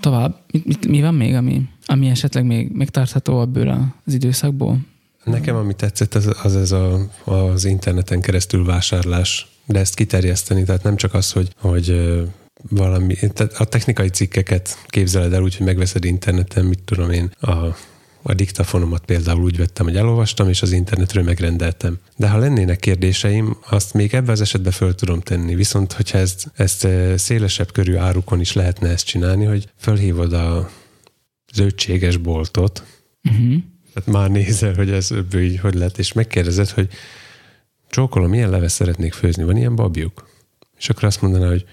[0.00, 3.68] Tovább, mi, mi, mi van még, ami, ami esetleg még megtartható ebből
[4.04, 4.78] az időszakból?
[5.24, 10.82] Nekem ami tetszett, az, az ez a, az interneten keresztül vásárlás, de ezt kiterjeszteni, tehát
[10.82, 12.16] nem csak az, hogy, hogy
[12.68, 17.54] valami, tehát a technikai cikkeket képzeled el úgy, hogy megveszed interneten, mit tudom én, a,
[18.22, 21.98] a diktafonomat például úgy vettem, hogy elolvastam, és az internetről megrendeltem.
[22.16, 25.54] De ha lennének kérdéseim, azt még ebben az esetben föl tudom tenni.
[25.54, 30.70] Viszont, hogyha ezt, ezt szélesebb körű árukon is lehetne ezt csinálni, hogy fölhívod a
[31.52, 32.82] zöldséges boltot,
[33.24, 33.62] uh-huh
[33.98, 36.88] tehát már nézel, hogy ez ebből így hogy lett, és megkérdezed, hogy
[37.88, 40.28] csókolom, milyen leves szeretnék főzni, van ilyen babjuk?
[40.78, 41.64] És akkor azt mondaná, hogy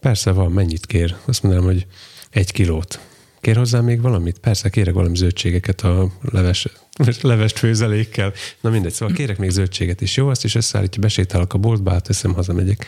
[0.00, 1.16] persze van, mennyit kér?
[1.24, 1.86] Azt mondanám, hogy
[2.30, 3.00] egy kilót.
[3.40, 4.38] Kér hozzá még valamit?
[4.38, 6.66] Persze, kérek valami zöldségeket a leves,
[7.22, 8.32] levest főzelékkel.
[8.60, 10.16] Na mindegy, szóval kérek még zöldséget is.
[10.16, 12.86] Jó, azt is összeállítja, besétálok a boltba, átveszem, hazamegyek.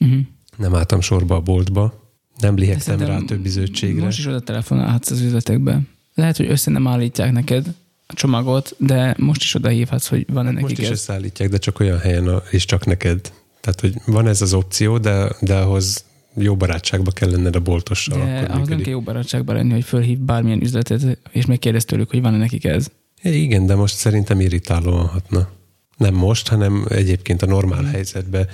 [0.00, 0.20] Uh-huh.
[0.56, 4.04] Nem álltam sorba a boltba, nem lihegtem rá többi zöldségre.
[4.04, 5.80] Most is oda telefonálhatsz az üzletekbe.
[6.14, 7.74] Lehet, hogy össze nem állítják neked,
[8.10, 10.90] a csomagot, de most is oda hívhatsz, hogy van-e nekik Most is ez?
[10.90, 13.32] összeállítják, de csak olyan helyen, és csak neked.
[13.60, 16.04] Tehát, hogy van ez az opció, de, de ahhoz
[16.38, 18.18] jó barátságba kell lenned a boltossal.
[18.18, 22.10] De akkor ahhoz nem kell jó barátságban lenni, hogy fölhív bármilyen üzletet, és megkérdez tőlük,
[22.10, 22.90] hogy van-e nekik ez.
[23.22, 25.48] É, igen, de most szerintem irritálóan hatna.
[25.96, 27.86] Nem most, hanem egyébként a normál mm.
[27.86, 28.48] helyzetben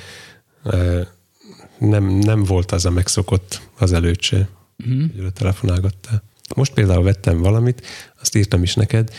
[1.78, 4.48] nem, nem volt az a megszokott az előtt se,
[4.78, 5.23] uh-huh.
[5.23, 6.23] hogy telefonálgattál.
[6.56, 7.82] Most például vettem valamit,
[8.20, 9.11] azt írtam is neked,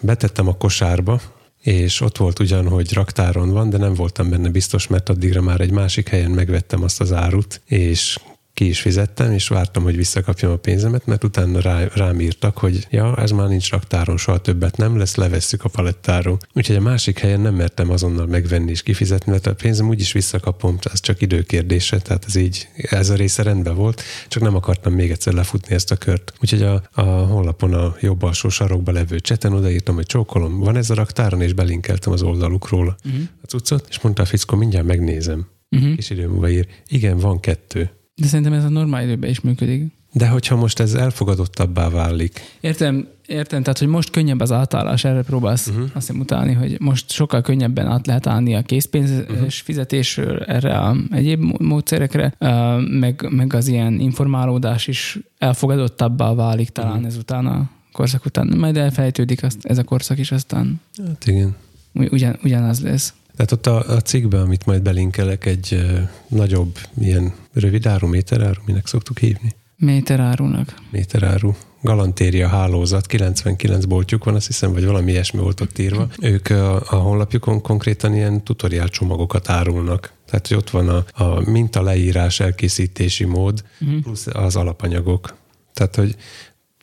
[0.00, 1.20] betettem a kosárba,
[1.60, 5.60] és ott volt ugyan, hogy raktáron van, de nem voltam benne biztos, mert addigra már
[5.60, 8.18] egy másik helyen megvettem azt az árut, és
[8.60, 12.86] ki is fizettem, és vártam, hogy visszakapjam a pénzemet, mert utána rá, rám írtak, hogy
[12.90, 16.38] ja, ez már nincs raktáron, soha többet nem lesz, levesszük a palettáról.
[16.52, 20.78] Úgyhogy a másik helyen nem mertem azonnal megvenni és kifizetni, mert a pénzem úgyis visszakapom,
[20.92, 25.10] ez csak időkérdése, tehát ez így, ez a része rendben volt, csak nem akartam még
[25.10, 26.32] egyszer lefutni ezt a kört.
[26.40, 30.90] Úgyhogy a, a honlapon a jobb alsó sarokba levő cseten odaírtam, hogy csókolom, van ez
[30.90, 33.22] a raktáron, és belinkeltem az oldalukról uh-huh.
[33.42, 35.46] a cuccot, és mondta a fickó, mindjárt megnézem.
[35.70, 35.94] Uh-huh.
[35.94, 37.90] Kis idő múlva ír, igen, van kettő.
[38.20, 39.84] De szerintem ez a normál időben is működik.
[40.12, 42.40] De hogyha most ez elfogadottabbá válik.
[42.60, 45.82] Értem, értem, tehát hogy most könnyebb az átállás, erre próbálsz uh-huh.
[45.82, 49.48] azt hiszem utáni, hogy most sokkal könnyebben át lehet állni a készpénzes uh-huh.
[49.48, 52.34] fizetésről erre a egyéb módszerekre,
[52.78, 57.06] meg, meg az ilyen informálódás is elfogadottabbá válik talán uh-huh.
[57.06, 58.56] ezután a korszak után.
[58.56, 60.80] Majd elfelejtődik azt, ez a korszak is aztán.
[61.06, 61.56] Hát igen.
[61.92, 63.14] Ugyan, ugyanaz lesz.
[63.36, 68.60] Tehát ott a, a cikkben, amit majd belinkelek, egy uh, nagyobb, ilyen rövid áru, méteráru,
[68.66, 69.54] minek szoktuk hívni?
[69.76, 70.74] Méterárunak.
[70.90, 71.54] Méteráru.
[71.82, 76.08] Galantéria hálózat, 99 boltjuk van, azt hiszem, vagy valami ilyesmi volt ott írva.
[76.20, 80.12] Ők a, a honlapjukon konkrétan ilyen tutoriál csomagokat árulnak.
[80.26, 84.00] Tehát, hogy ott van a, a minta leírás, elkészítési mód, uh-huh.
[84.00, 85.34] plusz az alapanyagok.
[85.72, 86.16] Tehát, hogy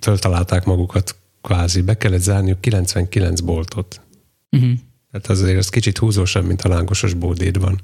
[0.02, 4.02] föltalálták magukat kvázi, be kellett zárniuk 99 boltot.
[4.52, 4.72] Uh-huh.
[5.22, 7.82] Tehát azért az kicsit húzósabb, mint a lángosos bódéd van.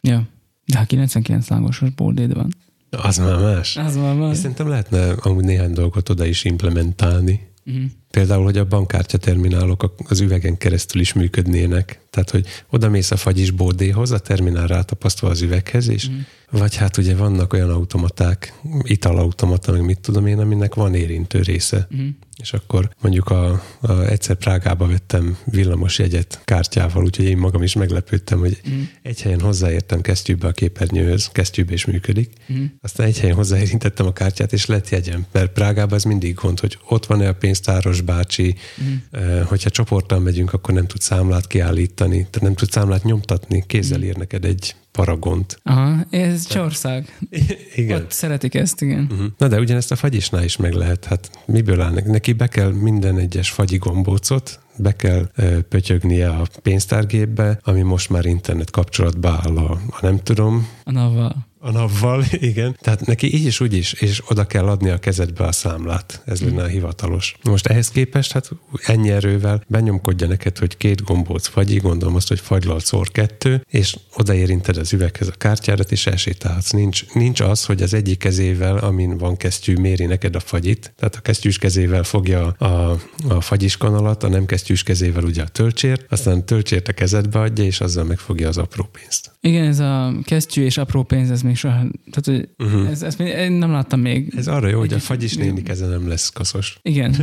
[0.00, 0.28] Ja,
[0.64, 2.54] de ha 99 lángosos bódéd van.
[2.90, 3.76] Az már más.
[3.76, 4.32] Az már más.
[4.32, 7.48] És szerintem lehetne amúgy néhány dolgot oda is implementálni.
[7.66, 7.84] Uh-huh.
[8.10, 12.00] Például, hogy a bankkártya terminálok az üvegen keresztül is működnének.
[12.10, 16.22] Tehát, hogy oda mész a fagyis bódéhoz, a terminál rátapasztva az üveghez, és uh-huh.
[16.50, 21.86] vagy hát ugye vannak olyan automaták, italautomata, meg mit tudom én, aminek van érintő része.
[21.90, 22.08] Uh-huh
[22.40, 27.74] és akkor mondjuk a, a egyszer Prágába vettem villamos jegyet kártyával, úgyhogy én magam is
[27.74, 28.82] meglepődtem, hogy mm.
[29.02, 32.64] egy helyen hozzáértem kesztyűbe a képernyőhöz, kesztyűbe is működik, mm.
[32.80, 36.78] aztán egy helyen hozzáérintettem a kártyát, és lett jegyem, mert Prágában ez mindig gond, hogy
[36.88, 39.40] ott van-e a pénztáros bácsi, mm.
[39.40, 44.02] hogyha csoporttal megyünk, akkor nem tud számlát kiállítani, tehát nem tud számlát nyomtatni, kézzel mm.
[44.02, 45.60] ír neked egy paragont.
[45.62, 47.18] Aha, ez Csország.
[47.74, 48.00] igen.
[48.00, 49.08] Ott szeretik ezt, igen.
[49.10, 49.26] Uh-huh.
[49.38, 51.04] Na de ugyanezt a fagyisnál is meg lehet.
[51.04, 52.32] Hát miből áll neki?
[52.32, 58.24] Be kell minden egyes fagyi gombócot, be kell ö, pötyögnie a pénztárgépbe, ami most már
[58.24, 60.68] internet kapcsolatba áll a, a nem tudom.
[60.84, 61.48] A navval.
[61.62, 62.76] A navval, igen.
[62.80, 66.22] Tehát neki így is úgy is, és oda kell adni a kezedbe a számlát.
[66.24, 67.36] Ez lenne a hivatalos.
[67.42, 68.50] Most ehhez képest, hát
[68.82, 73.96] ennyi erővel benyomkodja neked, hogy két gombóc fagyi, gondolom azt, hogy fagylal szor kettő, és
[74.16, 76.70] odaérinted az üveghez a kártyádat, és elsétálhatsz.
[76.70, 80.92] Nincs, nincs az, hogy az egyik kezével, amin van kesztyű, méri neked a fagyit.
[80.96, 85.48] Tehát a kesztyűs kezével fogja a, a fagyis kanalat, a nem kesztyűs kezével ugye a
[85.48, 89.30] tölcsért, aztán tölcsért a kezedbe adja, és azzal megfogja az apró pénzt.
[89.40, 91.74] Igen, ez a kesztyű és apró pénz, ez még soha,
[92.10, 92.90] tehát hogy uh-huh.
[92.90, 94.32] ez, ezt még, én nem láttam még.
[94.36, 96.78] Ez arra jó, hogy a fagyis néni keze nem lesz kaszos.
[96.82, 97.16] Igen.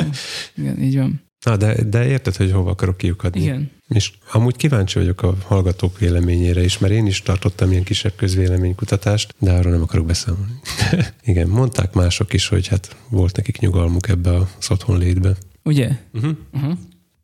[0.56, 1.22] Igen, így van.
[1.44, 3.40] Na, de, de érted, hogy hova akarok kiukadni.
[3.40, 3.70] Igen.
[3.88, 9.34] És amúgy kíváncsi vagyok a hallgatók véleményére is, mert én is tartottam ilyen kisebb közvéleménykutatást,
[9.38, 10.52] de arról nem akarok beszámolni.
[11.24, 15.36] Igen, mondták mások is, hogy hát volt nekik nyugalmuk ebbe az otthonlétbe.
[15.62, 15.90] Ugye?
[16.12, 16.36] Uh-huh.
[16.52, 16.78] Uh-huh.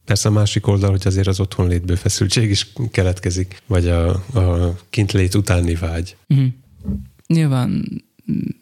[0.06, 5.34] Persze a másik oldal, hogy azért az otthonlétből feszültség is keletkezik, vagy a, a kintlét
[5.34, 6.16] utáni vágy.
[6.28, 6.46] Uh-huh.
[7.26, 8.02] Nyilván,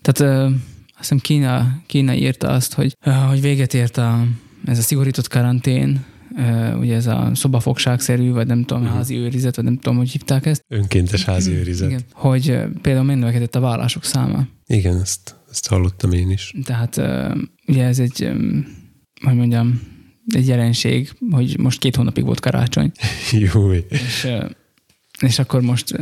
[0.03, 0.55] tehát uh,
[0.87, 2.97] azt hiszem Kína, Kína írta azt, hogy,
[3.29, 4.27] hogy véget ért a,
[4.65, 8.97] ez a szigorított karantén, uh, ugye ez a szobafogságszerű, vagy nem tudom, uh-huh.
[8.97, 10.65] házi őrizet, vagy nem tudom, hogy hívták ezt.
[10.69, 11.89] Önkéntes házi őrizet.
[11.89, 12.03] Igen.
[12.13, 14.47] Hogy uh, például megnövekedett a vállások száma.
[14.67, 16.55] Igen, ezt, ezt hallottam én is.
[16.65, 18.67] Tehát uh, ugye ez egy, um,
[19.25, 19.93] hogy mondjam,
[20.27, 22.93] egy jelenség, hogy most két hónapig volt karácsony.
[23.53, 23.73] Jó.
[23.73, 24.29] És,
[25.21, 25.95] és akkor most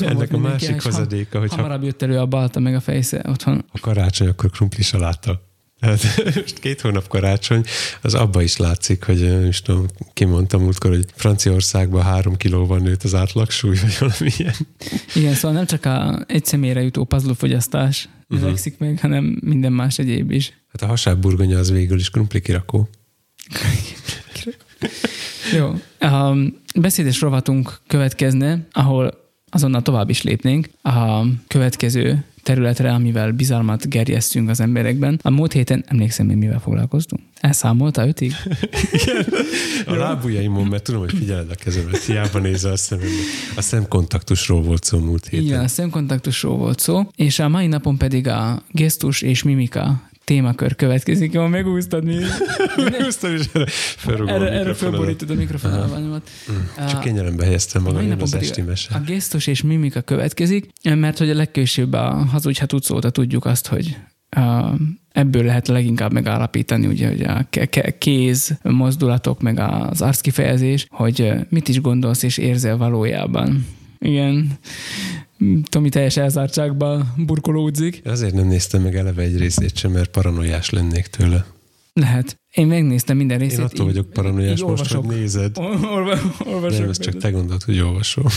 [0.00, 3.64] ennek a másik hozadéka, hogy hamarabb jött elő a balta meg a fejsze otthon.
[3.72, 5.50] A karácsony, akkor krumpli saláta.
[5.80, 6.02] Hát,
[6.34, 7.64] most két hónap karácsony,
[8.02, 13.02] az abba is látszik, hogy nem is tudom, kimondtam múltkor, hogy Franciaországban három kilóval nőtt
[13.02, 14.54] az átlagsúly, vagy valami ilyen.
[15.14, 18.58] Igen, szóval nem csak a egy személyre jutó puzzle fogyasztás uh-huh.
[18.78, 20.52] meg, hanem minden más egyéb is.
[20.68, 22.88] Hát a hasábburgonya az végül is krumpli kirakó.
[25.52, 25.74] Jó.
[26.08, 26.36] A
[26.74, 29.20] beszédes rovatunk következne, ahol
[29.50, 30.68] azonnal tovább is lépnénk.
[30.82, 35.20] A következő területre, amivel bizalmat gerjesztünk az emberekben.
[35.22, 37.22] A múlt héten emlékszem, hogy mivel foglalkoztunk?
[37.40, 38.34] Elszámolta ötig?
[38.92, 39.26] Igen.
[39.86, 43.12] A lábujjaimon, mert tudom, hogy figyeled a kezemet, hiába nézel a szemembe.
[43.56, 45.46] A szemkontaktusról volt szó múlt héten.
[45.46, 50.76] Igen, a szemkontaktusról volt szó, és a mai napon pedig a gesztus és mimika témakör
[50.76, 51.32] következik.
[51.32, 52.16] Jól megúsztad mi?
[52.90, 53.46] Megúsztad, és
[54.06, 56.30] erre Erre, a erre fölborítod a mikrofonálványomat.
[56.52, 58.94] Mm, Csak kényelembe helyeztem magam, napon az esti mese.
[58.94, 62.26] A gesztus és mimika következik, mert hogy a legkésőbb a
[62.66, 63.96] tudsz óta tudjuk azt, hogy
[65.12, 67.46] ebből lehet leginkább megállapítani, ugye, hogy a
[67.98, 73.66] kéz mozdulatok, meg az arckifejezés, hogy mit is gondolsz és érzel valójában.
[73.98, 74.58] Igen.
[75.70, 78.00] Tomi teljes elzártságban burkolódzik.
[78.04, 81.46] Azért nem néztem meg eleve egy részét sem, mert paranoiás lennék tőle.
[81.92, 82.40] Lehet.
[82.54, 83.58] Én megnéztem minden részét.
[83.58, 85.18] Én attól vagyok paranoiás így most, hogy olvasok.
[85.20, 85.58] nézed.
[85.58, 86.80] Olva, olvasok.
[86.80, 88.30] Nem, ez csak te gondolod, hogy olvasol.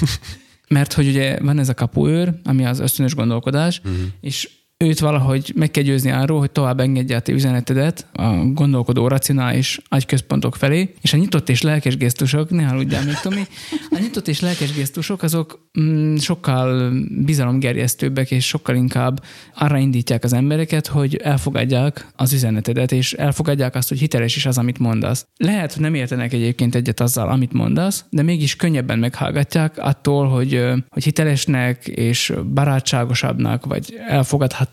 [0.67, 3.93] Mert hogy ugye van ez a kapuőr, ami az ösztönös gondolkodás, Mhm.
[4.21, 9.07] és őt valahogy meg kell győzni arról, hogy tovább engedje a te üzenetedet a gondolkodó
[9.07, 13.41] racionális agyközpontok felé, és a nyitott és lelkes gesztusok, ne aludjál még, Tomi,
[13.89, 19.23] a nyitott és lelkes gesztusok azok mm, sokkal bizalomgerjesztőbbek, és sokkal inkább
[19.53, 24.57] arra indítják az embereket, hogy elfogadják az üzenetedet, és elfogadják azt, hogy hiteles is az,
[24.57, 25.27] amit mondasz.
[25.37, 30.63] Lehet, hogy nem értenek egyébként egyet azzal, amit mondasz, de mégis könnyebben meghallgatják attól, hogy,
[30.89, 34.63] hogy hitelesnek és barátságosabbnak, vagy elfogadhatóbbnak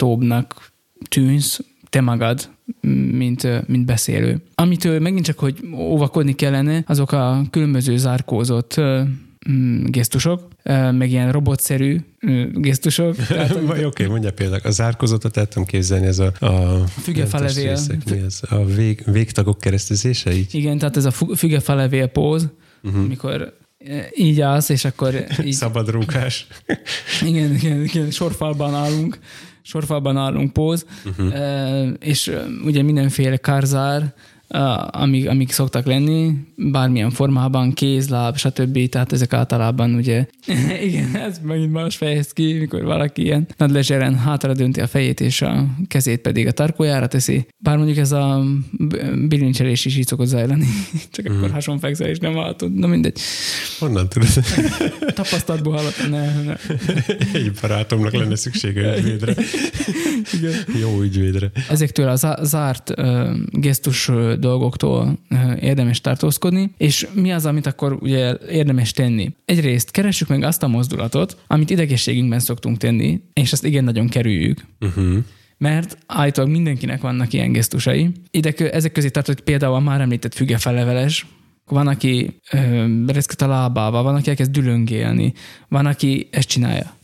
[1.08, 1.60] tűnsz
[1.92, 2.50] te magad,
[3.10, 4.42] mint, mint beszélő.
[4.54, 8.80] Amitől megint csak, hogy óvakodni kellene, azok a különböző zárkózott
[9.50, 10.48] mm, gesztusok,
[10.92, 12.00] meg ilyen robotszerű
[12.52, 13.16] gesztusok.
[13.84, 14.60] Oké, mondja például.
[14.64, 16.32] A zárkozatot el tudom képzelni, ez a...
[16.46, 17.78] a Fügefalevél.
[18.40, 20.54] A vég, végtagok keresztezése így?
[20.54, 22.48] igen, tehát ez a fügefalevél póz,
[22.82, 23.04] uh-huh.
[23.04, 25.14] amikor ö, így állsz, és akkor
[25.44, 26.46] így, Szabad rúgás.
[27.24, 29.18] Igen, igen, igen, sorfalban állunk,
[29.62, 31.88] sorfalban állunk póz, uh-huh.
[32.00, 32.32] és
[32.64, 34.14] ugye mindenféle karzár,
[34.52, 38.88] amik, amik szoktak lenni, bármilyen formában, kéz, láb, stb.
[38.88, 40.26] Tehát ezek általában ugye,
[40.86, 45.20] igen, ez megint más fejez ki, mikor valaki ilyen nagy lezseren hátra dönti a fejét,
[45.20, 47.46] és a kezét pedig a tarkójára teszi.
[47.58, 48.44] Bár mondjuk ez a
[49.28, 50.66] bilincselés is így szokott zajlani,
[51.12, 52.74] csak akkor hasonfekszel, és nem hallhatod.
[52.74, 53.20] Na mindegy.
[53.78, 54.28] Honnan tudod?
[55.14, 56.54] Tapasztalatból hallottam, ne, ne.
[57.32, 59.34] Egy barátomnak lenne szüksége ügyvédre.
[60.32, 60.52] Igen.
[60.80, 61.50] Jó ügyvédre.
[61.68, 64.08] Ezektől a zá- zárt uh, gesztus
[64.42, 69.32] dolgoktól uh, érdemes tartózkodni, és mi az, amit akkor ugye érdemes tenni?
[69.44, 74.64] Egyrészt keressük meg azt a mozdulatot, amit idegességünkben szoktunk tenni, és azt igen nagyon kerüljük.
[74.80, 75.16] Uh-huh.
[75.58, 78.10] Mert állítólag mindenkinek vannak ilyen gesztusai.
[78.30, 81.26] Ide, ezek közé tartozik például a már említett fügefeleveles,
[81.64, 85.32] van, aki ö, bereszket a lábába, van, aki elkezd dülöngélni,
[85.68, 86.96] van, aki ezt csinálja.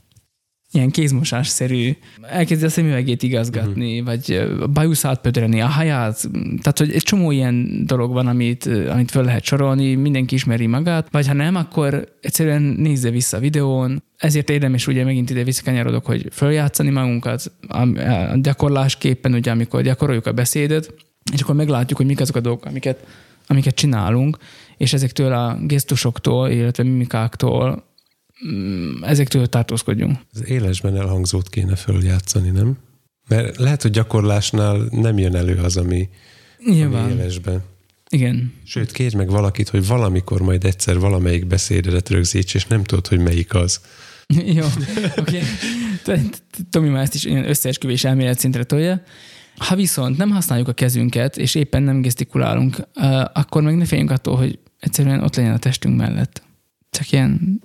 [0.72, 1.96] Ilyen kézmosásszerű.
[2.22, 4.06] Elkezdi a szemüvegét igazgatni, uh-huh.
[4.06, 6.28] vagy bajuszát pödreni, a haját.
[6.62, 11.08] Tehát, hogy egy csomó ilyen dolog van, amit, amit föl lehet sorolni, mindenki ismeri magát,
[11.10, 14.02] vagy ha nem, akkor egyszerűen nézze vissza a videón.
[14.16, 20.26] Ezért érdemes ugye megint ide visszakanyarodok, hogy följátszani magunkat a, a gyakorlásképpen, ugye, amikor gyakoroljuk
[20.26, 20.94] a beszédet,
[21.32, 23.06] és akkor meglátjuk, hogy mik azok a dolgok, amiket,
[23.46, 24.36] amiket csinálunk,
[24.76, 27.86] és ezektől a gesztusoktól, illetve mimikáktól
[29.00, 30.18] ezektől tartózkodjunk.
[30.32, 32.78] Az élesben elhangzót kéne följátszani, nem?
[33.28, 36.08] Mert lehet, hogy gyakorlásnál nem jön elő az, ami,
[36.64, 37.10] ami Nyilván.
[37.10, 37.62] élesben.
[38.10, 38.52] Igen.
[38.64, 43.18] Sőt, kérj meg valakit, hogy valamikor majd egyszer valamelyik beszédedet rögzíts, és nem tudod, hogy
[43.18, 43.80] melyik az.
[44.56, 44.64] Jó,
[45.16, 45.42] oké.
[46.04, 46.30] Okay.
[46.70, 49.02] Tomi már ezt is ilyen összeesküvés elmélet szintre tolja.
[49.56, 52.76] Ha viszont nem használjuk a kezünket, és éppen nem gesztikulálunk,
[53.32, 56.42] akkor meg ne féljünk attól, hogy egyszerűen ott legyen a testünk mellett.
[56.90, 57.60] Csak ilyen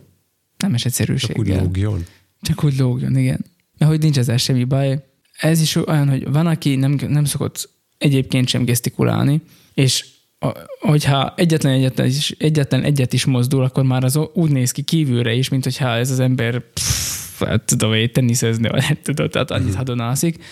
[0.63, 1.61] nemes Csak úgy egyszerűséggel.
[1.63, 2.05] lógjon.
[2.41, 3.45] Csak úgy lógjon, igen.
[3.77, 5.03] Mert hogy nincs ezzel semmi baj.
[5.39, 9.41] Ez is olyan, hogy van, aki nem, nem szokott egyébként sem gesztikulálni,
[9.73, 10.05] és
[10.39, 14.81] a- hogyha egyetlen, egyetlen, is, egyetlen egyet is mozdul, akkor már az úgy néz ki
[14.81, 19.51] kívülre is, mint hogyha ez az ember pff, hát tudom, hogy teniszezni, vagy tudod, tehát
[19.51, 20.43] annyit hadonászik.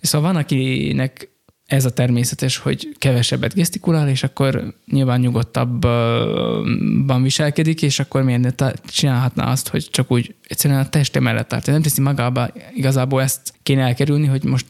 [0.00, 1.28] Szóval van, akinek
[1.66, 9.50] ez a természetes, hogy kevesebbet gesztikulál, és akkor nyilván nyugodtabban viselkedik, és akkor miért csinálhatná
[9.50, 11.66] azt, hogy csak úgy egyszerűen a teste mellett tart.
[11.66, 14.66] Nem teszi magába, igazából ezt kéne elkerülni, hogy most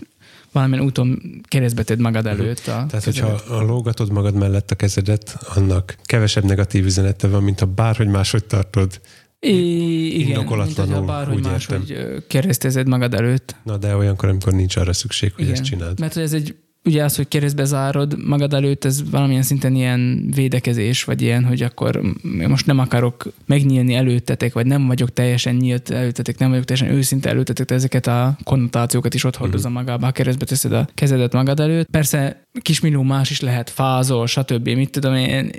[0.52, 2.58] valamilyen úton keresztbe tedd magad előtt.
[2.58, 7.60] A Tehát, hogyha a lógatod magad mellett a kezedet, annak kevesebb negatív üzenete van, mint
[7.60, 9.00] ha bárhogy máshogy tartod.
[9.40, 13.56] I- igen, indokolatlanul, mint bárhogy úgy máshogy ö, keresztezed magad előtt.
[13.64, 15.54] Na, de olyankor, amikor nincs arra szükség, hogy Igen.
[15.54, 16.00] ezt csináld.
[16.00, 16.56] Mert hogy ez egy
[16.86, 21.62] ugye az, hogy keresztbe zárod magad előtt, ez valamilyen szinten ilyen védekezés, vagy ilyen, hogy
[21.62, 22.00] akkor
[22.48, 27.28] most nem akarok megnyílni előttetek, vagy nem vagyok teljesen nyílt előttetek, nem vagyok teljesen őszinte
[27.28, 29.82] előttetek, ezeket a konnotációkat is ott hordozza uh-huh.
[29.82, 31.90] magába, ha keresztbe teszed a kezedet magad előtt.
[31.90, 34.68] Persze kismillió más is lehet, fázol, stb.
[34.68, 35.50] Mit tudom én.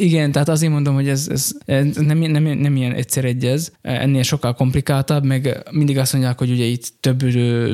[0.00, 4.22] Igen, tehát azért mondom, hogy ez, ez, ez nem, nem, nem ilyen egyszer egyez, ennél
[4.22, 7.22] sokkal komplikáltabb, meg mindig azt mondják, hogy ugye itt több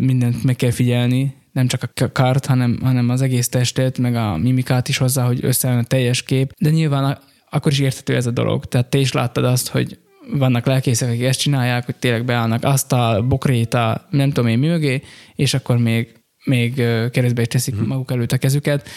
[0.01, 4.37] mindent meg kell figyelni, nem csak a kart, hanem, hanem az egész testet, meg a
[4.37, 6.53] mimikát is hozzá, hogy összeálljon a teljes kép.
[6.61, 7.19] De nyilván
[7.51, 8.65] akkor is érthető ez a dolog.
[8.65, 9.99] Tehát te is láttad azt, hogy
[10.31, 14.66] vannak lelkészek, akik ezt csinálják, hogy tényleg beállnak azt a bokréta, nem tudom én mi
[14.66, 15.03] mögé,
[15.35, 16.12] és akkor még,
[16.45, 16.74] még
[17.11, 17.87] keresztbe is teszik hmm.
[17.87, 18.89] maguk előtt a kezüket.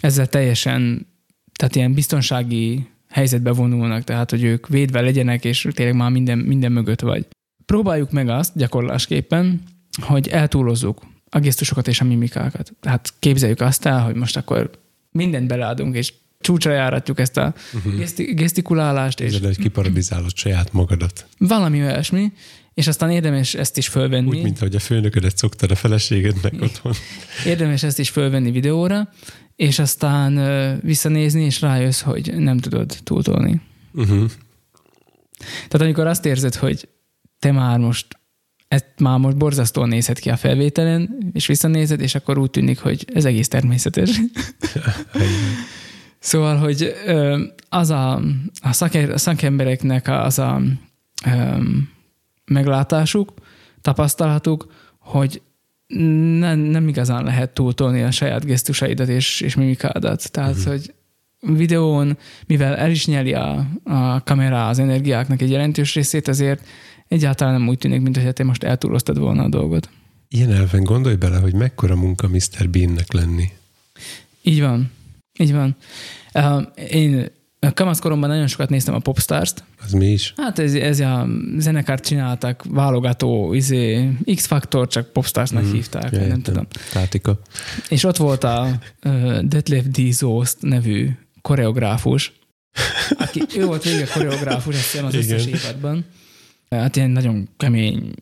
[0.00, 1.06] Ezzel teljesen,
[1.58, 6.72] tehát ilyen biztonsági helyzetbe vonulnak, tehát hogy ők védve legyenek, és tényleg már minden, minden
[6.72, 7.26] mögött vagy.
[7.66, 9.62] Próbáljuk meg azt gyakorlásképpen,
[10.00, 11.02] hogy eltúlozzuk
[11.34, 12.72] a gesztusokat és a mimikákat.
[12.80, 14.70] Tehát képzeljük azt el, hogy most akkor
[15.10, 17.98] mindent beleadunk, és csúcsra járatjuk ezt a uh-huh.
[17.98, 19.20] geszti- gesztikulálást.
[19.20, 21.26] és hogy kiparadizálod saját magadat.
[21.38, 22.32] Valami olyasmi,
[22.74, 24.28] és aztán érdemes ezt is fölvenni.
[24.28, 26.92] Úgy, mint ahogy a főnöködet szoktad a feleségednek otthon.
[27.46, 29.08] Érdemes ezt is fölvenni videóra,
[29.56, 33.60] és aztán visszanézni, és rájössz, hogy nem tudod túltolni.
[33.92, 34.30] Uh-huh.
[35.38, 36.88] Tehát amikor azt érzed, hogy
[37.38, 38.06] te már most
[38.68, 43.04] ez már most borzasztóan nézhet ki a felvételen, és visszanézed, és akkor úgy tűnik, hogy
[43.14, 44.20] ez egész természetes.
[46.18, 46.94] szóval, hogy
[47.68, 48.20] az a,
[48.60, 48.72] a
[49.16, 50.60] szakembereknek az a
[51.26, 51.90] um,
[52.44, 53.32] meglátásuk,
[53.80, 55.42] tapasztalatuk, hogy
[56.38, 60.30] nem, nem igazán lehet túltolni a saját gesztusaidat és, és mimikádat.
[60.32, 60.66] Tehát, uh-huh.
[60.66, 60.94] hogy
[61.40, 66.66] videón, mivel el is nyeli a, a kamera az energiáknak egy jelentős részét, azért
[67.08, 69.88] egyáltalán nem úgy tűnik, mintha te most eltúloztad volna a dolgot.
[70.28, 72.70] Ilyen elven gondolj bele, hogy mekkora munka Mr.
[72.70, 73.48] Beannek lenni.
[74.42, 74.90] Így van.
[75.38, 75.76] Így van.
[76.90, 77.30] Én
[77.74, 79.64] kamaszkoromban nagyon sokat néztem a Popstars-t.
[79.84, 80.32] Az mi is?
[80.36, 81.26] Hát ez, ez a
[81.58, 86.66] zenekárt csináltak, válogató, izé, X-Factor, csak Popstarsnak mm, hívták, ja, nem tudom.
[86.92, 87.40] Tátika.
[87.88, 90.12] És ott volt a uh, Detlef D.
[90.12, 91.10] Zost nevű
[91.40, 92.32] koreográfus,
[93.18, 95.34] aki, ő volt végig a koreográfus, azt hiszem az Igen.
[95.34, 96.04] összes évadban.
[96.80, 98.12] Hát ilyen nagyon kemény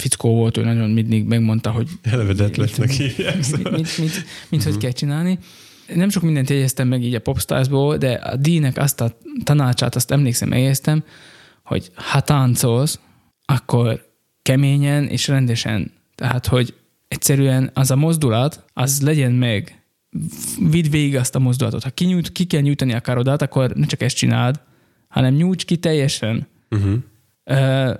[0.00, 3.36] fickó volt, ő nagyon mindig megmondta, hogy Elvedetletnek hívják.
[3.36, 5.38] Mit, mit, mit, mit, mit hogy kell csinálni.
[5.94, 10.10] Nem sok mindent jegyeztem meg így a Popstarsból, de a Dínek azt a tanácsát, azt
[10.10, 11.04] emlékszem, megjegyeztem,
[11.64, 13.00] hogy ha táncolsz,
[13.44, 14.08] akkor
[14.42, 15.92] keményen és rendesen.
[16.14, 16.74] Tehát, hogy
[17.08, 19.82] egyszerűen az a mozdulat, az legyen meg,
[20.70, 21.82] vidd végig azt a mozdulatot.
[21.82, 24.60] Ha kinyújt, ki kell nyújtani a karodat, akkor ne csak ezt csináld,
[25.08, 26.46] hanem nyújts ki teljesen.
[26.70, 26.98] Uh-huh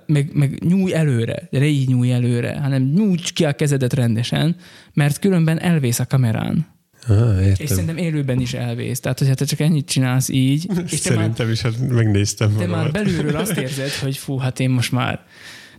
[0.06, 4.56] meg, meg nyúj előre, de ne így nyúj előre, hanem nyújts ki a kezedet rendesen,
[4.92, 6.66] mert különben elvész a kamerán.
[7.08, 9.00] Ah, és szerintem élőben is elvész.
[9.00, 10.66] Tehát, hogyha te csak ennyit csinálsz így.
[10.90, 12.56] És szerintem már, is, hát megnéztem.
[12.56, 15.24] Te már belülről azt érzed, hogy fú, hát én most már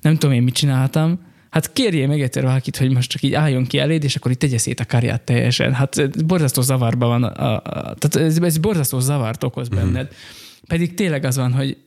[0.02, 1.20] nem tudom én mit csináltam,
[1.50, 4.40] hát kérjél meg egyszer valakit, hogy most csak így álljon ki eléd, és akkor itt
[4.40, 5.74] tegye szét a karját teljesen.
[5.74, 7.62] Hát borzasztó zavarban van, a, a,
[7.98, 9.78] tehát ez, ez borzasztó zavart okoz mhm.
[9.78, 10.06] benned.
[10.06, 10.16] Mm.
[10.68, 11.78] Pedig tényleg az van, hogy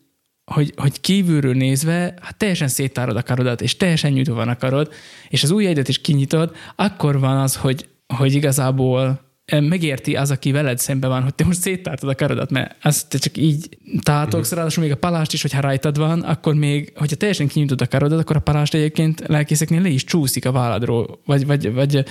[0.44, 4.92] hogy, hogy kívülről nézve, hát teljesen széttárod a karodat, és teljesen nyújtva van a karod,
[5.28, 10.52] és az ujjaidat is kinyitod, akkor van az, hogy, hogy igazából eh, megérti az, aki
[10.52, 14.44] veled szemben van, hogy te most széttártad a karodat, mert azt te csak így tátogsz,
[14.44, 14.56] uh-huh.
[14.56, 18.20] ráadásul még a palást is, hogyha rajtad van, akkor még, hogyha teljesen kinyitod a karodat,
[18.20, 22.04] akkor a palást egyébként lelkészeknél le is csúszik a válladról, vagy, vagy, vagy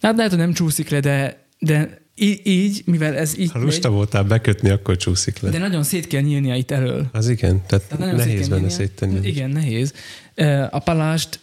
[0.00, 3.96] hát lehet, hogy nem csúszik le, de, de így, mivel ez így Ha lusta megy,
[3.96, 5.50] voltál bekötni, akkor csúszik le.
[5.50, 7.06] De nagyon szét kell nyílnia itt elől.
[7.12, 9.28] Az igen, tehát, tehát nehéz benne széttenni.
[9.28, 9.92] Igen, nehéz.
[10.70, 11.40] A palást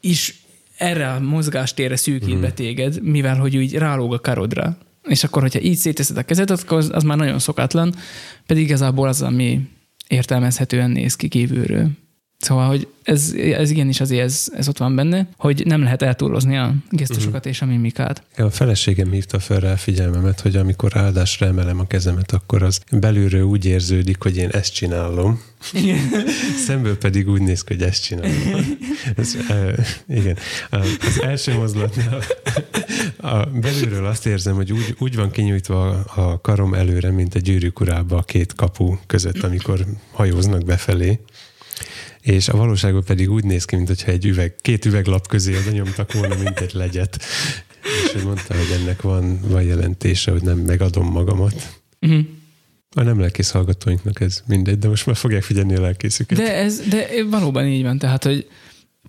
[0.00, 0.40] is
[0.76, 2.40] erre a mozgástérre szűkít mm.
[2.40, 4.78] be téged, mivel hogy úgy rálóg a karodra.
[5.08, 7.94] És akkor, hogyha így széteszed a kezed, akkor az, az már nagyon szokatlan,
[8.46, 9.60] pedig igazából az, ami
[10.08, 11.90] értelmezhetően néz ki kívülről.
[12.42, 16.56] Szóval, hogy ez, ez igenis azért ez, ez ott van benne, hogy nem lehet eltúlozni
[16.56, 17.52] a gesztusokat uh-huh.
[17.52, 18.22] és a mimikát.
[18.36, 23.42] A feleségem hívta fel rá figyelmemet, hogy amikor áldásra emelem a kezemet, akkor az belülről
[23.42, 25.42] úgy érződik, hogy én ezt csinálom.
[25.72, 25.98] Igen.
[26.66, 28.78] Szemből pedig úgy néz ki, hogy ezt csinálom.
[29.16, 29.74] Ez, e,
[30.08, 30.36] igen.
[30.70, 32.20] Az első mozdulatnál
[33.16, 37.80] a belülről azt érzem, hogy úgy, úgy van kinyújtva a karom előre, mint a gyűrűk
[37.80, 41.20] urába a két kapu között, amikor hajóznak befelé
[42.20, 46.12] és a valóságban pedig úgy néz ki, mintha egy üveg, két üveglap közé oda nyomtak
[46.12, 47.24] volna, mint egy legyet.
[48.04, 51.80] És ő mondta, hogy ennek van, van jelentése, hogy nem megadom magamat.
[52.00, 52.24] Uh-huh.
[52.94, 56.38] A nem lelkész hallgatóinknak ez mindegy, de most már fogják figyelni a lelkészüket.
[56.38, 58.48] De ez, de valóban így van, tehát, hogy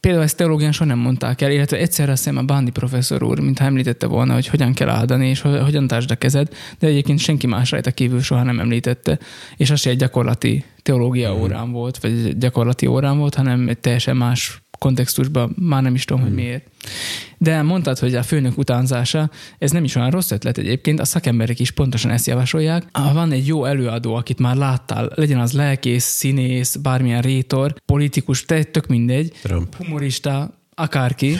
[0.04, 3.40] például ezt teológián soha nem mondták el, illetve egyszerre azt hiszem a Bándi professzor úr,
[3.40, 6.48] mintha említette volna, hogy hogyan kell áldani, és hogyan tártsd a kezed,
[6.80, 9.20] de egyébként senki más rajta kívül soha nem említette,
[9.58, 13.78] és az se egy gyakorlati teológia órán volt, vagy egy gyakorlati órán volt, hanem egy
[13.78, 16.34] teljesen más kontextusban, már nem is tudom, hmm.
[16.34, 16.68] hogy miért.
[17.38, 21.60] De mondtad, hogy a főnök utánzása, ez nem is olyan rossz ötlet egyébként, a szakemberek
[21.60, 22.84] is pontosan ezt javasolják.
[22.92, 28.46] Ha van egy jó előadó, akit már láttál, legyen az lelkész, színész, bármilyen rétor, politikus,
[28.46, 29.76] te, tök mindegy, Trump.
[29.76, 31.36] humorista, akárki,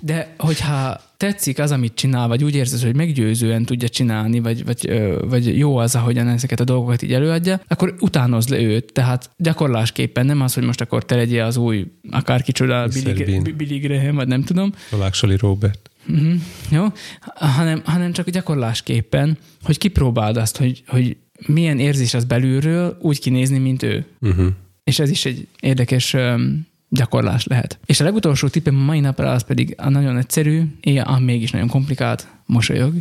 [0.00, 5.02] de hogyha tetszik az, amit csinál, vagy úgy érzed, hogy meggyőzően tudja csinálni, vagy, vagy,
[5.28, 8.92] vagy jó az, ahogyan ezeket a dolgokat így előadja, akkor utánozd le őt.
[8.92, 13.78] Tehát gyakorlásképpen nem az, hogy most akkor te legyél az új akárki csoda, Billy, Billy
[13.78, 14.72] Graham, vagy nem tudom.
[14.90, 15.90] A Láksoli Robert.
[16.08, 16.34] Uh-huh.
[16.70, 16.86] Jó,
[17.34, 21.16] hanem, hanem csak gyakorlásképpen, hogy kipróbáld azt, hogy, hogy
[21.46, 24.04] milyen érzés az belülről úgy kinézni, mint ő.
[24.20, 24.46] Uh-huh.
[24.84, 27.78] És ez is egy érdekes um, gyakorlás lehet.
[27.84, 30.62] És a legutolsó tippem mai napra az pedig a nagyon egyszerű,
[31.04, 32.94] a mégis nagyon komplikált, mosolyog.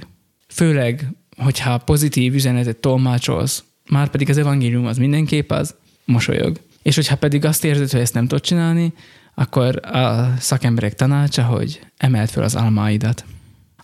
[0.48, 1.08] Főleg,
[1.38, 5.76] hogyha pozitív üzenetet tolmácsolsz, már pedig az evangélium az mindenképp az,
[6.06, 6.60] mosolyog.
[6.82, 8.94] És hogyha pedig azt érzed, hogy ezt nem tudod csinálni,
[9.36, 13.26] akkor a szakemberek tanácsa, hogy emeld fel az almáidat.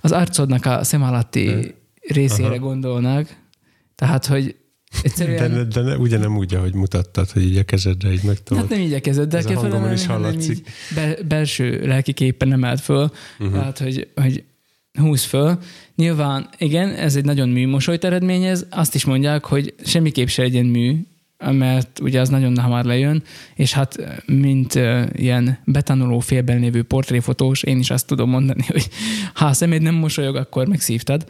[0.02, 1.76] Az arcodnak a szem alatti
[2.08, 2.60] részére Aha.
[2.60, 3.36] gondolnak,
[3.96, 4.56] tehát, hogy
[5.02, 5.52] Egyszerűen...
[5.52, 8.64] De, de, de ugye nem úgy, ahogy mutattad, hogy így a kezedre így megtolod.
[8.64, 10.70] Hát nem így a kezedre kell fel, is hallatszik.
[10.96, 13.52] Be, belső lelki képen emelt föl, uh-huh.
[13.52, 14.44] tehát hogy, hogy
[15.00, 15.60] húz föl.
[15.96, 20.96] Nyilván, igen, ez egy nagyon műmosolyt eredményez, azt is mondják, hogy semmiképp se legyen mű,
[21.38, 23.24] mert ugye az nagyon hamar lejön,
[23.56, 28.90] és hát mint uh, ilyen betanuló félben lévő portréfotós, én is azt tudom mondani, hogy
[29.34, 31.26] ha a szeméd nem mosolyog, akkor megszívtad.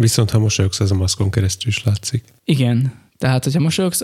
[0.00, 2.24] Viszont ha mosolyogsz, az a maszkon keresztül is látszik.
[2.44, 2.92] Igen.
[3.16, 4.02] Tehát, hogyha mosolyogsz,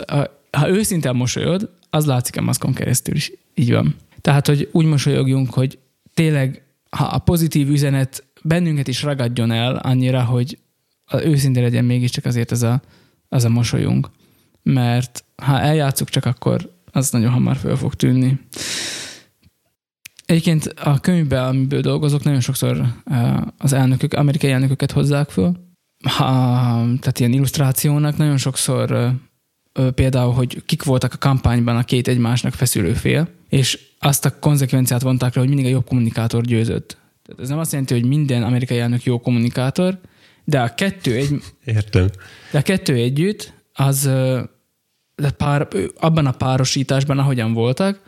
[0.50, 3.32] ha őszintén mosolyod, az látszik a maszkon keresztül is.
[3.54, 3.94] Így van.
[4.20, 5.78] Tehát, hogy úgy mosolyogjunk, hogy
[6.14, 10.58] tényleg, ha a pozitív üzenet bennünket is ragadjon el annyira, hogy
[11.12, 12.82] őszinte legyen mégiscsak azért az a,
[13.28, 14.10] az a mosolyunk.
[14.62, 18.40] Mert ha eljátszuk csak akkor, az nagyon hamar föl fog tűnni.
[20.26, 22.86] Egyébként a könyvben, amiből dolgozok, nagyon sokszor
[23.58, 25.63] az elnökök, amerikai elnököket hozzák föl,
[26.04, 26.26] ha,
[27.00, 29.08] tehát ilyen illusztrációnak nagyon sokszor ö,
[29.72, 34.38] ö, például, hogy kik voltak a kampányban a két egymásnak feszülő fél, és azt a
[34.38, 36.98] konzekvenciát vonták le, hogy mindig a jobb kommunikátor győzött.
[37.22, 39.98] Tehát ez nem azt jelenti, hogy minden amerikai elnök jó kommunikátor,
[40.44, 41.42] de a kettő egy...
[41.64, 42.08] Értem.
[42.52, 44.10] De a kettő együtt, az
[45.16, 45.68] de pár,
[46.00, 48.00] abban a párosításban, ahogyan voltak,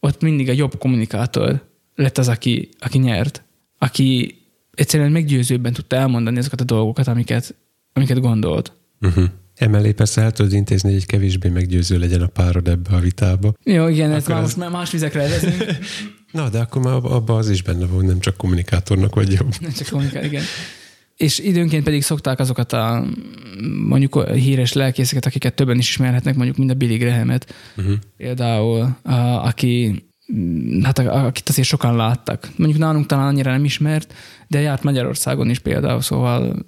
[0.00, 3.42] ott mindig a jobb kommunikátor lett az, aki, aki nyert.
[3.78, 4.36] Aki
[4.74, 7.54] egyszerűen meggyőzőbben tudta elmondani azokat a dolgokat, amiket,
[7.92, 8.72] amiket gondolt.
[9.00, 9.24] Uh-huh.
[9.54, 13.52] Emellé persze el tudod intézni, hogy egy kevésbé meggyőző legyen a párod ebbe a vitába.
[13.64, 15.64] Jó, igen, ez már most már más vizekre vezünk.
[16.32, 19.54] Na, de akkor már abban az is benne van, nem csak kommunikátornak vagy jobb.
[19.60, 20.42] Nem csak kommunikátor, igen.
[21.16, 23.04] És időnként pedig szokták azokat a
[23.88, 27.94] mondjuk híres lelkészeket, akiket többen is ismerhetnek, mondjuk mind a Billy Graham-et, uh-huh.
[28.16, 29.12] például, a,
[29.46, 30.02] aki
[30.82, 32.50] hát akit azért sokan láttak.
[32.56, 34.14] Mondjuk nálunk talán annyira nem ismert,
[34.52, 36.64] de járt Magyarországon is például, szóval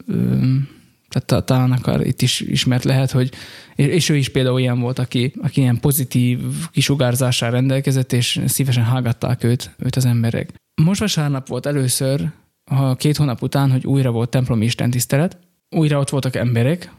[1.08, 3.30] tehát talán akar itt is ismert lehet, hogy
[3.74, 6.40] és ő is például ilyen volt, aki, aki ilyen pozitív
[6.70, 10.54] kisugárzással rendelkezett, és szívesen hallgatták őt, őt az emberek.
[10.82, 12.30] Most vasárnap volt először,
[12.64, 15.38] a két hónap után, hogy újra volt templomi istentisztelet,
[15.70, 16.92] újra ott voltak emberek,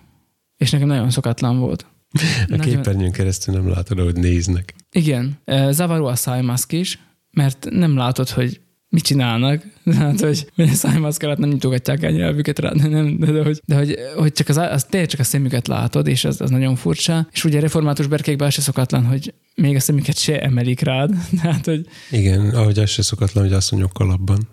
[0.57, 1.85] és nekem nagyon szokatlan volt.
[2.21, 2.65] A Nagyon...
[2.65, 4.75] képernyőn keresztül nem látod, hogy néznek.
[4.91, 5.37] Igen.
[5.69, 6.99] Zavaró a szájmaszk is,
[7.31, 8.59] mert nem látod, hogy
[8.95, 9.63] mit csinálnak.
[9.97, 13.43] Hát, hogy, hogy a szájmaszk alatt nem nyitogatják el nyelvüket rá, de, nem, de, de,
[13.43, 16.49] hogy, de hogy, hogy csak az, az, tényleg csak a szemüket látod, és az, az
[16.49, 17.27] nagyon furcsa.
[17.31, 21.13] És ugye református berkékben se szokatlan, hogy még a szemüket se emelik rád.
[21.41, 21.85] Tehát, hogy...
[22.11, 24.47] Igen, ahogy az se szokatlan, hogy asszonyok kalapban.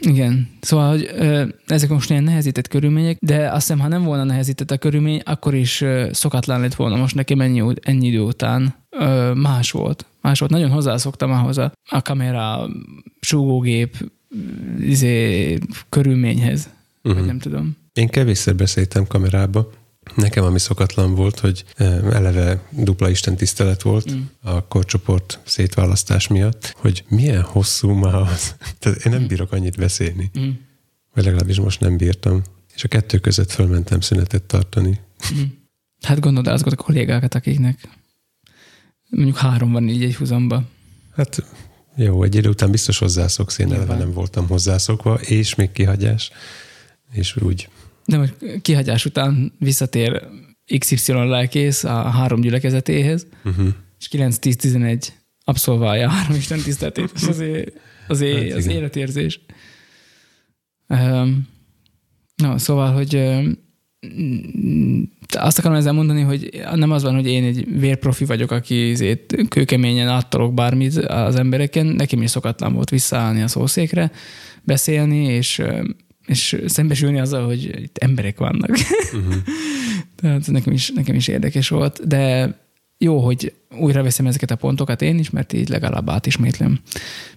[0.00, 0.48] Igen.
[0.60, 4.70] Szóval, hogy ö, ezek most ilyen nehezített körülmények, de azt hiszem, ha nem volna nehezített
[4.70, 8.74] a körülmény, akkor is ö, szokatlan lett volna most nekem ennyi, ennyi idő után.
[8.90, 10.06] Ö, más volt.
[10.24, 10.50] Más volt.
[10.50, 12.68] Nagyon hozzászoktam ahhoz a, a kamera,
[13.20, 14.10] súgógép,
[14.80, 16.68] izé, körülményhez.
[17.02, 17.26] Uh-huh.
[17.26, 17.76] nem tudom.
[17.92, 19.70] Én kevésszer beszéltem kamerába,
[20.14, 21.64] Nekem ami szokatlan volt, hogy
[22.12, 24.20] eleve dupla Isten tisztelet volt mm.
[24.42, 28.54] a korcsoport szétválasztás miatt, hogy milyen hosszú már az.
[28.78, 29.26] Tehát én nem mm.
[29.26, 30.30] bírok annyit beszélni.
[30.38, 30.50] Mm.
[31.14, 32.42] Vagy legalábbis most nem bírtam.
[32.74, 35.00] És a kettő között fölmentem szünetet tartani.
[35.34, 35.42] Mm.
[36.00, 37.88] Hát gondolod azokat a kollégákat, akiknek
[39.14, 40.62] mondjuk három van így egy húzamba.
[41.16, 41.44] Hát
[41.96, 46.30] jó, egy idő után biztos hozzászoksz, én eleve nem voltam hozzászokva, és még kihagyás,
[47.12, 47.68] és úgy
[48.06, 50.28] de most kihagyás után visszatér
[50.78, 53.68] XY lelkész a három gyülekezetéhez, uh-huh.
[53.98, 55.08] és 9-10-11
[55.44, 57.72] abszolválja a három Isten tiszteletét, és azért,
[58.08, 58.76] azért Hát az igen.
[58.76, 59.40] életérzés.
[60.88, 61.48] Um,
[62.36, 63.58] no, szóval, hogy um,
[65.28, 69.34] azt akarom ezzel mondani, hogy nem az van, hogy én egy vérprofi vagyok, aki ezért
[69.48, 74.10] kőkeményen áttalok bármit az embereken, nekem is szokatlan volt visszaállni a szószékre,
[74.62, 75.62] beszélni, és,
[76.26, 78.70] és szembesülni azzal, hogy itt emberek vannak.
[78.70, 79.34] Uh-huh.
[80.16, 82.54] Tehát nekem is, nekem is érdekes volt, de
[82.98, 86.80] jó, hogy újra veszem ezeket a pontokat én is, mert így legalább átismétlem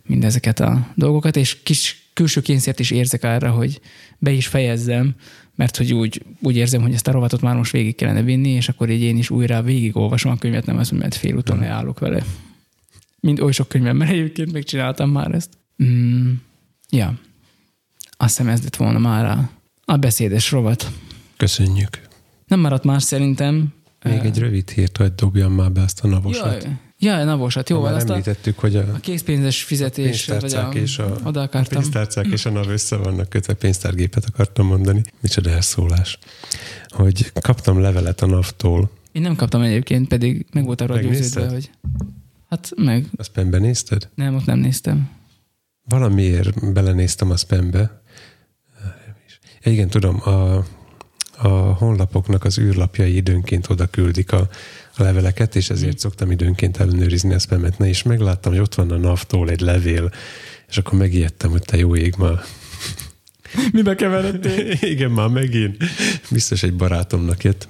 [0.06, 3.80] mindezeket a dolgokat, és kis külső kényszert is érzek arra, hogy
[4.18, 5.16] be is fejezzem,
[5.58, 8.70] mert hogy úgy, úgy érzem, hogy ezt a rovatot már most végig kellene vinni, és
[8.70, 12.24] akkor így én is újra végigolvasom a könyvet, nem az, mert félúton leállok vele.
[13.20, 15.50] Mind oly sok könyvem, mert egyébként megcsináltam már ezt.
[15.84, 16.32] Mm,
[16.90, 17.20] ja.
[18.18, 19.50] Azt hiszem ez lett volna már a,
[19.86, 20.92] a beszédes rovat.
[21.38, 22.02] Köszönjük.
[22.46, 23.74] Nem maradt más szerintem.
[24.04, 26.64] Még egy rövid hírt, hogy dobjam már be ezt a navosat.
[26.64, 30.40] Jaj, jaj navosat, jó, már azt a, említettük, hogy a a készpénzes fizetés, vagy a,
[30.40, 35.04] pénztárcák és a, oda a pénztárcák és a NAV össze vannak kötve, pénztárgépet akartam mondani.
[35.20, 36.20] Micsoda elszólás.
[36.88, 38.90] Hogy kaptam levelet a NAV-tól.
[39.12, 41.70] Én nem kaptam egyébként, pedig meg volt arra győződve, hogy
[42.50, 44.10] hát meg, Azt spambe nézted?
[44.16, 45.10] nem, ott nem néztem.
[45.84, 48.02] Valamiért belenéztem a spambe.
[49.62, 50.66] Ja, igen, tudom, a,
[51.38, 54.50] a honlapoknak az űrlapjai időnként oda küldik a, a
[55.04, 57.80] leveleket, és ezért szoktam időnként ellenőrizni a spamet.
[57.80, 60.12] És megláttam, hogy ott van a NAV-tól egy levél,
[60.70, 62.40] és akkor megijedtem, hogy te jó ég már.
[63.74, 64.72] Mibe keveredtél?
[64.92, 65.78] Igen, már megint.
[66.32, 67.68] Biztos egy barátomnak jött.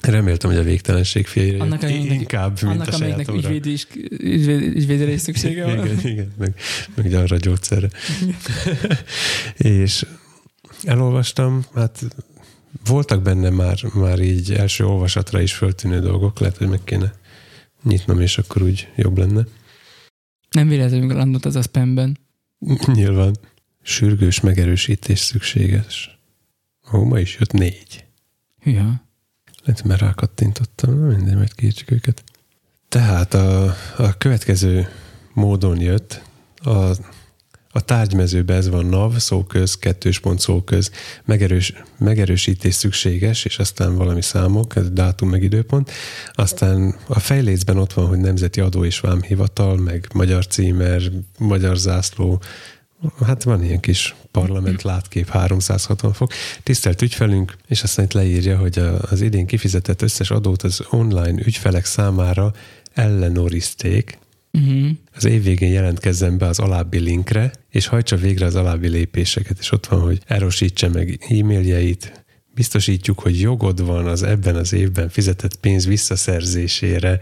[0.00, 1.90] Reméltem, hogy a végtelenség fiaira Annak, jött.
[1.90, 3.56] Inkább, mint Annak, a amelyiknek sajátomra.
[3.56, 3.86] ügyvéd is,
[4.18, 5.86] ügyvéd, ügyvédre is szüksége van.
[5.86, 6.54] Igen, igen, meg,
[6.94, 7.88] meg arra a gyógyszerre.
[9.56, 10.06] és
[10.84, 12.04] elolvastam, hát
[12.84, 17.12] voltak benne már, már így első olvasatra is föltűnő dolgok, lehet, hogy meg kéne
[17.82, 19.46] nyitnom, és akkor úgy jobb lenne.
[20.50, 22.18] Nem véletlenül landolt az a spamben.
[22.94, 23.36] Nyilván
[23.82, 26.18] sürgős megerősítés szükséges.
[26.92, 28.04] Ó, ma is jött négy.
[28.60, 29.02] Hűha.
[29.64, 32.24] Lehet, mert rákattintottam, na mindegy, majd kiírtsuk őket.
[32.88, 33.64] Tehát a,
[33.96, 34.88] a következő
[35.32, 36.22] módon jött,
[36.56, 36.96] a,
[37.72, 40.90] a tárgymezőben ez van NAV, szóköz, kettős pont szóköz,
[41.24, 45.90] megerős, megerősítés szükséges, és aztán valami számok, ez dátum meg időpont.
[46.32, 51.02] Aztán a fejlécben ott van, hogy Nemzeti Adó és Vámhivatal, meg Magyar Címer,
[51.38, 52.42] Magyar Zászló,
[53.24, 56.32] Hát van ilyen kis parlament látkép 360 fok.
[56.62, 58.78] Tisztelt ügyfelünk, és aztán itt leírja, hogy
[59.10, 62.52] az idén kifizetett összes adót az online ügyfelek számára
[62.94, 64.18] ellenőrizték.
[64.52, 64.90] Uh-huh.
[65.14, 69.72] Az év végén jelentkezzen be az alábbi linkre, és hajtsa végre az alábbi lépéseket, és
[69.72, 72.24] ott van, hogy erősítse meg e-mailjeit,
[72.54, 77.20] biztosítjuk, hogy jogod van az ebben az évben fizetett pénz visszaszerzésére,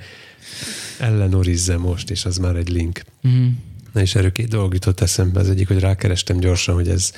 [0.98, 3.00] ellenőrizze most, és az már egy link.
[3.22, 3.46] Uh-huh.
[3.92, 5.40] Na és erről két dolog jutott eszembe.
[5.40, 7.12] Az egyik, hogy rákerestem gyorsan, hogy ez,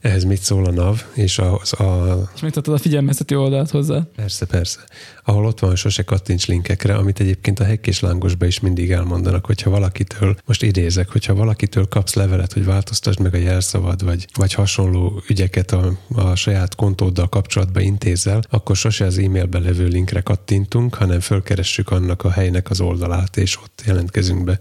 [0.00, 4.02] ehhez mit szól a NAV, és az a, És megtartod a figyelmeztető oldalt hozzá.
[4.16, 4.78] persze, persze,
[5.24, 8.90] ahol ott van, hogy sose kattints linkekre, amit egyébként a hekk és lángosba is mindig
[8.90, 14.26] elmondanak, hogyha valakitől, most idézek, hogyha valakitől kapsz levelet, hogy változtasd meg a jelszavad, vagy,
[14.34, 20.20] vagy hasonló ügyeket a, a saját kontóddal kapcsolatba intézel, akkor sose az e-mailben levő linkre
[20.20, 24.60] kattintunk, hanem fölkeressük annak a helynek az oldalát, és ott jelentkezünk be.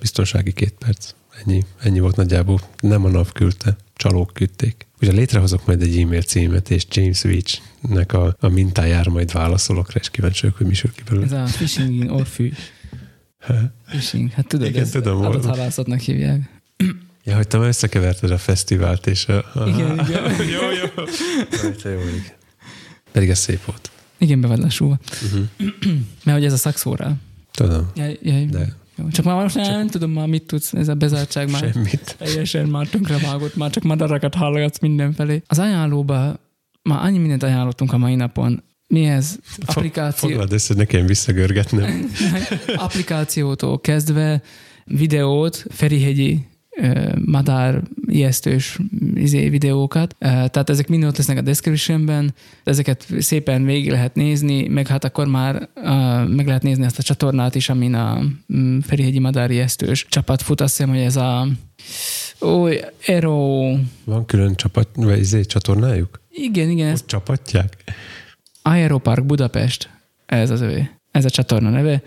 [0.00, 1.10] Biztonsági két perc.
[1.44, 2.60] Ennyi, ennyi volt nagyjából.
[2.80, 4.86] Nem a NAV küldte, csalók küldték.
[5.00, 10.00] Ugye létrehozok majd egy e-mail címet, és James Veach-nek a, a mintájára majd válaszolok rá,
[10.00, 11.24] és kíváncsi vagyok, hogy mi sül ki belőle.
[11.26, 12.52] Ez a phishing in orfű.
[13.86, 14.30] Phishing.
[14.30, 16.40] Hát tudod, Igen, ez tudom, adathalászatnak hívják.
[17.24, 19.36] Ja, hogy te már összekeverted a fesztivált, és a...
[19.54, 20.48] a Igen, igen.
[20.48, 21.04] jó, jó.
[21.82, 22.34] Te jó ég.
[23.12, 23.90] Pedig ez szép volt.
[24.18, 24.98] Igen, be lassulva.
[25.22, 25.46] Uh-huh.
[26.24, 27.12] Mert hogy ez a szakszórá.
[27.50, 28.44] Tudom, Jaj, jaj.
[28.44, 32.14] de Jó, csak már most nem, tudom már mit tudsz, ez a bezártság már semmit.
[32.18, 35.42] teljesen már tönkre vágott, már csak madarakat hallgatsz mindenfelé.
[35.46, 36.36] Az ajánlóba
[36.82, 38.62] már annyi mindent ajánlottunk a mai napon.
[38.88, 39.36] Mi ez?
[39.66, 42.10] Applikáció, Foglald össze, nekem visszagörgetnem.
[42.76, 44.42] applikációtól kezdve
[44.84, 46.46] videót, Ferihegyi
[47.24, 48.78] madár ijesztős
[49.14, 50.16] izé, videókat.
[50.18, 52.34] Tehát ezek mind ott lesznek a descriptionben,
[52.64, 55.68] ezeket szépen végig lehet nézni, meg hát akkor már
[56.28, 58.22] meg lehet nézni ezt a csatornát is, amin a
[58.56, 60.60] mm, Ferihegyi madár ijesztős csapat fut.
[60.60, 61.46] Azt hiszem, hogy ez a
[62.40, 62.68] Ó,
[63.06, 63.60] Ero...
[64.04, 66.20] Van külön csapat, vagy izé, csatornájuk?
[66.30, 67.76] Igen, igen, ez Ott csapatják?
[68.62, 69.90] Aeropark Budapest,
[70.26, 70.90] ez az övé.
[71.10, 72.02] Ez a csatorna neve.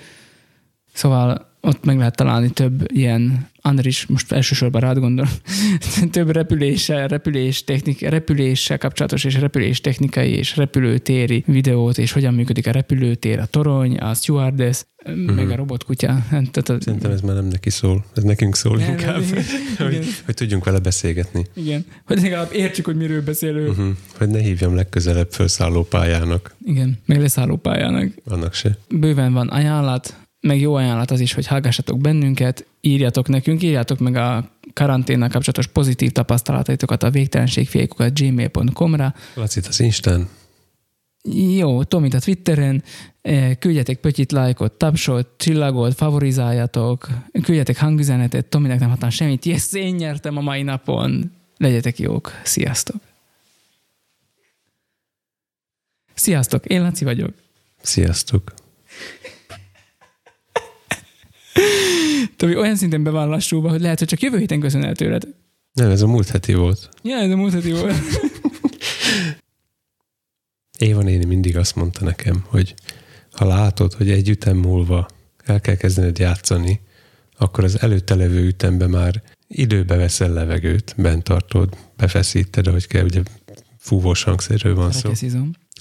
[0.94, 5.28] Szóval ott meg lehet találni több ilyen, Andris most elsősorban rád gondol,
[6.12, 12.68] több repüléssel, repülés technik, repüléssel kapcsolatos és repülés technikai és repülőtéri videót, és hogyan működik
[12.68, 15.36] a repülőtér, a torony, a stewardess, uh-huh.
[15.36, 16.26] meg a robotkutya.
[16.30, 16.78] Tehát a...
[16.80, 19.44] Szerintem ez már nem neki szól, ez nekünk szól nem, inkább, igen,
[19.78, 20.04] hogy, igen.
[20.26, 21.46] hogy tudjunk vele beszélgetni.
[21.54, 23.70] Igen, hogy legalább értsük, hogy miről beszélünk.
[23.70, 23.96] Uh-huh.
[24.18, 26.56] Hogy ne hívjam legközelebb felszálló pályának.
[26.66, 28.12] Igen, meg leszálló pályának.
[28.26, 28.78] Annak se.
[28.90, 34.16] Bőven van ajánlat, meg jó ajánlat az is, hogy hallgassatok bennünket, írjatok nekünk, írjátok meg
[34.16, 39.14] a karanténnal kapcsolatos pozitív tapasztalataitokat a végtelenségfiékukat gmail.com-ra.
[39.34, 40.30] Lacit az Instán.
[41.58, 42.84] Jó, Tomit a Twitteren,
[43.22, 47.08] eh, küldjetek pötyit, lájkot, tapsot, csillagot, favorizáljatok,
[47.44, 51.32] küldjetek hangüzenetet, Tominek nem hatán semmit, yes, én nyertem a mai napon.
[51.58, 53.02] Legyetek jók, sziasztok!
[56.14, 57.34] Sziasztok, én Laci vagyok.
[57.82, 58.65] Sziasztok!
[62.36, 65.28] Tomi olyan szinten be van lassulva, hogy lehet, hogy csak jövő héten köszön el tőled.
[65.74, 66.90] Nem, ez a múlt heti volt.
[67.02, 67.96] Ja, ez a múlt heti volt.
[70.78, 72.74] Éva néni mindig azt mondta nekem, hogy
[73.32, 75.08] ha látod, hogy egy ütem múlva
[75.44, 76.82] el kell kezdened játszani,
[77.38, 83.22] akkor az előtte levő ütembe már időbe veszel levegőt, bent tartod, befeszíted, ahogy kell, ugye
[83.78, 85.12] fúvós hangszerről van szó.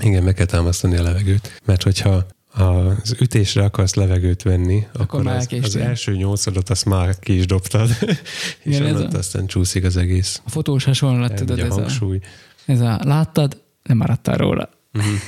[0.02, 5.26] Igen, meg kell támasztani a levegőt, mert hogyha az ütésre akarsz levegőt venni, akkor, akkor
[5.26, 7.89] az, az első nyolcadat azt már ki is dobtad,
[8.62, 9.18] és Igen, a...
[9.18, 10.40] aztán csúszik az egész.
[10.44, 12.18] A fotós hasonlat, tudod, ez hangsúly.
[12.66, 14.70] A, ez a láttad, nem maradtál róla.
[14.93, 15.12] Uh-huh.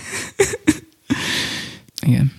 [2.06, 2.32] Igen.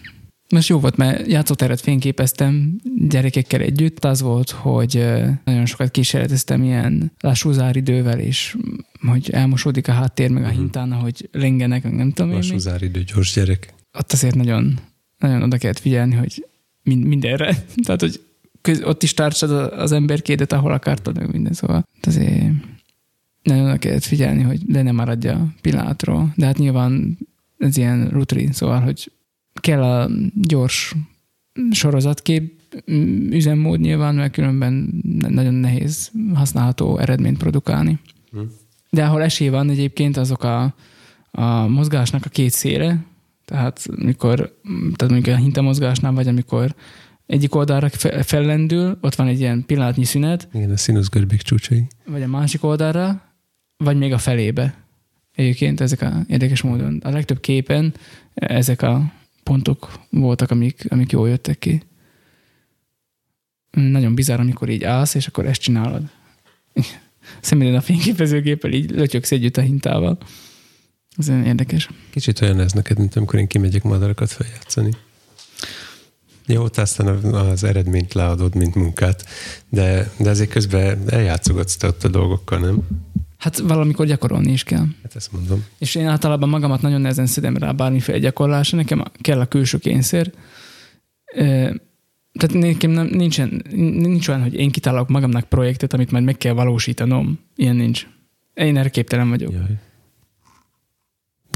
[0.49, 4.05] Most jó volt, mert játszóteret fényképeztem gyerekekkel együtt.
[4.05, 5.05] Az volt, hogy
[5.43, 8.57] nagyon sokat kísérleteztem ilyen lassú záridővel, és
[9.07, 10.61] hogy elmosódik a háttér, meg a uh-huh.
[10.61, 14.79] hintán, hogy lengenek, nem tudom Lassú záridő, gyors gyerek ott azért nagyon,
[15.17, 16.45] nagyon oda kellett figyelni, hogy
[16.83, 17.65] mind, mindenre.
[17.85, 18.21] Tehát, hogy
[18.61, 22.51] köz, ott is tartsad az emberkédet, ahol akartad, meg minden, szóval azért
[23.43, 26.33] nagyon oda kellett figyelni, hogy le nem maradja a pillanatról.
[26.35, 27.17] De hát nyilván
[27.57, 29.11] ez ilyen rutin, szóval, hogy
[29.53, 30.95] kell a gyors
[31.71, 32.55] sorozatkép
[33.29, 37.99] üzemmód nyilván, mert különben nagyon nehéz használható eredményt produkálni.
[38.31, 38.39] Hm.
[38.89, 40.73] De ahol esély van egyébként, azok a,
[41.31, 43.05] a mozgásnak a két szére,
[43.47, 44.35] tehát mikor,
[44.95, 46.75] tehát mondjuk a hintamozgásnál, vagy amikor
[47.25, 47.89] egyik oldalra
[48.23, 50.47] fellendül, ott van egy ilyen pillanatnyi szünet.
[50.53, 51.87] Igen, a színusz görbék csúcsai.
[52.05, 53.21] Vagy a másik oldalra,
[53.77, 54.85] vagy még a felébe.
[55.35, 57.01] Egyébként ezek a érdekes módon.
[57.03, 57.93] A legtöbb képen
[58.33, 59.13] ezek a
[59.43, 61.81] pontok voltak, amik, amik jól jöttek ki.
[63.71, 66.03] Nagyon bizarr, amikor így állsz, és akkor ezt csinálod.
[67.41, 70.17] Személyen a fényképezőgéppel így lötyöksz együtt a hintával.
[71.17, 71.89] Ez érdekes.
[72.09, 74.91] Kicsit olyan ez neked, mint amikor én kimegyek madarakat feljátszani.
[76.45, 79.25] Jó, te aztán az eredményt leadod, mint munkát,
[79.69, 82.87] de, de ezért közben eljátszogatsz te ott a dolgokkal, nem?
[83.37, 84.85] Hát valamikor gyakorolni is kell.
[85.03, 85.65] Hát ezt mondom.
[85.77, 90.31] És én általában magamat nagyon nehezen szedem rá bármiféle gyakorlásra, nekem kell a külső kényszer.
[92.33, 96.53] Tehát nekem nem, nincsen, nincs olyan, hogy én kitalálok magamnak projektet, amit majd meg kell
[96.53, 97.39] valósítanom.
[97.55, 98.07] Ilyen nincs.
[98.53, 99.53] Én erre képtelen vagyok.
[99.53, 99.77] Jaj.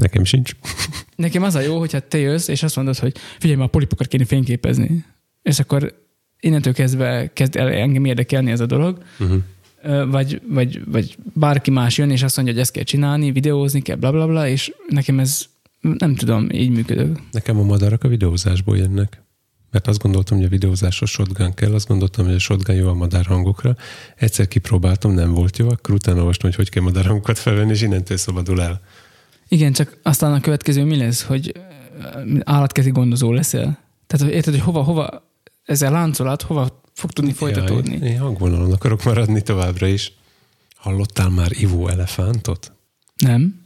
[0.02, 0.52] Nekem sincs.
[1.16, 4.06] Nekem az a jó, hogyha te jössz, és azt mondod, hogy figyelj, már a polipokat
[4.06, 5.04] kéne fényképezni.
[5.42, 5.94] És akkor
[6.40, 9.02] innentől kezdve kezd el engem érdekelni ez a dolog.
[9.18, 10.10] Uh-huh.
[10.10, 13.96] Vagy, vagy, vagy bárki más jön, és azt mondja, hogy ezt kell csinálni, videózni kell,
[13.96, 15.44] bla, bla, bla, és nekem ez
[15.80, 17.16] nem tudom, így működő.
[17.30, 19.22] Nekem a madarak a videózásból jönnek.
[19.70, 22.94] Mert azt gondoltam, hogy a videózáshoz shotgun kell, azt gondoltam, hogy a shotgun jó a
[22.94, 23.76] madárhangokra.
[24.16, 28.16] Egyszer kipróbáltam, nem volt jó, akkor utána olvastam, hogy hogy kell madárhangokat felvenni, és innentől
[28.16, 28.80] szabadul el.
[29.52, 31.60] Igen, csak aztán a következő mi lesz, hogy
[32.40, 33.78] állatkezi gondozó leszel.
[34.06, 35.32] Tehát érted, hogy hova, hova
[35.64, 37.96] ez a láncolat, hova fog tudni folytatódni?
[37.96, 40.12] Jaj, én hangvonalon akarok maradni továbbra is.
[40.76, 42.72] Hallottál már ivó elefántot?
[43.16, 43.60] Nem.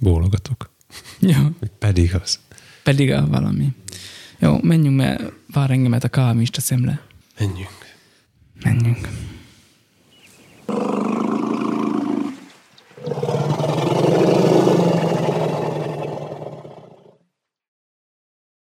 [0.00, 0.70] Bólogatok.
[1.18, 1.38] Jó.
[1.78, 2.38] Pedig az.
[2.82, 3.74] Pedig a valami.
[4.38, 7.02] Jó, menjünk, mert vár engemet a kávista szemle.
[7.38, 7.96] Menjünk.
[8.62, 9.08] Menjünk.